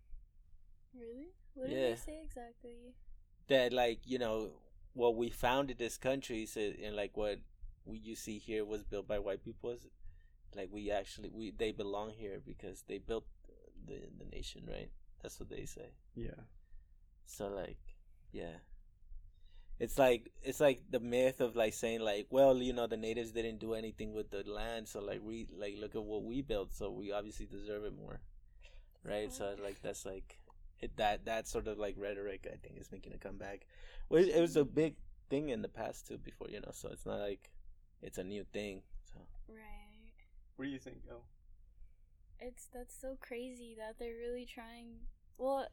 Really? 0.93 1.27
What 1.55 1.69
did 1.69 1.77
Yeah. 1.77 1.89
they 1.91 1.95
say 1.95 2.19
exactly? 2.23 2.93
that 3.47 3.73
like 3.73 3.99
you 4.05 4.19
know 4.19 4.51
what 4.93 5.15
we 5.15 5.29
founded 5.29 5.77
this 5.77 5.97
country 5.97 6.45
so, 6.45 6.59
and 6.83 6.95
like 6.95 7.17
what 7.17 7.39
we 7.85 7.97
you 7.97 8.15
see 8.15 8.37
here 8.37 8.63
was 8.65 8.83
built 8.83 9.07
by 9.07 9.19
white 9.19 9.43
people 9.43 9.71
is 9.71 9.87
like 10.55 10.69
we 10.71 10.91
actually 10.91 11.29
we 11.29 11.51
they 11.51 11.71
belong 11.71 12.11
here 12.11 12.39
because 12.45 12.83
they 12.87 12.97
built 12.99 13.25
the 13.87 14.01
the 14.19 14.25
nation 14.25 14.63
right 14.67 14.89
that's 15.21 15.39
what 15.39 15.49
they 15.49 15.65
say 15.65 15.89
yeah. 16.15 16.41
so 17.25 17.47
like 17.47 17.79
yeah 18.31 18.57
it's 19.79 19.97
like 19.97 20.29
it's 20.43 20.59
like 20.59 20.81
the 20.89 20.99
myth 20.99 21.39
of 21.41 21.55
like 21.55 21.73
saying 21.73 22.01
like 22.01 22.27
well 22.29 22.57
you 22.57 22.73
know 22.73 22.87
the 22.87 22.97
natives 22.97 23.31
didn't 23.31 23.59
do 23.59 23.73
anything 23.73 24.13
with 24.13 24.29
the 24.31 24.43
land 24.49 24.87
so 24.87 24.99
like 25.01 25.21
we 25.23 25.47
like 25.57 25.75
look 25.79 25.95
at 25.95 26.03
what 26.03 26.23
we 26.23 26.41
built 26.41 26.73
so 26.73 26.91
we 26.91 27.11
obviously 27.11 27.45
deserve 27.45 27.83
it 27.85 27.93
more 27.95 28.19
right 29.03 29.31
so 29.33 29.55
like 29.63 29.81
that's 29.81 30.05
like 30.05 30.38
it 30.81 30.95
that 30.97 31.25
that 31.25 31.47
sort 31.47 31.67
of 31.67 31.77
like 31.77 31.95
rhetoric 31.97 32.47
i 32.51 32.55
think 32.57 32.79
is 32.79 32.91
making 32.91 33.13
a 33.13 33.17
comeback 33.17 33.65
well 34.09 34.23
it 34.23 34.39
was 34.39 34.55
a 34.55 34.65
big 34.65 34.95
thing 35.29 35.49
in 35.49 35.61
the 35.61 35.67
past 35.67 36.07
too 36.07 36.17
before 36.17 36.47
you 36.49 36.59
know 36.59 36.71
so 36.71 36.89
it's 36.89 37.05
not 37.05 37.19
like 37.19 37.51
it's 38.01 38.17
a 38.17 38.23
new 38.23 38.43
thing 38.51 38.81
so 39.13 39.19
Right. 39.49 40.13
What 40.55 40.65
do 40.65 40.71
you 40.71 40.79
think? 40.79 40.97
Oh. 41.11 41.23
It's 42.39 42.67
that's 42.73 42.95
so 42.99 43.17
crazy 43.19 43.75
that 43.77 43.95
they're 43.97 44.15
really 44.15 44.45
trying. 44.45 45.07
Well, 45.37 45.67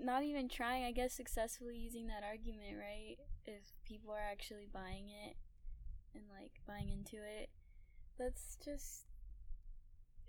not 0.00 0.22
even 0.22 0.48
trying. 0.48 0.84
I 0.84 0.92
guess 0.92 1.12
successfully 1.12 1.76
using 1.76 2.06
that 2.08 2.22
argument, 2.22 2.76
right? 2.78 3.16
If 3.46 3.62
people 3.84 4.12
are 4.12 4.30
actually 4.30 4.66
buying 4.72 5.08
it 5.08 5.36
and 6.14 6.24
like 6.30 6.52
buying 6.66 6.90
into 6.90 7.16
it, 7.16 7.48
that's 8.18 8.56
just. 8.64 9.06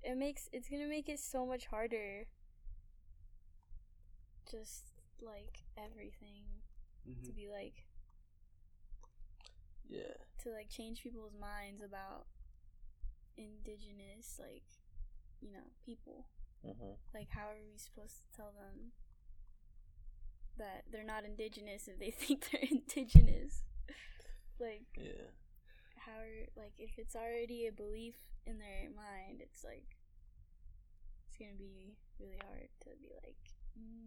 It 0.01 0.17
makes 0.17 0.49
it's 0.53 0.69
gonna 0.69 0.87
make 0.87 1.09
it 1.09 1.19
so 1.19 1.45
much 1.45 1.65
harder. 1.65 2.27
Just 4.49 4.91
like 5.21 5.63
everything 5.77 6.45
to 7.23 7.31
Mhm. 7.31 7.35
be 7.35 7.47
like 7.49 7.85
yeah. 9.87 10.13
to 10.43 10.49
like 10.51 10.69
change 10.69 11.01
people's 11.03 11.33
minds 11.39 11.81
about 11.81 12.27
indigenous 13.37 14.39
like 14.39 14.63
you 15.41 15.51
know 15.51 15.71
people. 15.85 16.25
Hmm 16.61 16.93
like 17.13 17.29
how 17.29 17.47
are 17.47 17.61
we 17.63 17.77
supposed 17.77 18.21
to 18.21 18.27
tell 18.35 18.51
them 18.51 18.91
that 20.57 20.83
they're 20.91 21.03
not 21.05 21.23
indigenous 21.23 21.87
if 21.87 21.99
they 21.99 22.11
think 22.19 22.49
they're 22.51 22.67
indigenous? 22.69 23.63
Like 24.59 24.87
yeah. 24.97 25.31
how 25.95 26.19
are 26.19 26.47
like 26.57 26.73
if 26.77 26.97
it's 26.97 27.15
already 27.15 27.67
a 27.67 27.71
belief 27.71 28.15
in 28.45 28.57
their 28.59 28.89
mind 28.95 29.39
it's 29.41 29.63
like 29.63 29.95
it's 31.27 31.37
gonna 31.37 31.53
be 31.57 31.95
really 32.19 32.37
hard 32.43 32.67
to 32.81 32.89
be 33.01 33.09
like 33.23 33.37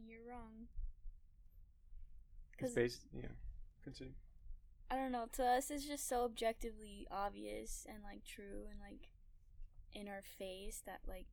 you're 0.06 0.24
wrong 0.28 0.68
It's 2.58 2.74
based. 2.74 3.02
Yeah. 3.12 3.34
Continue. 3.84 4.14
I 4.90 4.96
don't 4.96 5.10
know. 5.12 5.26
To 5.32 5.44
us, 5.44 5.70
it's 5.70 5.86
just 5.86 6.08
so 6.08 6.24
objectively 6.24 7.06
obvious 7.10 7.86
and 7.88 8.02
like 8.04 8.24
true 8.24 8.66
and 8.70 8.78
like 8.80 9.08
in 9.94 10.06
our 10.08 10.22
face 10.22 10.82
that 10.86 11.00
like 11.08 11.26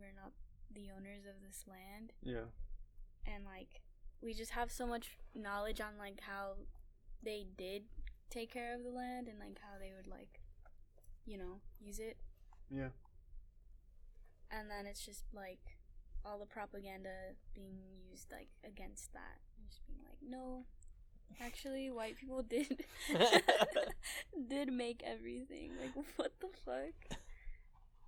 we're 0.00 0.14
not 0.16 0.32
the 0.74 0.88
owners 0.96 1.24
of 1.24 1.40
this 1.46 1.64
land, 1.68 2.12
Yeah. 2.22 2.50
and 3.26 3.44
like 3.44 3.82
we 4.20 4.34
just 4.34 4.50
have 4.52 4.72
so 4.72 4.86
much 4.86 5.18
knowledge 5.34 5.80
on 5.80 5.96
like 5.98 6.20
how 6.20 6.54
they 7.22 7.46
did 7.56 7.84
take 8.30 8.50
care 8.52 8.74
of 8.74 8.82
the 8.82 8.90
land 8.90 9.28
and 9.28 9.38
like 9.38 9.58
how 9.60 9.78
they 9.78 9.92
would 9.96 10.08
like, 10.08 10.40
you 11.24 11.38
know, 11.38 11.60
use 11.80 11.98
it, 12.00 12.16
Yeah. 12.70 12.88
and 14.50 14.68
then 14.70 14.86
it's 14.86 15.04
just 15.04 15.22
like 15.32 15.73
all 16.24 16.38
the 16.38 16.46
propaganda 16.46 17.10
being 17.54 17.78
used 18.10 18.30
like 18.32 18.48
against 18.64 19.12
that, 19.12 19.38
and 19.58 19.68
just 19.68 19.86
being 19.86 20.00
like, 20.04 20.18
no, 20.26 20.64
actually, 21.40 21.90
white 21.90 22.16
people 22.18 22.42
did 22.48 22.84
did 24.48 24.72
make 24.72 25.02
everything. 25.04 25.72
Like, 25.80 25.94
what 26.16 26.32
the 26.40 26.48
fuck? 26.64 27.18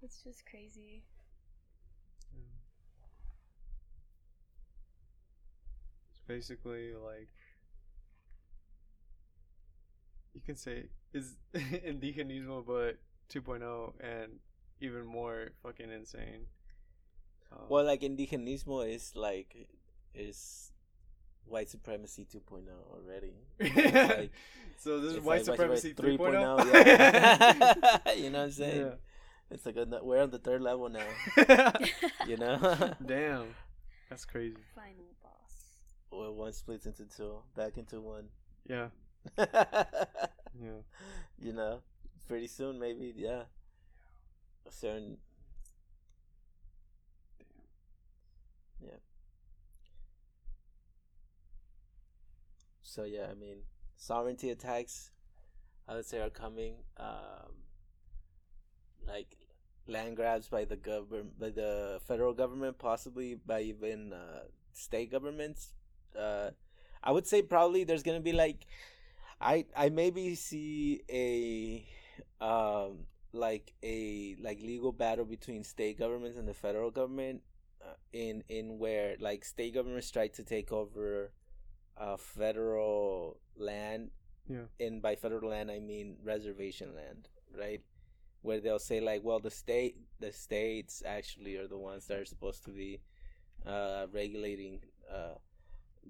It's 0.02 0.22
just 0.22 0.44
crazy. 0.46 1.02
Yeah. 2.32 2.42
It's 6.10 6.20
basically 6.26 6.92
like 6.94 7.28
you 10.34 10.40
can 10.44 10.56
say 10.56 10.86
is 11.12 11.34
indigenismo 11.54 12.64
but 12.66 12.98
2.0 13.32 13.92
and 14.00 14.32
even 14.80 15.06
more 15.06 15.48
fucking 15.62 15.90
insane. 15.90 16.46
Um, 17.52 17.58
well 17.68 17.84
like 17.84 18.00
indigenismo 18.02 18.88
is 18.92 19.12
like 19.14 19.68
is 20.14 20.72
white 21.46 21.68
supremacy 21.70 22.26
2.0 22.32 22.66
already. 22.90 23.34
like- 23.60 24.30
so 24.78 25.00
this 25.00 25.12
is 25.14 25.20
white 25.20 25.46
like 25.46 25.56
supremacy 25.56 25.94
3.0. 25.94 26.18
3.0, 26.18 26.74
yeah. 28.06 28.12
you 28.16 28.30
know 28.30 28.38
what 28.40 28.44
I'm 28.46 28.50
saying? 28.50 28.80
Yeah. 28.86 28.94
It's 29.50 29.64
like 29.64 29.76
a, 29.76 29.86
we're 30.02 30.20
on 30.22 30.30
the 30.30 30.38
third 30.40 30.60
level 30.60 30.88
now. 30.88 31.06
You 32.26 32.36
know, 32.36 32.94
Damn, 33.04 33.54
that's 34.10 34.24
crazy. 34.24 34.56
Final 34.74 35.14
boss. 35.22 35.54
well, 36.10 36.34
one 36.34 36.52
splits 36.52 36.86
into 36.86 37.04
two, 37.04 37.38
back 37.54 37.78
into 37.78 38.00
one. 38.00 38.24
Yeah, 38.68 38.88
yeah. 39.38 40.82
you 41.38 41.52
know, 41.52 41.82
pretty 42.26 42.48
soon 42.48 42.80
maybe, 42.80 43.12
yeah. 43.16 43.42
A 44.66 44.72
certain. 44.72 45.18
Yeah. 48.80 48.96
So 52.82 53.04
yeah, 53.04 53.26
I 53.30 53.34
mean, 53.34 53.58
sovereignty 53.96 54.50
attacks, 54.50 55.10
I 55.88 55.94
would 55.96 56.06
say, 56.06 56.20
are 56.20 56.30
coming. 56.30 56.76
Um, 56.98 57.52
like 59.06 59.36
land 59.86 60.16
grabs 60.16 60.48
by 60.48 60.64
the 60.64 60.76
government, 60.76 61.38
by 61.38 61.50
the 61.50 62.00
federal 62.06 62.32
government, 62.32 62.78
possibly 62.78 63.34
by 63.34 63.60
even 63.62 64.12
uh, 64.12 64.44
state 64.72 65.10
governments. 65.10 65.72
Uh, 66.18 66.50
I 67.02 67.12
would 67.12 67.26
say 67.26 67.42
probably 67.42 67.84
there's 67.84 68.02
gonna 68.02 68.20
be 68.20 68.32
like, 68.32 68.66
I 69.40 69.66
I 69.76 69.88
maybe 69.90 70.34
see 70.34 71.02
a 71.10 71.86
um 72.44 73.06
like 73.32 73.72
a 73.82 74.36
like 74.40 74.60
legal 74.62 74.92
battle 74.92 75.24
between 75.24 75.64
state 75.64 75.98
governments 75.98 76.38
and 76.38 76.48
the 76.48 76.54
federal 76.54 76.90
government 76.90 77.42
in 78.12 78.42
in 78.48 78.78
where 78.78 79.16
like 79.20 79.44
state 79.44 79.74
governments 79.74 80.10
try 80.10 80.28
to 80.28 80.42
take 80.42 80.72
over 80.72 81.32
uh 81.96 82.16
federal 82.16 83.38
land. 83.56 84.10
Yeah. 84.48 84.66
and 84.78 85.02
by 85.02 85.16
federal 85.16 85.50
land 85.50 85.72
i 85.72 85.80
mean 85.80 86.18
reservation 86.22 86.94
land 86.94 87.28
right? 87.58 87.80
Where 88.42 88.60
they'll 88.60 88.78
say 88.78 89.00
like 89.00 89.22
well 89.24 89.40
the 89.40 89.50
state 89.50 89.96
the 90.20 90.32
states 90.32 91.02
actually 91.04 91.56
are 91.56 91.66
the 91.66 91.78
ones 91.78 92.06
that 92.06 92.18
are 92.20 92.24
supposed 92.24 92.64
to 92.66 92.70
be 92.70 93.00
uh 93.66 94.06
regulating 94.12 94.80
uh 95.12 95.34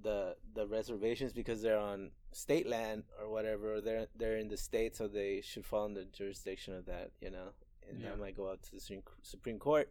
the 0.03 0.37
the 0.55 0.67
reservations 0.67 1.33
because 1.33 1.63
they're 1.63 1.79
on 1.79 2.11
state 2.33 2.67
land 2.69 3.05
or 3.19 3.31
whatever. 3.31 3.81
They're 3.81 4.07
they're 4.19 4.37
in 4.37 4.49
the 4.49 4.59
state 4.59 4.95
so 4.97 5.09
they 5.09 5.41
should 5.41 5.65
fall 5.65 5.87
in 5.87 5.95
the 5.95 6.05
jurisdiction 6.05 6.75
of 6.75 6.85
that 6.87 7.13
you 7.23 7.31
know? 7.31 7.49
And 7.89 8.01
Yeah. 8.01 8.11
that 8.11 8.19
might 8.19 8.37
go 8.37 8.51
out 8.51 8.63
to 8.65 8.73
the 8.73 8.81
Supreme, 8.81 9.03
Supreme 9.23 9.59
Court 9.59 9.91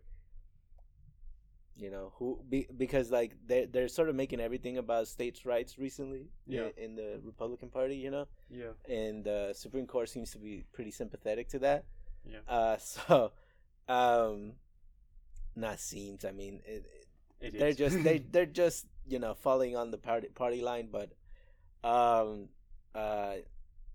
you 1.78 1.92
know 1.92 2.14
who 2.18 2.40
be, 2.50 2.68
because 2.78 3.12
like 3.12 3.36
they 3.46 3.66
they're 3.66 3.88
sort 3.90 4.08
of 4.10 4.16
making 4.16 4.40
everything 4.40 4.78
about 4.78 5.08
states 5.08 5.46
rights 5.46 5.78
recently 5.78 6.30
Yeah. 6.48 6.70
in, 6.78 6.84
in 6.92 6.96
the 6.96 7.20
Republican 7.24 7.70
Party 7.70 7.96
you 7.98 8.12
know 8.12 8.28
Yeah. 8.50 8.72
and 8.90 9.24
the 9.26 9.54
Supreme 9.54 9.86
Court 9.88 10.08
seems 10.10 10.32
to 10.32 10.38
be 10.40 10.64
pretty 10.74 10.92
sympathetic 10.92 11.50
to 11.50 11.60
that 11.60 11.86
Yeah. 12.26 12.40
uh 12.48 12.78
so 12.94 13.32
um 13.90 14.54
not 15.56 15.80
seems 15.80 16.24
I 16.26 16.32
mean 16.32 16.62
it, 16.66 16.86
it 17.42 17.54
It 17.54 17.60
they're 17.60 17.70
is. 17.70 17.78
just 17.78 18.04
they 18.04 18.18
they're 18.32 18.46
just 18.46 18.88
you 19.08 19.20
know 19.20 19.34
falling 19.34 19.76
on 19.76 19.92
the 19.92 19.98
party 19.98 20.28
party 20.30 20.62
line 20.62 20.88
but 20.92 21.12
um 21.84 22.50
uh 22.96 23.36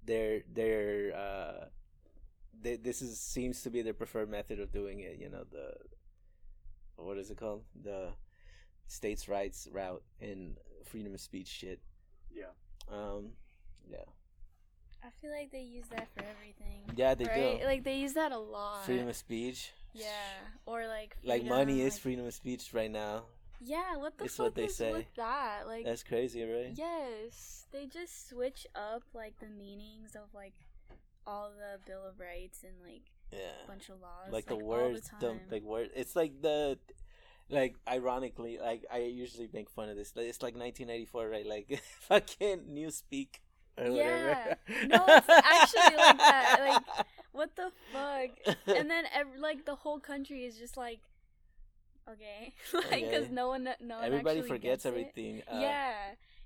they're 0.04 0.42
they're 0.52 1.14
uh 1.16 1.64
they, 2.62 2.76
this 2.76 3.00
is 3.00 3.18
seems 3.18 3.62
to 3.62 3.70
be 3.70 3.80
their 3.82 3.94
preferred 3.94 4.28
method 4.30 4.60
of 4.60 4.70
doing 4.70 5.00
it 5.00 5.16
you 5.18 5.28
know 5.30 5.44
the 5.50 5.72
what 7.04 7.18
is 7.18 7.30
it 7.30 7.36
called 7.36 7.62
the 7.82 8.08
states 8.86 9.28
rights 9.28 9.68
route 9.72 10.02
and 10.20 10.56
freedom 10.84 11.14
of 11.14 11.20
speech 11.20 11.48
shit 11.48 11.80
yeah. 12.34 12.44
um 12.92 13.30
yeah 13.88 13.98
I 15.02 15.08
feel 15.22 15.30
like 15.30 15.50
they 15.50 15.62
use 15.62 15.86
that 15.96 16.08
for 16.14 16.22
everything. 16.24 16.82
yeah 16.94 17.14
they 17.14 17.24
right? 17.24 17.60
do 17.60 17.66
Like 17.66 17.84
they 17.84 17.96
use 17.96 18.12
that 18.14 18.32
a 18.32 18.38
lot. 18.38 18.84
freedom 18.84 19.08
of 19.08 19.16
speech 19.16 19.72
Yeah, 19.94 20.06
or 20.66 20.86
like 20.86 21.16
like 21.24 21.44
money 21.44 21.72
freedom, 21.74 21.86
is 21.86 21.94
like- 21.94 22.02
freedom 22.02 22.26
of 22.26 22.34
speech 22.34 22.70
right 22.74 22.90
now 22.90 23.24
Yeah, 23.62 23.96
what 23.96 24.18
the 24.18 24.24
It's 24.24 24.36
fuck 24.36 24.46
what 24.46 24.54
they 24.56 24.64
is 24.64 24.76
say. 24.76 24.92
with 24.92 25.14
that? 25.16 25.66
Like, 25.66 25.84
that's 25.86 26.02
crazy 26.02 26.42
right 26.44 26.72
yes, 26.74 27.64
they 27.72 27.86
just 27.86 28.28
switch 28.28 28.66
up 28.74 29.02
like 29.14 29.38
the 29.40 29.46
meanings 29.48 30.14
of 30.16 30.34
like 30.34 30.54
all 31.26 31.50
the 31.50 31.78
Bill 31.86 32.04
of 32.06 32.18
Rights 32.20 32.62
and 32.64 32.74
like 32.84 33.04
yeah 33.32 33.38
bunch 33.66 33.88
of 33.88 34.00
laws. 34.00 34.30
like 34.32 34.46
the 34.46 34.54
all 34.54 34.64
words 34.64 35.08
the 35.08 35.16
don't 35.20 35.50
like 35.52 35.62
words. 35.62 35.90
it's 35.94 36.16
like 36.16 36.40
the 36.42 36.78
like 37.48 37.74
ironically 37.88 38.58
like 38.60 38.84
i 38.92 38.98
usually 38.98 39.48
make 39.52 39.68
fun 39.70 39.88
of 39.88 39.96
this 39.96 40.12
it's 40.16 40.42
like 40.42 40.54
1994 40.56 41.28
right 41.28 41.46
like 41.46 41.80
fucking 42.00 42.60
newspeak 42.72 43.40
or 43.78 43.86
Yeah. 43.86 44.54
whatever 44.54 44.56
No, 44.88 45.04
it's 45.08 45.28
actually 45.28 45.96
like 45.96 46.18
that. 46.18 46.56
Like, 46.60 47.06
what 47.32 47.56
the 47.56 47.70
fuck? 47.92 48.30
And 48.76 48.90
then 48.90 49.04
like 49.38 49.64
the 49.64 49.74
whole 49.76 50.00
country 50.00 50.44
is 50.44 50.58
just 50.58 50.76
like, 50.76 51.00
okay, 52.10 52.52
like 52.90 53.04
because 53.08 53.24
Okay. 53.26 53.32
no 53.32 53.48
one, 53.48 53.64
no 53.80 53.96
one 53.96 54.04
everybody 54.04 54.42
forgets 54.42 54.84
everything 54.84 55.42
uh, 55.48 55.58
yeah. 55.60 55.94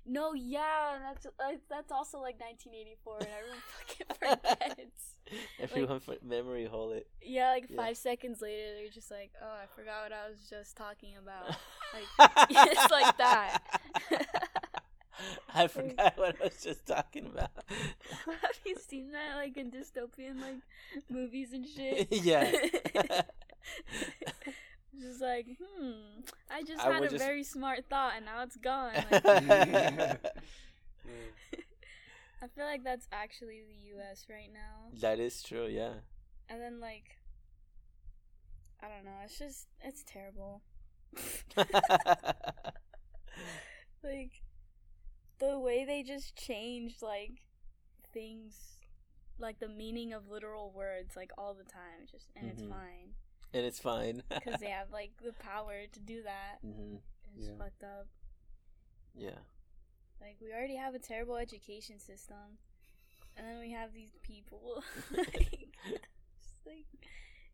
No, 0.07 0.33
yeah, 0.33 0.99
that's 1.01 1.25
uh, 1.25 1.31
that's 1.69 1.91
also 1.91 2.19
like 2.19 2.39
1984, 2.39 3.17
and 3.19 3.27
everyone 3.39 3.63
fucking 4.19 4.69
forgets. 4.75 5.15
everyone 5.59 5.99
for 5.99 6.15
memory 6.23 6.65
hole 6.65 6.91
it 6.91 7.07
Yeah, 7.21 7.49
like 7.49 7.65
Yeah. 7.69 7.75
five 7.77 7.97
seconds 7.97 8.39
later, 8.41 8.75
they're 8.75 8.89
just 8.93 9.09
like, 9.09 9.31
"Oh, 9.41 9.47
I 9.63 9.65
forgot 9.75 10.03
what 10.03 10.13
I 10.13 10.29
was 10.29 10.47
just 10.47 10.75
talking 10.77 11.13
about." 11.17 11.57
Like, 11.93 12.29
it's 12.51 12.91
like 12.91 13.17
that. 13.17 13.59
i 15.55 15.65
forgot 15.67 16.17
what 16.17 16.35
i 16.41 16.43
was 16.43 16.61
just 16.61 16.85
talking 16.85 17.25
about 17.25 17.49
Have 18.27 18.59
you 18.65 18.75
seen 18.85 19.11
that, 19.13 19.37
like 19.37 19.55
in 19.57 19.71
dystopian 19.71 20.41
like 20.41 20.57
movies 21.09 21.53
and 21.53 21.65
shit? 21.65 22.07
yeah 22.11 22.51
just 25.01 25.21
like, 25.21 25.47
hmm, 25.59 25.91
I 26.49 26.63
just 26.63 26.83
I 26.85 26.91
had 26.93 27.03
a 27.03 27.09
just- 27.09 27.23
very 27.23 27.43
smart 27.43 27.85
thought, 27.89 28.13
and 28.17 28.25
now 28.25 28.41
it's 28.43 28.55
gone. 28.57 28.93
Like, 29.11 29.25
I 32.41 32.47
feel 32.53 32.65
like 32.65 32.83
that's 32.83 33.07
actually 33.11 33.61
the 33.67 33.75
U.S. 33.95 34.25
right 34.29 34.51
now. 34.53 34.91
that 35.01 35.19
is 35.19 35.41
true 35.41 35.65
yeah 35.67 35.93
And 36.49 36.61
then 36.61 36.79
like, 36.79 37.17
I 38.83 38.87
don't 38.87 39.03
know. 39.05 39.17
It's 39.23 39.37
just 39.39 39.67
it's 39.81 40.03
terrible. 40.03 40.61
like 44.03 44.41
the 45.39 45.57
way 45.59 45.85
they 45.85 46.03
just 46.03 46.35
changed 46.35 47.01
like 47.01 47.41
things 48.13 48.55
like 49.39 49.59
the 49.59 49.67
meaning 49.67 50.13
of 50.13 50.27
literal 50.29 50.71
words 50.75 51.15
like 51.15 51.31
all 51.37 51.53
the 51.53 51.63
time 51.63 52.05
just 52.11 52.27
and 52.35 52.47
Mhm. 52.47 52.51
it's 52.51 52.61
fine 52.63 53.15
and 53.55 53.65
it's 53.65 53.79
fine 53.79 54.21
because 54.29 54.59
they 54.59 54.69
have 54.69 54.91
like 54.91 55.11
the 55.23 55.33
power 55.33 55.87
to 55.91 55.99
do 55.99 56.21
that 56.23 56.59
hmm 56.61 56.97
it's 57.37 57.47
Yeah. 57.47 57.53
fucked 57.57 57.83
up 57.83 58.07
yeah 59.15 59.39
like 60.21 60.37
we 60.41 60.53
already 60.53 60.75
have 60.75 60.93
a 60.95 60.99
terrible 60.99 61.37
education 61.37 61.99
system 61.99 62.59
and 63.37 63.47
then 63.47 63.59
we 63.59 63.71
have 63.71 63.93
these 63.93 64.15
people 64.23 64.83
like, 65.11 65.25
just 66.41 66.65
like 66.65 66.85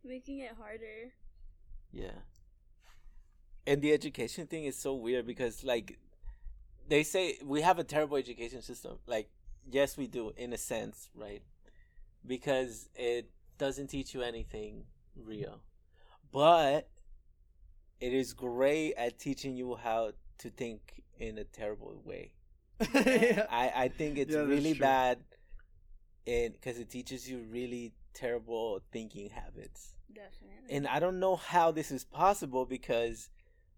making 0.04 0.40
it 0.40 0.52
harder 0.60 1.14
Yeah. 1.92 2.20
And 3.68 3.82
the 3.82 3.94
education 3.94 4.48
thing 4.48 4.66
is 4.66 4.76
so 4.78 4.94
weird 4.96 5.26
because 5.28 5.64
like 5.64 6.00
they 6.88 7.04
say 7.04 7.38
we 7.46 7.62
have 7.62 7.80
a 7.80 7.84
terrible 7.84 8.18
education 8.18 8.62
system. 8.62 8.98
Like 9.08 9.30
yes 9.70 9.98
we 9.98 10.08
do 10.08 10.34
in 10.38 10.54
a 10.54 10.58
sense, 10.58 11.10
right? 11.16 11.44
Because 12.26 12.90
it 12.96 13.30
doesn't 13.58 13.88
teach 13.88 14.14
you 14.14 14.22
anything 14.24 14.86
real. 15.16 15.60
But 16.32 16.90
it 18.00 18.14
is 18.14 18.34
great 18.34 18.94
at 18.96 19.20
teaching 19.20 19.56
you 19.56 19.76
how 19.76 20.12
to 20.40 20.50
think 20.50 21.04
in 21.20 21.38
a 21.38 21.44
terrible 21.44 22.02
way. 22.04 22.34
yeah. 22.94 23.46
I 23.50 23.72
I 23.76 23.88
think 23.90 24.18
it's 24.18 24.36
Yeah, 24.36 24.42
really 24.42 24.74
bad 24.74 25.20
and 26.28 26.60
cuz 26.62 26.78
it 26.80 26.90
teaches 26.90 27.30
you 27.30 27.40
really 27.50 27.94
terrible 28.14 28.82
thinking 28.92 29.30
habits 29.30 29.96
definitely 30.14 30.70
and 30.70 30.88
I 30.88 31.00
don't 31.00 31.20
know 31.20 31.36
how 31.36 31.72
this 31.72 31.92
is 31.92 32.04
possible 32.06 32.66
because 32.66 33.30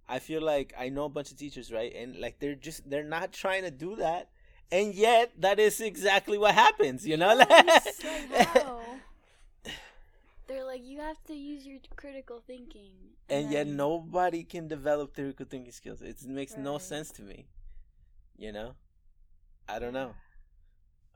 I 0.07 0.19
feel 0.19 0.41
like 0.41 0.73
I 0.77 0.89
know 0.89 1.05
a 1.05 1.09
bunch 1.09 1.31
of 1.31 1.37
teachers, 1.37 1.71
right? 1.71 1.93
And 1.95 2.19
like 2.19 2.39
they're 2.39 2.55
just 2.55 2.89
they're 2.89 3.03
not 3.03 3.33
trying 3.33 3.63
to 3.63 3.71
do 3.71 3.95
that, 3.97 4.29
and 4.71 4.93
yet 4.95 5.31
that 5.39 5.59
is 5.59 5.81
exactly 5.81 6.37
what 6.37 6.55
happens, 6.55 7.07
you 7.07 7.17
know? 7.17 7.33
Yeah, 7.35 7.79
it's 7.85 8.03
like, 8.29 8.47
how? 8.47 9.01
They're 10.47 10.65
like, 10.65 10.83
you 10.83 10.99
have 10.99 11.23
to 11.25 11.33
use 11.33 11.65
your 11.65 11.79
critical 11.95 12.41
thinking. 12.45 12.91
and 13.29 13.51
yet 13.51 13.65
then- 13.65 13.77
nobody 13.77 14.43
can 14.43 14.67
develop 14.67 15.13
critical 15.13 15.45
thinking 15.45 15.71
skills. 15.71 16.01
It 16.01 16.21
makes 16.25 16.57
no 16.57 16.77
sense 16.77 17.11
to 17.11 17.21
me. 17.23 17.47
You 18.37 18.51
know? 18.51 18.75
I 19.69 19.79
don't 19.79 19.93
know. 19.93 20.13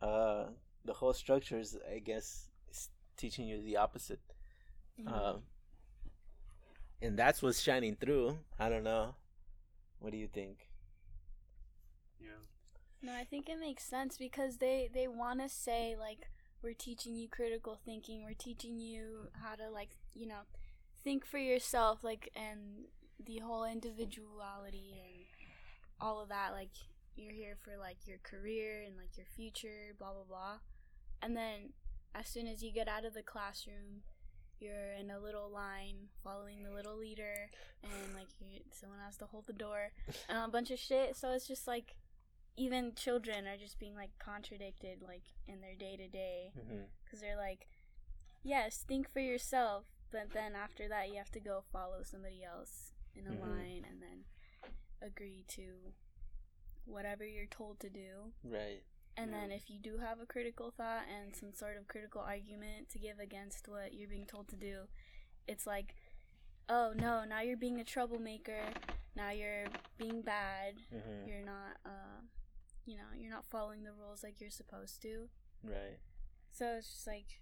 Uh, 0.01 0.45
the 0.85 0.93
whole 0.93 1.13
structure 1.13 1.59
is, 1.59 1.77
I 1.93 1.99
guess, 1.99 2.49
is 2.69 2.89
teaching 3.17 3.47
you 3.47 3.61
the 3.61 3.77
opposite. 3.77 4.21
Mhm. 4.99 5.11
Um, 5.11 5.43
and 7.01 7.17
that's 7.19 7.41
what's 7.41 7.61
shining 7.61 7.95
through. 7.95 8.39
I 8.57 8.69
don't 8.69 8.83
know. 8.83 9.15
What 9.99 10.11
do 10.11 10.17
you 10.17 10.27
think? 10.27 10.69
Yeah. 12.19 12.29
No, 13.01 13.13
I 13.13 13.25
think 13.25 13.49
it 13.49 13.59
makes 13.59 13.83
sense 13.83 14.17
because 14.17 14.57
they 14.57 14.89
they 14.93 15.07
want 15.07 15.39
to 15.41 15.49
say 15.49 15.95
like 15.95 16.29
we're 16.63 16.73
teaching 16.73 17.15
you 17.15 17.27
critical 17.27 17.79
thinking, 17.85 18.23
we're 18.23 18.33
teaching 18.33 18.79
you 18.79 19.27
how 19.41 19.55
to 19.55 19.69
like 19.69 19.89
you 20.13 20.27
know 20.27 20.41
think 21.03 21.25
for 21.25 21.37
yourself, 21.37 22.03
like 22.03 22.29
and 22.35 22.85
the 23.23 23.39
whole 23.39 23.63
individuality 23.63 25.01
and 25.03 25.25
all 25.99 26.21
of 26.21 26.29
that. 26.29 26.51
Like 26.51 26.71
you're 27.15 27.33
here 27.33 27.57
for 27.63 27.77
like 27.79 27.97
your 28.05 28.19
career 28.23 28.83
and 28.85 28.97
like 28.97 29.17
your 29.17 29.25
future, 29.35 29.93
blah 29.97 30.13
blah 30.13 30.23
blah. 30.27 30.57
And 31.21 31.35
then 31.35 31.73
as 32.13 32.27
soon 32.27 32.47
as 32.47 32.63
you 32.63 32.71
get 32.71 32.87
out 32.87 33.05
of 33.05 33.13
the 33.13 33.23
classroom, 33.23 34.03
you're 34.59 34.93
in 34.99 35.11
a 35.11 35.19
little 35.19 35.49
line 35.51 36.09
following 36.23 36.63
the 36.63 36.71
little 36.71 36.97
leader, 36.97 37.49
and 37.83 38.15
like 38.15 38.27
you, 38.39 38.61
someone 38.71 38.99
has 39.05 39.17
to 39.17 39.25
hold 39.25 39.45
the 39.45 39.53
door, 39.53 39.91
and 40.27 40.37
a 40.37 40.47
bunch 40.47 40.71
of 40.71 40.79
shit. 40.79 41.15
So 41.15 41.31
it's 41.31 41.47
just 41.47 41.67
like 41.67 41.95
even 42.57 42.93
children 42.95 43.45
are 43.47 43.57
just 43.57 43.79
being 43.79 43.95
like 43.95 44.09
contradicted 44.19 45.03
like 45.07 45.23
in 45.47 45.61
their 45.61 45.75
day 45.75 45.95
to 45.95 46.07
day 46.07 46.51
hmm 46.55 46.81
because 47.03 47.21
they're 47.21 47.37
like 47.37 47.67
yes 48.43 48.83
think 48.87 49.07
for 49.11 49.19
yourself 49.19 49.85
but 50.11 50.31
then 50.33 50.53
after 50.55 50.87
that 50.87 51.09
you 51.09 51.15
have 51.17 51.31
to 51.31 51.39
go 51.39 51.63
follow 51.71 52.01
somebody 52.03 52.43
else 52.43 52.91
in 53.15 53.27
a 53.27 53.31
Mhm. 53.31 53.41
line 53.41 53.85
and 53.89 54.01
then 54.01 54.25
agree 55.01 55.43
to 55.47 55.93
whatever 56.85 57.25
you're 57.25 57.45
told 57.47 57.79
to 57.79 57.89
do 57.89 58.31
Right. 58.43 58.83
and 59.17 59.31
Yeah. 59.31 59.41
then 59.41 59.51
if 59.51 59.69
you 59.69 59.79
do 59.79 59.97
have 59.97 60.19
a 60.19 60.25
critical 60.25 60.71
thought 60.71 61.05
and 61.07 61.35
some 61.35 61.53
sort 61.53 61.77
of 61.77 61.87
critical 61.87 62.21
argument 62.21 62.89
to 62.89 62.99
give 62.99 63.19
against 63.19 63.67
what 63.67 63.93
you're 63.93 64.09
being 64.09 64.25
told 64.27 64.47
to 64.49 64.55
do, 64.55 64.87
it's 65.47 65.65
like, 65.65 65.95
oh 66.69 66.93
no, 66.95 67.23
now 67.25 67.41
you're 67.41 67.57
being 67.57 67.79
a 67.79 67.83
troublemaker. 67.83 68.61
Now 69.15 69.31
you're 69.31 69.65
being 69.97 70.21
bad. 70.21 70.75
hmm 70.91 71.27
You're 71.27 71.41
not, 71.41 71.77
uh, 71.85 72.21
you 72.87 72.95
know, 72.95 73.11
you're 73.15 73.29
not 73.31 73.45
following 73.45 73.83
the 73.83 73.91
rules 73.91 74.23
like 74.23 74.39
you're 74.39 74.49
supposed 74.49 75.01
to. 75.03 75.27
Right. 75.63 75.99
So 76.51 76.75
it's 76.77 76.89
just 76.89 77.05
like, 77.07 77.41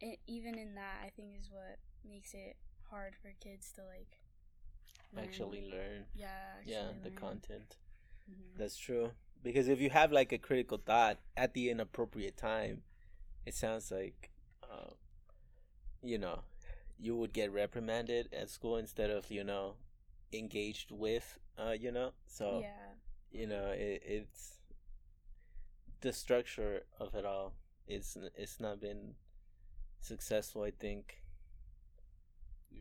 it, 0.00 0.18
even 0.26 0.58
in 0.58 0.74
that, 0.74 1.00
I 1.04 1.10
think 1.10 1.30
is 1.40 1.48
what 1.50 1.78
makes 2.08 2.34
it 2.34 2.56
hard 2.90 3.14
for 3.14 3.32
kids 3.40 3.72
to 3.76 3.82
like 3.84 4.18
learn. 5.14 5.24
Actually 5.24 5.62
learn. 5.70 6.04
yeah, 6.14 6.26
actually 6.58 6.72
yeah, 6.72 6.86
the 7.02 7.08
learn. 7.10 7.16
content. 7.18 7.76
Mhm. 8.30 8.58
That's 8.58 8.76
true. 8.76 9.12
Because 9.42 9.68
if 9.68 9.80
you 9.80 9.90
have 9.90 10.10
like 10.12 10.32
a 10.32 10.38
critical 10.38 10.78
thought 10.84 11.18
at 11.36 11.54
the 11.54 11.70
inappropriate 11.70 12.36
time, 12.36 12.82
it 13.46 13.54
sounds 13.54 13.90
like, 13.90 14.30
uh, 14.62 14.90
you 16.02 16.18
know, 16.18 16.40
you 16.98 17.16
would 17.16 17.32
get 17.32 17.52
reprimanded 17.52 18.28
at 18.32 18.50
school 18.50 18.76
instead 18.76 19.10
of 19.10 19.30
you 19.30 19.44
know, 19.44 19.74
engaged 20.32 20.90
with, 20.90 21.38
uh, 21.58 21.70
you 21.78 21.92
know. 21.92 22.12
So 22.26 22.60
Yeah. 22.60 22.87
You 23.30 23.46
know, 23.46 23.66
it, 23.74 24.02
it's 24.04 24.58
the 26.00 26.12
structure 26.12 26.82
of 27.00 27.14
it 27.14 27.24
all. 27.24 27.54
It's 27.86 28.16
it's 28.36 28.60
not 28.60 28.80
been 28.80 29.14
successful, 30.00 30.62
I 30.62 30.70
think, 30.70 31.22
Yeah. 32.70 32.80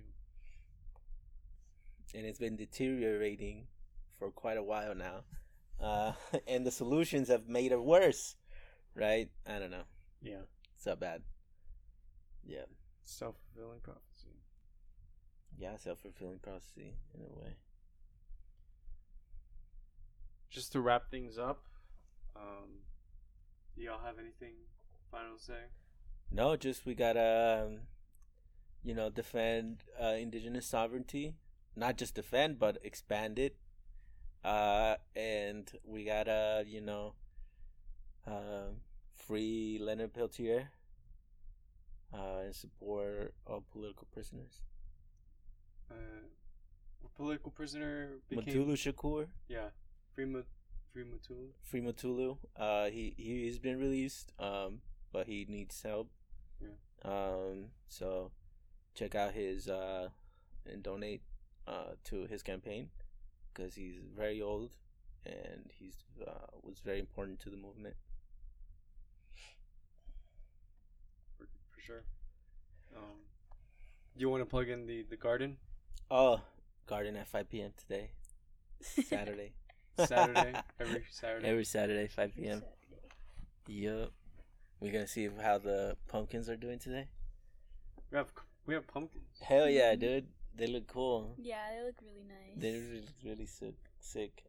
and 2.14 2.26
it's 2.26 2.40
been 2.40 2.56
deteriorating 2.56 3.68
for 4.20 4.32
quite 4.32 4.58
a 4.58 4.64
while 4.64 4.96
now. 4.96 5.24
Uh, 5.80 6.14
and 6.48 6.66
the 6.66 6.72
solutions 6.72 7.28
have 7.30 7.48
made 7.48 7.72
it 7.72 7.82
worse, 7.84 8.36
right? 8.96 9.30
I 9.46 9.60
don't 9.60 9.72
know. 9.72 9.86
Yeah. 10.22 10.42
It's 10.76 10.86
not 10.86 11.00
bad. 11.00 11.22
Yeah, 12.46 12.66
Self 13.04 13.36
fulfilling 13.54 13.82
prophecy. 13.82 14.40
yeah, 15.58 15.76
self 15.78 16.00
fulfilling 16.00 16.40
prophecy 16.40 16.94
in 17.14 17.22
a 17.22 17.40
way. 17.40 17.58
Just 20.50 20.72
to 20.72 20.82
wrap 20.82 21.12
things 21.12 21.38
up, 21.38 21.64
um, 22.36 22.82
do 23.76 23.82
y'all 23.84 24.00
have 24.04 24.18
anything 24.20 24.54
final 25.12 25.38
to 25.38 25.44
say? 25.44 25.62
No, 26.32 26.56
just 26.56 26.86
we 26.86 26.96
gotta, 26.96 27.66
um, 27.68 27.80
you 28.84 28.94
know, 28.94 29.10
defend 29.10 29.84
uh, 30.02 30.16
indigenous 30.20 30.66
sovereignty. 30.66 31.36
Not 31.76 31.98
just 31.98 32.16
defend, 32.16 32.60
but 32.60 32.78
expand 32.84 33.38
it. 33.40 33.56
Uh, 34.44 34.96
and 35.16 35.70
we 35.84 36.06
gotta, 36.06 36.64
you 36.66 36.82
know, 36.82 37.14
uh, 38.26 38.72
free 39.16 39.78
Leonard 39.82 40.14
Peltier. 40.14 40.70
Uh, 42.14 42.40
and 42.46 42.56
support 42.56 43.34
all 43.46 43.64
political 43.70 44.08
prisoners. 44.14 44.62
Uh, 45.92 45.96
political 47.18 47.52
prisoner 47.52 48.20
became. 48.30 48.46
Mutulu 48.46 48.74
Shakur, 48.76 49.28
Yeah. 49.50 49.70
Free, 50.18 50.26
Mu- 50.26 50.42
Free 50.92 51.04
Mutulu. 51.04 51.50
free 51.62 51.80
Mutulu. 51.80 52.38
Uh, 52.56 52.86
he 52.90 53.14
he's 53.18 53.60
been 53.60 53.78
released. 53.80 54.34
Um, 54.40 54.82
but 55.12 55.28
he 55.28 55.46
needs 55.48 55.80
help. 55.84 56.10
Yeah. 56.60 56.70
Um, 57.06 57.66
so 57.88 58.32
check 58.96 59.14
out 59.14 59.34
his 59.34 59.68
uh 59.70 60.10
and 60.66 60.82
donate 60.82 61.22
uh 61.68 61.92
to 62.06 62.26
his 62.26 62.42
campaign 62.42 62.90
because 63.54 63.76
he's 63.76 64.00
very 64.16 64.42
old 64.42 64.72
and 65.24 65.70
he's 65.78 65.98
uh 66.28 66.48
was 66.64 66.80
very 66.80 66.98
important 67.00 67.40
to 67.42 67.52
the 67.52 67.58
movement. 67.58 67.96
For, 71.38 71.46
for 71.76 71.80
sure. 71.82 72.04
Um, 72.96 73.20
do 74.16 74.22
you 74.22 74.30
want 74.30 74.42
to 74.42 74.50
plug 74.50 74.68
in 74.68 74.88
the, 74.88 75.06
the 75.08 75.16
garden? 75.16 75.58
Oh, 76.10 76.42
garden 76.88 77.16
at 77.18 77.28
five 77.28 77.52
p.m. 77.52 77.72
today, 77.78 78.10
Saturday. 78.82 79.54
Saturday. 80.06 80.54
every 80.80 81.04
Saturday. 81.12 81.48
Every 81.48 81.66
Saturday, 81.66 82.08
five 82.08 82.36
p.m. 82.36 82.62
Saturday. 82.62 82.68
Yup. 83.68 84.12
We're 84.80 84.92
gonna 84.92 85.08
see 85.08 85.28
how 85.42 85.58
the 85.58 85.98
pumpkins 86.08 86.50
are 86.50 86.56
doing 86.56 86.80
today. 86.80 87.08
We 88.12 88.18
have 88.18 88.32
we 88.66 88.74
have 88.76 88.88
pumpkins. 88.88 89.24
Hell 89.42 89.70
yeah, 89.70 89.96
dude! 89.96 90.28
They 90.56 90.68
look 90.68 90.88
cool. 90.88 91.36
Yeah, 91.38 91.58
they 91.76 91.86
look 91.86 91.96
really 92.02 92.26
nice. 92.28 92.56
They 92.58 92.74
look 92.74 92.90
really, 92.92 93.08
really 93.24 93.46
sick. 93.46 93.76
Sick. 94.00 94.44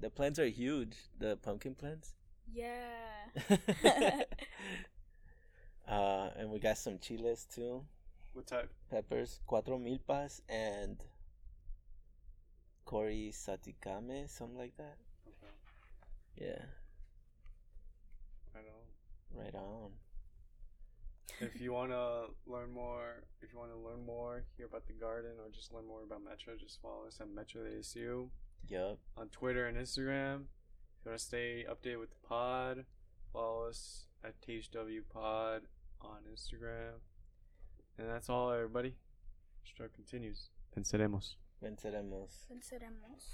The 0.00 0.10
plants 0.10 0.38
are 0.38 0.46
huge. 0.46 0.96
The 1.18 1.36
pumpkin 1.36 1.74
plants. 1.74 2.14
Yeah. 2.52 2.70
uh, 5.88 6.30
and 6.36 6.50
we 6.50 6.58
got 6.58 6.78
some 6.78 6.98
chiles 6.98 7.46
too. 7.52 7.84
What 8.32 8.46
type? 8.46 8.70
Peppers, 8.90 9.40
cuatro 9.48 9.78
milpas, 9.80 10.40
and 10.48 10.98
cori 12.84 13.30
Satikame, 13.32 14.28
something 14.28 14.58
like 14.58 14.76
that. 14.76 14.96
Okay. 15.26 15.52
Yeah, 16.36 16.64
I 18.54 18.58
know. 18.62 19.42
right 19.42 19.54
on. 19.54 19.90
if 21.40 21.60
you 21.60 21.72
want 21.72 21.90
to 21.90 22.26
learn 22.46 22.72
more, 22.72 23.24
if 23.40 23.52
you 23.52 23.58
want 23.58 23.70
to 23.72 23.78
learn 23.78 24.04
more, 24.04 24.44
hear 24.56 24.66
about 24.66 24.86
the 24.86 24.92
garden, 24.92 25.32
or 25.38 25.50
just 25.50 25.72
learn 25.72 25.86
more 25.86 26.02
about 26.02 26.20
Mecha, 26.20 26.58
just 26.58 26.80
follow 26.80 27.06
us 27.06 27.18
at 27.20 27.28
Mecha 27.28 27.56
ASU 27.78 28.28
Yup. 28.68 28.98
on 29.16 29.28
Twitter 29.28 29.66
and 29.66 29.76
Instagram. 29.76 30.44
If 30.98 31.04
you 31.04 31.10
want 31.10 31.18
to 31.18 31.24
stay 31.24 31.66
updated 31.68 32.00
with 32.00 32.10
the 32.10 32.26
pod, 32.28 32.84
follow 33.32 33.66
us 33.68 34.06
at 34.24 34.40
THW 34.40 35.00
Pod 35.12 35.62
on 36.00 36.18
Instagram. 36.32 37.00
And 37.98 38.08
that's 38.08 38.28
all, 38.28 38.50
everybody. 38.50 38.94
Show 39.64 39.86
continues. 39.94 40.50
Venceremos. 40.76 41.36
Venceremos. 41.64 42.46
Venceremos. 42.50 43.32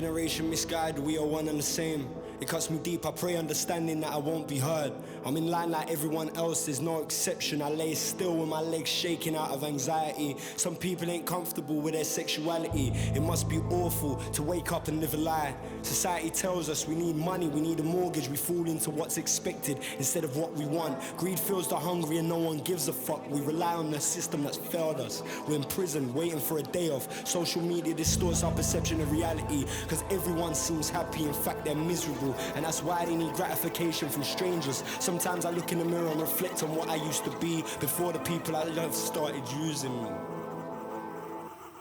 Generation 0.00 0.50
misguided, 0.50 1.02
we 1.02 1.16
are 1.16 1.24
one 1.24 1.48
and 1.48 1.58
the 1.58 1.62
same. 1.62 2.06
It 2.40 2.48
cuts 2.48 2.68
me 2.70 2.78
deep, 2.78 3.06
I 3.06 3.12
pray 3.12 3.36
understanding 3.36 4.00
that 4.00 4.12
I 4.12 4.18
won't 4.18 4.46
be 4.46 4.58
heard. 4.58 4.92
I'm 5.24 5.36
in 5.36 5.46
line 5.46 5.70
like 5.70 5.90
everyone 5.90 6.28
else, 6.36 6.66
there's 6.66 6.80
no 6.80 7.02
exception. 7.02 7.62
I 7.62 7.70
lay 7.70 7.94
still 7.94 8.36
with 8.36 8.48
my 8.48 8.60
legs 8.60 8.90
shaking 8.90 9.34
out 9.34 9.50
of 9.50 9.64
anxiety. 9.64 10.36
Some 10.56 10.76
people 10.76 11.10
ain't 11.10 11.26
comfortable 11.26 11.76
with 11.76 11.94
their 11.94 12.04
sexuality. 12.04 12.92
It 13.14 13.22
must 13.22 13.48
be 13.48 13.58
awful 13.70 14.16
to 14.16 14.42
wake 14.42 14.72
up 14.72 14.88
and 14.88 15.00
live 15.00 15.14
a 15.14 15.16
lie. 15.16 15.54
Society 15.82 16.30
tells 16.30 16.68
us 16.68 16.86
we 16.86 16.94
need 16.94 17.16
money, 17.16 17.48
we 17.48 17.60
need 17.60 17.80
a 17.80 17.82
mortgage. 17.82 18.28
We 18.28 18.36
fall 18.36 18.66
into 18.66 18.90
what's 18.90 19.16
expected 19.16 19.80
instead 19.98 20.24
of 20.24 20.36
what 20.36 20.52
we 20.52 20.66
want. 20.66 20.98
Greed 21.16 21.40
fills 21.40 21.68
the 21.68 21.76
hungry 21.76 22.18
and 22.18 22.28
no 22.28 22.38
one 22.38 22.58
gives 22.58 22.88
a 22.88 22.92
fuck. 22.92 23.28
We 23.30 23.40
rely 23.40 23.74
on 23.74 23.90
the 23.90 24.00
system 24.00 24.44
that's 24.44 24.58
failed 24.58 25.00
us. 25.00 25.22
We're 25.48 25.56
in 25.56 25.64
prison 25.64 26.12
waiting 26.12 26.40
for 26.40 26.58
a 26.58 26.62
day 26.62 26.90
off. 26.90 27.26
Social 27.26 27.62
media 27.62 27.94
distorts 27.94 28.42
our 28.42 28.52
perception 28.52 29.00
of 29.00 29.10
reality 29.10 29.64
because 29.82 30.04
everyone 30.10 30.54
seems 30.54 30.90
happy, 30.90 31.24
in 31.24 31.32
fact, 31.32 31.64
they're 31.64 31.74
miserable. 31.74 32.25
And 32.54 32.64
that's 32.64 32.82
why 32.82 33.04
they 33.04 33.14
need 33.14 33.32
gratification 33.34 34.08
from 34.08 34.24
strangers. 34.24 34.82
Sometimes 35.00 35.44
I 35.44 35.50
look 35.50 35.72
in 35.72 35.78
the 35.78 35.84
mirror 35.84 36.08
and 36.08 36.20
reflect 36.20 36.62
on 36.62 36.74
what 36.74 36.88
I 36.88 36.96
used 36.96 37.24
to 37.24 37.30
be 37.38 37.62
before 37.80 38.12
the 38.12 38.18
people 38.20 38.56
I 38.56 38.64
love 38.64 38.94
started 38.94 39.42
using 39.60 40.02
me. 40.02 40.10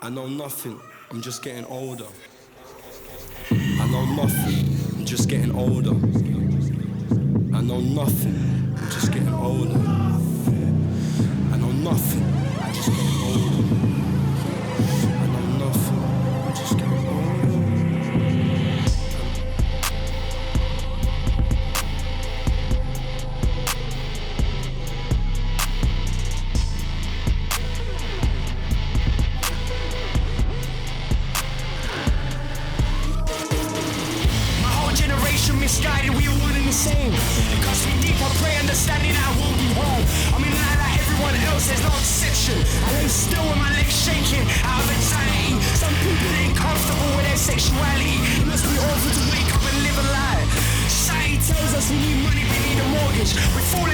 I 0.02 0.10
know 0.10 0.28
nothing, 0.28 0.80
I'm 1.10 1.22
just 1.22 1.42
getting 1.42 1.66
older. 1.66 2.08
I 3.52 3.88
know 3.92 4.06
nothing, 4.16 4.98
I'm 4.98 5.06
just 5.06 5.30
getting 5.30 5.56
older. 5.56 5.96
I 7.56 7.62
know 7.62 7.80
nothing, 7.80 8.76
I'm 8.78 8.90
just 8.90 9.12
getting 9.12 9.34
older. 9.34 9.80
I 11.54 11.58
know 11.58 11.72
nothing, 11.72 12.24
I'm 12.62 12.74
just 12.74 12.90
getting 12.90 13.22
older. 13.24 13.85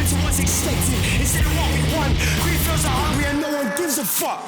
We 0.01 0.07
fall 0.07 0.23
what's 0.23 0.39
expected 0.39 0.97
instead 1.21 1.45
of 1.45 1.53
what 1.55 1.69
we 1.77 1.81
want. 1.93 2.17
Greed 2.41 2.57
feels 2.65 2.85
are 2.85 2.97
hungry 3.05 3.25
and 3.25 3.39
no 3.39 3.49
one 3.53 3.71
gives 3.77 3.99
a 3.99 4.03
fuck. 4.03 4.41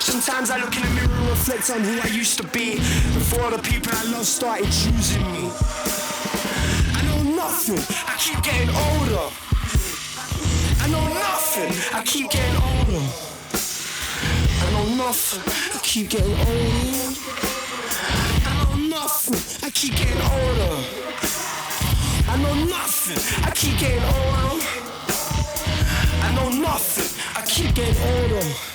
Sometimes 0.00 0.50
I 0.50 0.56
look 0.56 0.74
in 0.74 0.80
the 0.80 0.88
mirror 0.88 1.12
and 1.12 1.28
reflect 1.28 1.68
on 1.68 1.80
who 1.84 2.00
I 2.00 2.06
used 2.06 2.38
to 2.38 2.44
be 2.44 2.76
before 2.76 3.50
the 3.50 3.58
people 3.58 3.92
I 3.94 4.04
love 4.04 4.24
started 4.24 4.72
choosing 4.72 5.20
me. 5.32 5.50
I 6.96 7.02
know 7.08 7.36
nothing, 7.36 7.84
I 8.08 8.16
keep 8.16 8.40
getting 8.42 8.70
older. 8.70 9.28
I 10.80 10.88
know 10.88 11.06
nothing, 11.12 11.70
I 11.92 12.02
keep 12.04 12.30
getting 12.30 12.56
older. 12.56 13.04
I 14.64 14.70
know 14.72 14.94
nothing, 14.96 15.42
I 15.74 15.78
keep 15.82 16.08
getting 16.08 16.38
older. 16.40 17.12
I 18.48 18.64
know 18.64 18.96
nothing, 18.96 19.66
I 19.66 19.70
keep 19.70 19.94
getting 19.94 20.22
older. 20.22 21.02
I 22.32 22.36
know 22.36 22.54
nothing, 22.64 23.44
I 23.44 23.50
keep 23.50 23.78
getting 23.78 24.02
older. 24.02 24.64
I 26.22 26.34
know 26.34 26.48
nothing, 26.62 27.10
I 27.36 27.44
keep 27.44 27.74
getting 27.74 28.02
older. 28.02 28.71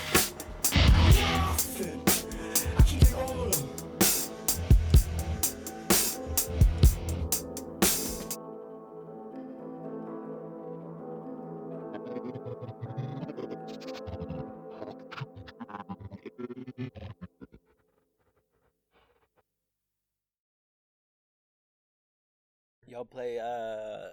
Y'all 22.98 23.06
play 23.06 23.38
uh, 23.38 24.10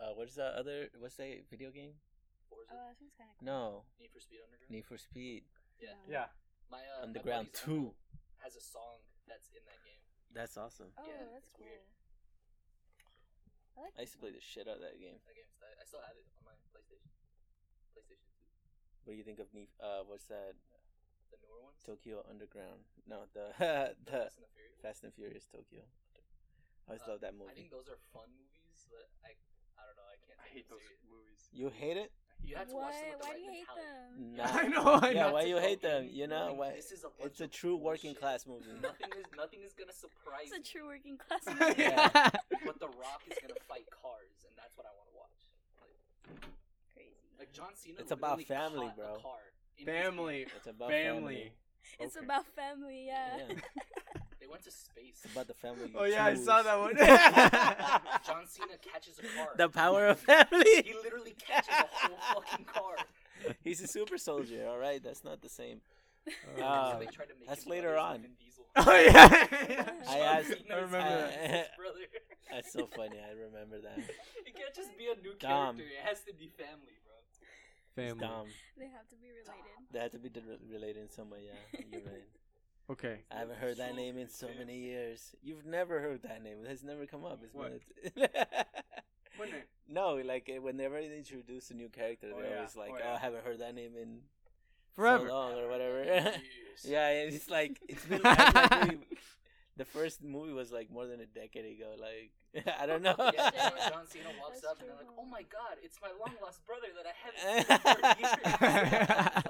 uh, 0.00 0.16
what 0.16 0.32
is 0.32 0.40
that 0.40 0.56
other? 0.56 0.88
What's 0.96 1.20
that 1.20 1.44
video 1.52 1.68
game? 1.68 1.92
Forza, 2.48 2.72
Oh, 2.72 2.80
that 2.88 2.96
sounds 2.96 3.12
kind 3.20 3.28
of 3.28 3.36
cool. 3.36 3.44
No, 3.44 3.84
Need 4.00 4.08
for 4.16 4.20
Speed 4.24 4.40
Underground. 4.48 4.72
Need 4.72 4.84
for 4.88 4.96
Speed. 4.96 5.44
Yeah. 5.76 5.92
Yeah. 6.08 6.28
My 6.72 6.80
uh, 6.88 7.04
Underground 7.04 7.52
buddy's 7.52 7.60
Two. 7.68 7.92
has 8.40 8.56
a 8.56 8.64
song 8.64 9.04
that's 9.28 9.52
in 9.52 9.60
that 9.68 9.76
game. 9.84 10.00
That's 10.32 10.56
awesome. 10.56 10.88
Oh, 10.96 11.04
Yeah, 11.04 11.20
that's 11.36 11.52
cool. 11.52 11.68
weird. 11.68 11.84
I 13.76 13.78
like 13.84 13.92
I 14.00 14.08
used 14.08 14.16
to 14.16 14.20
play 14.24 14.32
the 14.32 14.40
shit 14.40 14.64
out 14.64 14.80
of 14.80 14.84
that 14.88 14.96
game. 14.96 15.20
That 15.28 15.36
game's 15.36 15.52
tight. 15.60 15.76
I 15.76 15.84
still 15.84 16.00
have 16.00 16.16
it 16.16 16.24
on 16.40 16.48
my 16.48 16.56
PlayStation. 16.72 17.12
PlayStation 17.92 18.24
2. 18.24 19.04
What 19.04 19.12
do 19.12 19.18
you 19.20 19.26
think 19.28 19.36
of 19.36 19.52
Need? 19.52 19.68
Uh, 19.84 20.08
what's 20.08 20.24
that? 20.32 20.56
The 21.28 21.36
newer 21.44 21.60
ones. 21.60 21.84
Tokyo 21.84 22.24
Underground. 22.24 22.88
No, 23.04 23.28
the 23.36 23.52
The 23.60 23.92
the 24.08 24.32
Fast 24.32 24.40
and 24.40 24.48
the 24.48 24.52
Furious. 24.56 24.80
Fast 24.80 25.04
and 25.04 25.12
Furious 25.12 25.44
Tokyo. 25.44 25.84
I 26.88 26.96
always 26.96 27.02
Uh, 27.04 27.10
love 27.12 27.20
that 27.20 27.34
movie. 27.36 27.52
I 27.52 27.54
think 27.54 27.70
those 27.70 27.88
are 27.92 28.00
fun 28.16 28.28
movies, 28.32 28.88
but 28.88 29.04
I 29.24 29.36
I 29.76 29.84
don't 29.86 29.96
know. 30.00 30.08
I 30.08 30.16
can't. 30.24 30.38
I 30.40 30.48
hate 30.48 30.66
those 30.72 30.80
serious. 30.82 31.04
movies. 31.06 31.40
You 31.52 31.68
hate 31.68 31.96
it? 32.00 32.10
You 32.42 32.54
have 32.56 32.68
to 32.68 32.74
why? 32.74 32.82
watch 32.88 32.94
them 32.98 33.10
with 33.10 33.18
the 33.18 33.24
why 33.26 33.30
right 33.34 33.36
do 33.36 33.42
you 33.44 33.50
hate 33.50 33.66
mentality. 33.68 34.16
them? 34.16 34.36
Nah. 34.38 34.60
I 34.62 34.66
know. 34.72 34.86
I 35.02 35.10
Yeah, 35.10 35.30
why 35.32 35.42
you 35.42 35.58
hate 35.58 35.82
them? 35.82 36.08
You 36.10 36.26
know 36.26 36.46
like, 36.54 36.58
why? 36.58 36.70
This 36.72 36.90
is 36.92 37.04
a 37.04 37.10
bunch 37.10 37.30
It's 37.36 37.40
a 37.40 37.44
of 37.44 37.50
true 37.50 37.76
working 37.76 38.14
bullshit. 38.14 38.20
class 38.22 38.46
movie. 38.46 38.72
Nothing 38.80 39.10
is 39.20 39.26
nothing 39.36 39.60
is 39.66 39.72
gonna 39.74 39.92
surprise 39.92 40.48
It's 40.50 40.56
a 40.56 40.62
true 40.72 40.86
working 40.86 41.18
class. 41.18 41.44
Movie. 41.50 41.82
yeah. 41.82 42.08
But 42.64 42.78
The 42.80 42.88
Rock 42.88 43.22
is 43.30 43.36
gonna 43.42 43.58
fight 43.68 43.86
cars, 43.90 44.38
and 44.48 44.54
that's 44.56 44.74
what 44.78 44.86
I 44.86 44.92
want 44.96 45.08
to 45.12 45.16
watch. 45.18 45.40
Like, 45.82 45.98
Crazy. 46.94 47.26
like 47.38 47.52
John 47.52 47.74
Cena. 47.74 47.98
It's 48.00 48.12
about 48.12 48.40
family, 48.42 48.90
bro. 48.96 49.14
A 49.14 49.20
car 49.20 49.42
in 49.78 49.86
his 49.86 49.94
Family. 49.94 50.46
It's 50.56 50.66
about 50.66 50.90
Family. 50.90 51.52
It's 52.00 52.16
Okay. 52.16 52.24
about 52.24 52.46
family, 52.54 53.06
yeah. 53.06 53.38
Yeah. 53.48 54.17
They 54.48 54.52
went 54.52 54.64
to 54.64 54.70
space. 54.70 55.20
It's 55.22 55.32
about 55.32 55.46
the 55.46 55.52
family. 55.54 55.90
you 55.92 55.98
Oh 55.98 56.04
yeah, 56.04 56.24
I 56.24 56.34
saw 56.34 56.62
that 56.62 56.78
one. 56.78 56.96
John 58.26 58.46
Cena 58.48 58.78
catches 58.80 59.18
a 59.18 59.22
car. 59.36 59.48
The 59.56 59.68
power 59.68 60.06
of 60.06 60.18
family. 60.20 60.64
He 60.84 60.94
literally 61.02 61.34
catches 61.38 61.68
a 61.68 61.86
whole 62.08 62.18
fucking 62.42 62.64
car. 62.64 62.96
He's 63.64 63.82
a 63.82 63.86
super 63.86 64.16
soldier. 64.16 64.66
All 64.68 64.78
right, 64.78 65.02
that's 65.02 65.22
not 65.24 65.42
the 65.42 65.48
same. 65.50 65.80
So 66.56 66.62
Uh, 66.62 66.98
they 66.98 67.06
tried 67.06 67.28
to 67.28 67.34
make 67.38 67.48
that's 67.48 67.66
later 67.66 67.96
on. 67.96 68.20
with 68.20 68.22
Vin 68.22 68.32
Diesel. 68.40 68.64
oh 68.76 69.00
yeah. 69.00 69.90
I 70.08 70.18
asked- 70.18 70.64
I 70.70 70.74
remember 70.76 70.98
Vin 70.98 71.50
that. 71.52 71.70
That's 72.52 72.72
so 72.72 72.86
funny. 72.86 73.16
I 73.20 73.32
remember 73.32 73.80
that. 73.80 73.98
It 74.46 74.54
can't 74.56 74.74
just 74.74 74.96
be 74.98 75.06
a 75.08 75.16
new 75.22 75.32
Dom. 75.38 75.76
character. 75.76 75.82
It 75.84 76.04
has 76.08 76.20
to 76.24 76.32
be 76.34 76.48
family, 76.48 76.96
bro. 77.04 77.16
Family. 78.04 78.20
dumb. 78.20 78.46
They 78.78 78.88
have 78.88 79.08
to 79.08 79.16
be 79.16 79.28
related. 79.28 79.64
They 79.92 79.98
have 80.00 80.12
to 80.12 80.18
be 80.18 80.28
de- 80.28 80.58
related 80.70 81.02
in 81.02 81.08
some 81.10 81.30
way. 81.30 81.48
Yeah, 81.48 81.80
you're 81.92 82.00
right. 82.02 82.28
Okay. 82.90 83.20
I 83.30 83.38
haven't 83.40 83.58
heard 83.58 83.76
that 83.76 83.94
name 83.94 84.16
in 84.16 84.28
so 84.30 84.48
many 84.58 84.78
years. 84.78 85.34
You've 85.42 85.66
never 85.66 86.00
heard 86.00 86.22
that 86.22 86.42
name. 86.42 86.58
It 86.64 86.68
has 86.68 86.82
never 86.82 87.04
come 87.06 87.24
up. 87.24 87.38
It's 87.42 87.54
What? 87.54 87.72
been 88.14 88.28
When 89.36 89.50
no, 89.88 90.14
like 90.16 90.50
uh, 90.54 90.60
whenever 90.60 91.00
they 91.00 91.16
introduce 91.16 91.70
a 91.70 91.74
new 91.74 91.88
character, 91.90 92.28
Oh, 92.34 92.40
they're 92.40 92.50
yeah. 92.50 92.56
always 92.56 92.76
like, 92.76 92.92
Oh, 92.94 93.00
"Oh. 93.04 93.14
I 93.14 93.18
haven't 93.18 93.44
heard 93.44 93.58
that 93.60 93.74
name 93.74 93.92
in 94.00 94.20
Forever. 94.94 95.28
so 95.28 95.32
long 95.34 95.52
or 95.54 95.68
whatever." 95.68 96.32
Yeah, 96.84 97.08
it's 97.10 97.50
like 97.50 97.76
it's 97.88 98.04
been 98.04 98.22
like, 98.22 98.54
like 98.54 98.88
we- 98.90 98.98
the 99.76 99.84
first 99.84 100.22
movie 100.22 100.52
was 100.52 100.70
like 100.72 100.90
more 100.90 101.06
than 101.06 101.20
a 101.20 101.26
decade 101.26 101.64
ago. 101.78 101.94
Like 101.98 102.30
I 102.80 102.86
don't 102.86 103.02
know. 103.02 103.14
Yeah, 103.18 103.50
John- 103.50 103.72
John 103.92 104.06
Cena 104.06 104.30
walks 104.40 104.60
That's 104.60 104.72
up 104.72 104.80
and 104.80 104.88
they're 104.88 104.96
like, 104.96 105.06
"Oh 105.18 105.24
my 105.24 105.42
god, 105.42 105.78
it's 105.82 105.98
my 106.00 106.08
long 106.08 106.34
lost 106.42 106.60
brother 106.66 106.88
that 106.96 107.06
I 107.06 107.14
haven't 107.22 107.40
seen 107.42 107.66
in 107.68 107.78
30 107.78 108.20
years." 108.22 109.44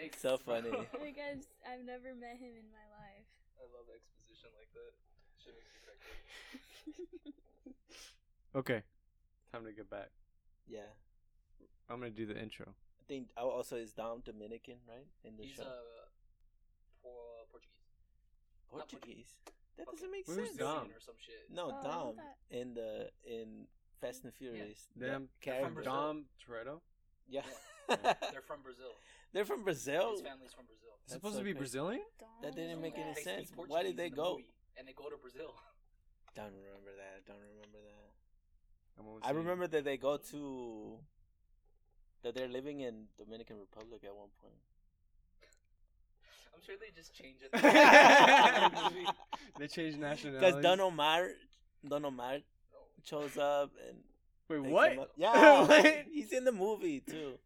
It's 0.00 0.22
like, 0.22 0.22
Thanks. 0.22 0.22
So 0.22 0.36
funny. 0.38 0.70
My 1.00 1.10
gosh, 1.10 1.44
I've 1.66 1.84
never 1.84 2.14
met 2.14 2.38
him 2.38 2.54
in 2.54 2.68
my 2.70 2.86
life. 3.02 3.26
I 3.58 3.66
love 3.74 3.86
exposition 3.90 4.50
like 4.54 4.70
that. 4.74 4.94
Shit 5.42 5.54
makes 5.58 5.72
me 5.74 5.80
crack 5.82 5.98
okay. 8.54 8.82
Time 9.52 9.64
to 9.64 9.72
get 9.72 9.90
back. 9.90 10.10
yeah. 10.68 10.80
I'm 11.90 11.98
gonna 12.00 12.10
do 12.10 12.26
the 12.26 12.38
intro. 12.40 12.66
I 12.68 13.04
think 13.08 13.28
oh, 13.38 13.48
also 13.48 13.76
is 13.76 13.92
Dom 13.92 14.20
Dominican, 14.24 14.74
right? 14.86 15.06
In 15.24 15.36
the 15.38 15.44
He's 15.44 15.56
show, 15.56 15.62
uh, 15.62 16.04
por- 17.02 17.48
Portuguese. 17.50 17.72
not 18.76 18.88
Portuguese. 18.90 19.34
That 19.78 19.86
Fucking 19.86 19.96
doesn't 19.96 20.10
make 20.12 20.26
Who's 20.26 20.36
sense. 20.36 20.56
Dom? 20.58 20.86
Or 20.92 21.00
some 21.00 21.14
shit. 21.18 21.48
No, 21.50 21.72
Oh, 21.72 21.82
Dom 21.82 22.14
in 22.50 22.74
the 22.74 23.08
in 23.24 23.64
Fast 24.02 24.24
and 24.24 24.34
Furious. 24.34 24.88
Damn. 24.98 25.22
that 25.22 25.40
character. 25.40 25.70
Brazil. 25.74 25.92
Dom 25.92 26.24
Toretto. 26.46 26.80
Yeah. 27.26 27.40
They're 27.88 28.44
from 28.46 28.60
Brazil. 28.62 28.92
They're 29.32 29.44
from 29.44 29.62
Brazil. 29.64 30.12
His 30.12 30.22
family's 30.22 30.52
from 30.52 30.66
Brazil. 30.66 30.88
It's 31.04 31.12
That's 31.12 31.20
supposed 31.20 31.34
so 31.34 31.40
to 31.40 31.44
be 31.44 31.52
crazy. 31.52 31.58
Brazilian? 31.58 32.02
That 32.42 32.54
didn't 32.54 32.80
make 32.80 32.96
any 32.98 33.14
sense. 33.14 33.50
Why 33.54 33.82
did 33.82 33.96
they 33.96 34.08
the 34.10 34.16
go? 34.16 34.32
movie, 34.32 34.50
and 34.76 34.86
they 34.88 34.92
go 34.92 35.08
to 35.10 35.16
Brazil. 35.16 35.54
Don't 36.34 36.46
remember 36.52 36.92
that. 36.96 37.26
Don't 37.26 37.40
remember 37.40 37.78
that. 37.82 38.12
I'm 38.98 39.04
gonna 39.06 39.24
I 39.24 39.30
see. 39.30 39.36
remember 39.36 39.66
that 39.68 39.84
they 39.84 39.96
go 39.96 40.16
to 40.30 40.98
that 42.22 42.34
they're 42.34 42.48
living 42.48 42.80
in 42.80 43.06
Dominican 43.18 43.58
Republic 43.58 44.02
at 44.04 44.14
one 44.14 44.28
point. 44.42 44.54
I'm 46.54 46.62
sure 46.64 46.74
they 46.80 46.90
just 46.96 47.14
change 47.14 47.38
it. 47.42 47.52
they 49.58 49.66
changed 49.68 49.98
nationality. 49.98 50.46
Because 50.46 50.62
Don 50.62 50.80
Omar, 50.80 51.28
Don 51.88 52.04
Omar 52.04 52.34
No. 52.34 52.40
shows 53.04 53.36
up 53.38 53.70
and 53.88 53.98
Wait, 54.48 54.60
what? 54.70 54.98
up- 54.98 55.12
Yeah, 55.16 55.62
What? 55.66 56.06
he's 56.12 56.32
in 56.32 56.44
the 56.44 56.52
movie 56.52 57.00
too. 57.00 57.38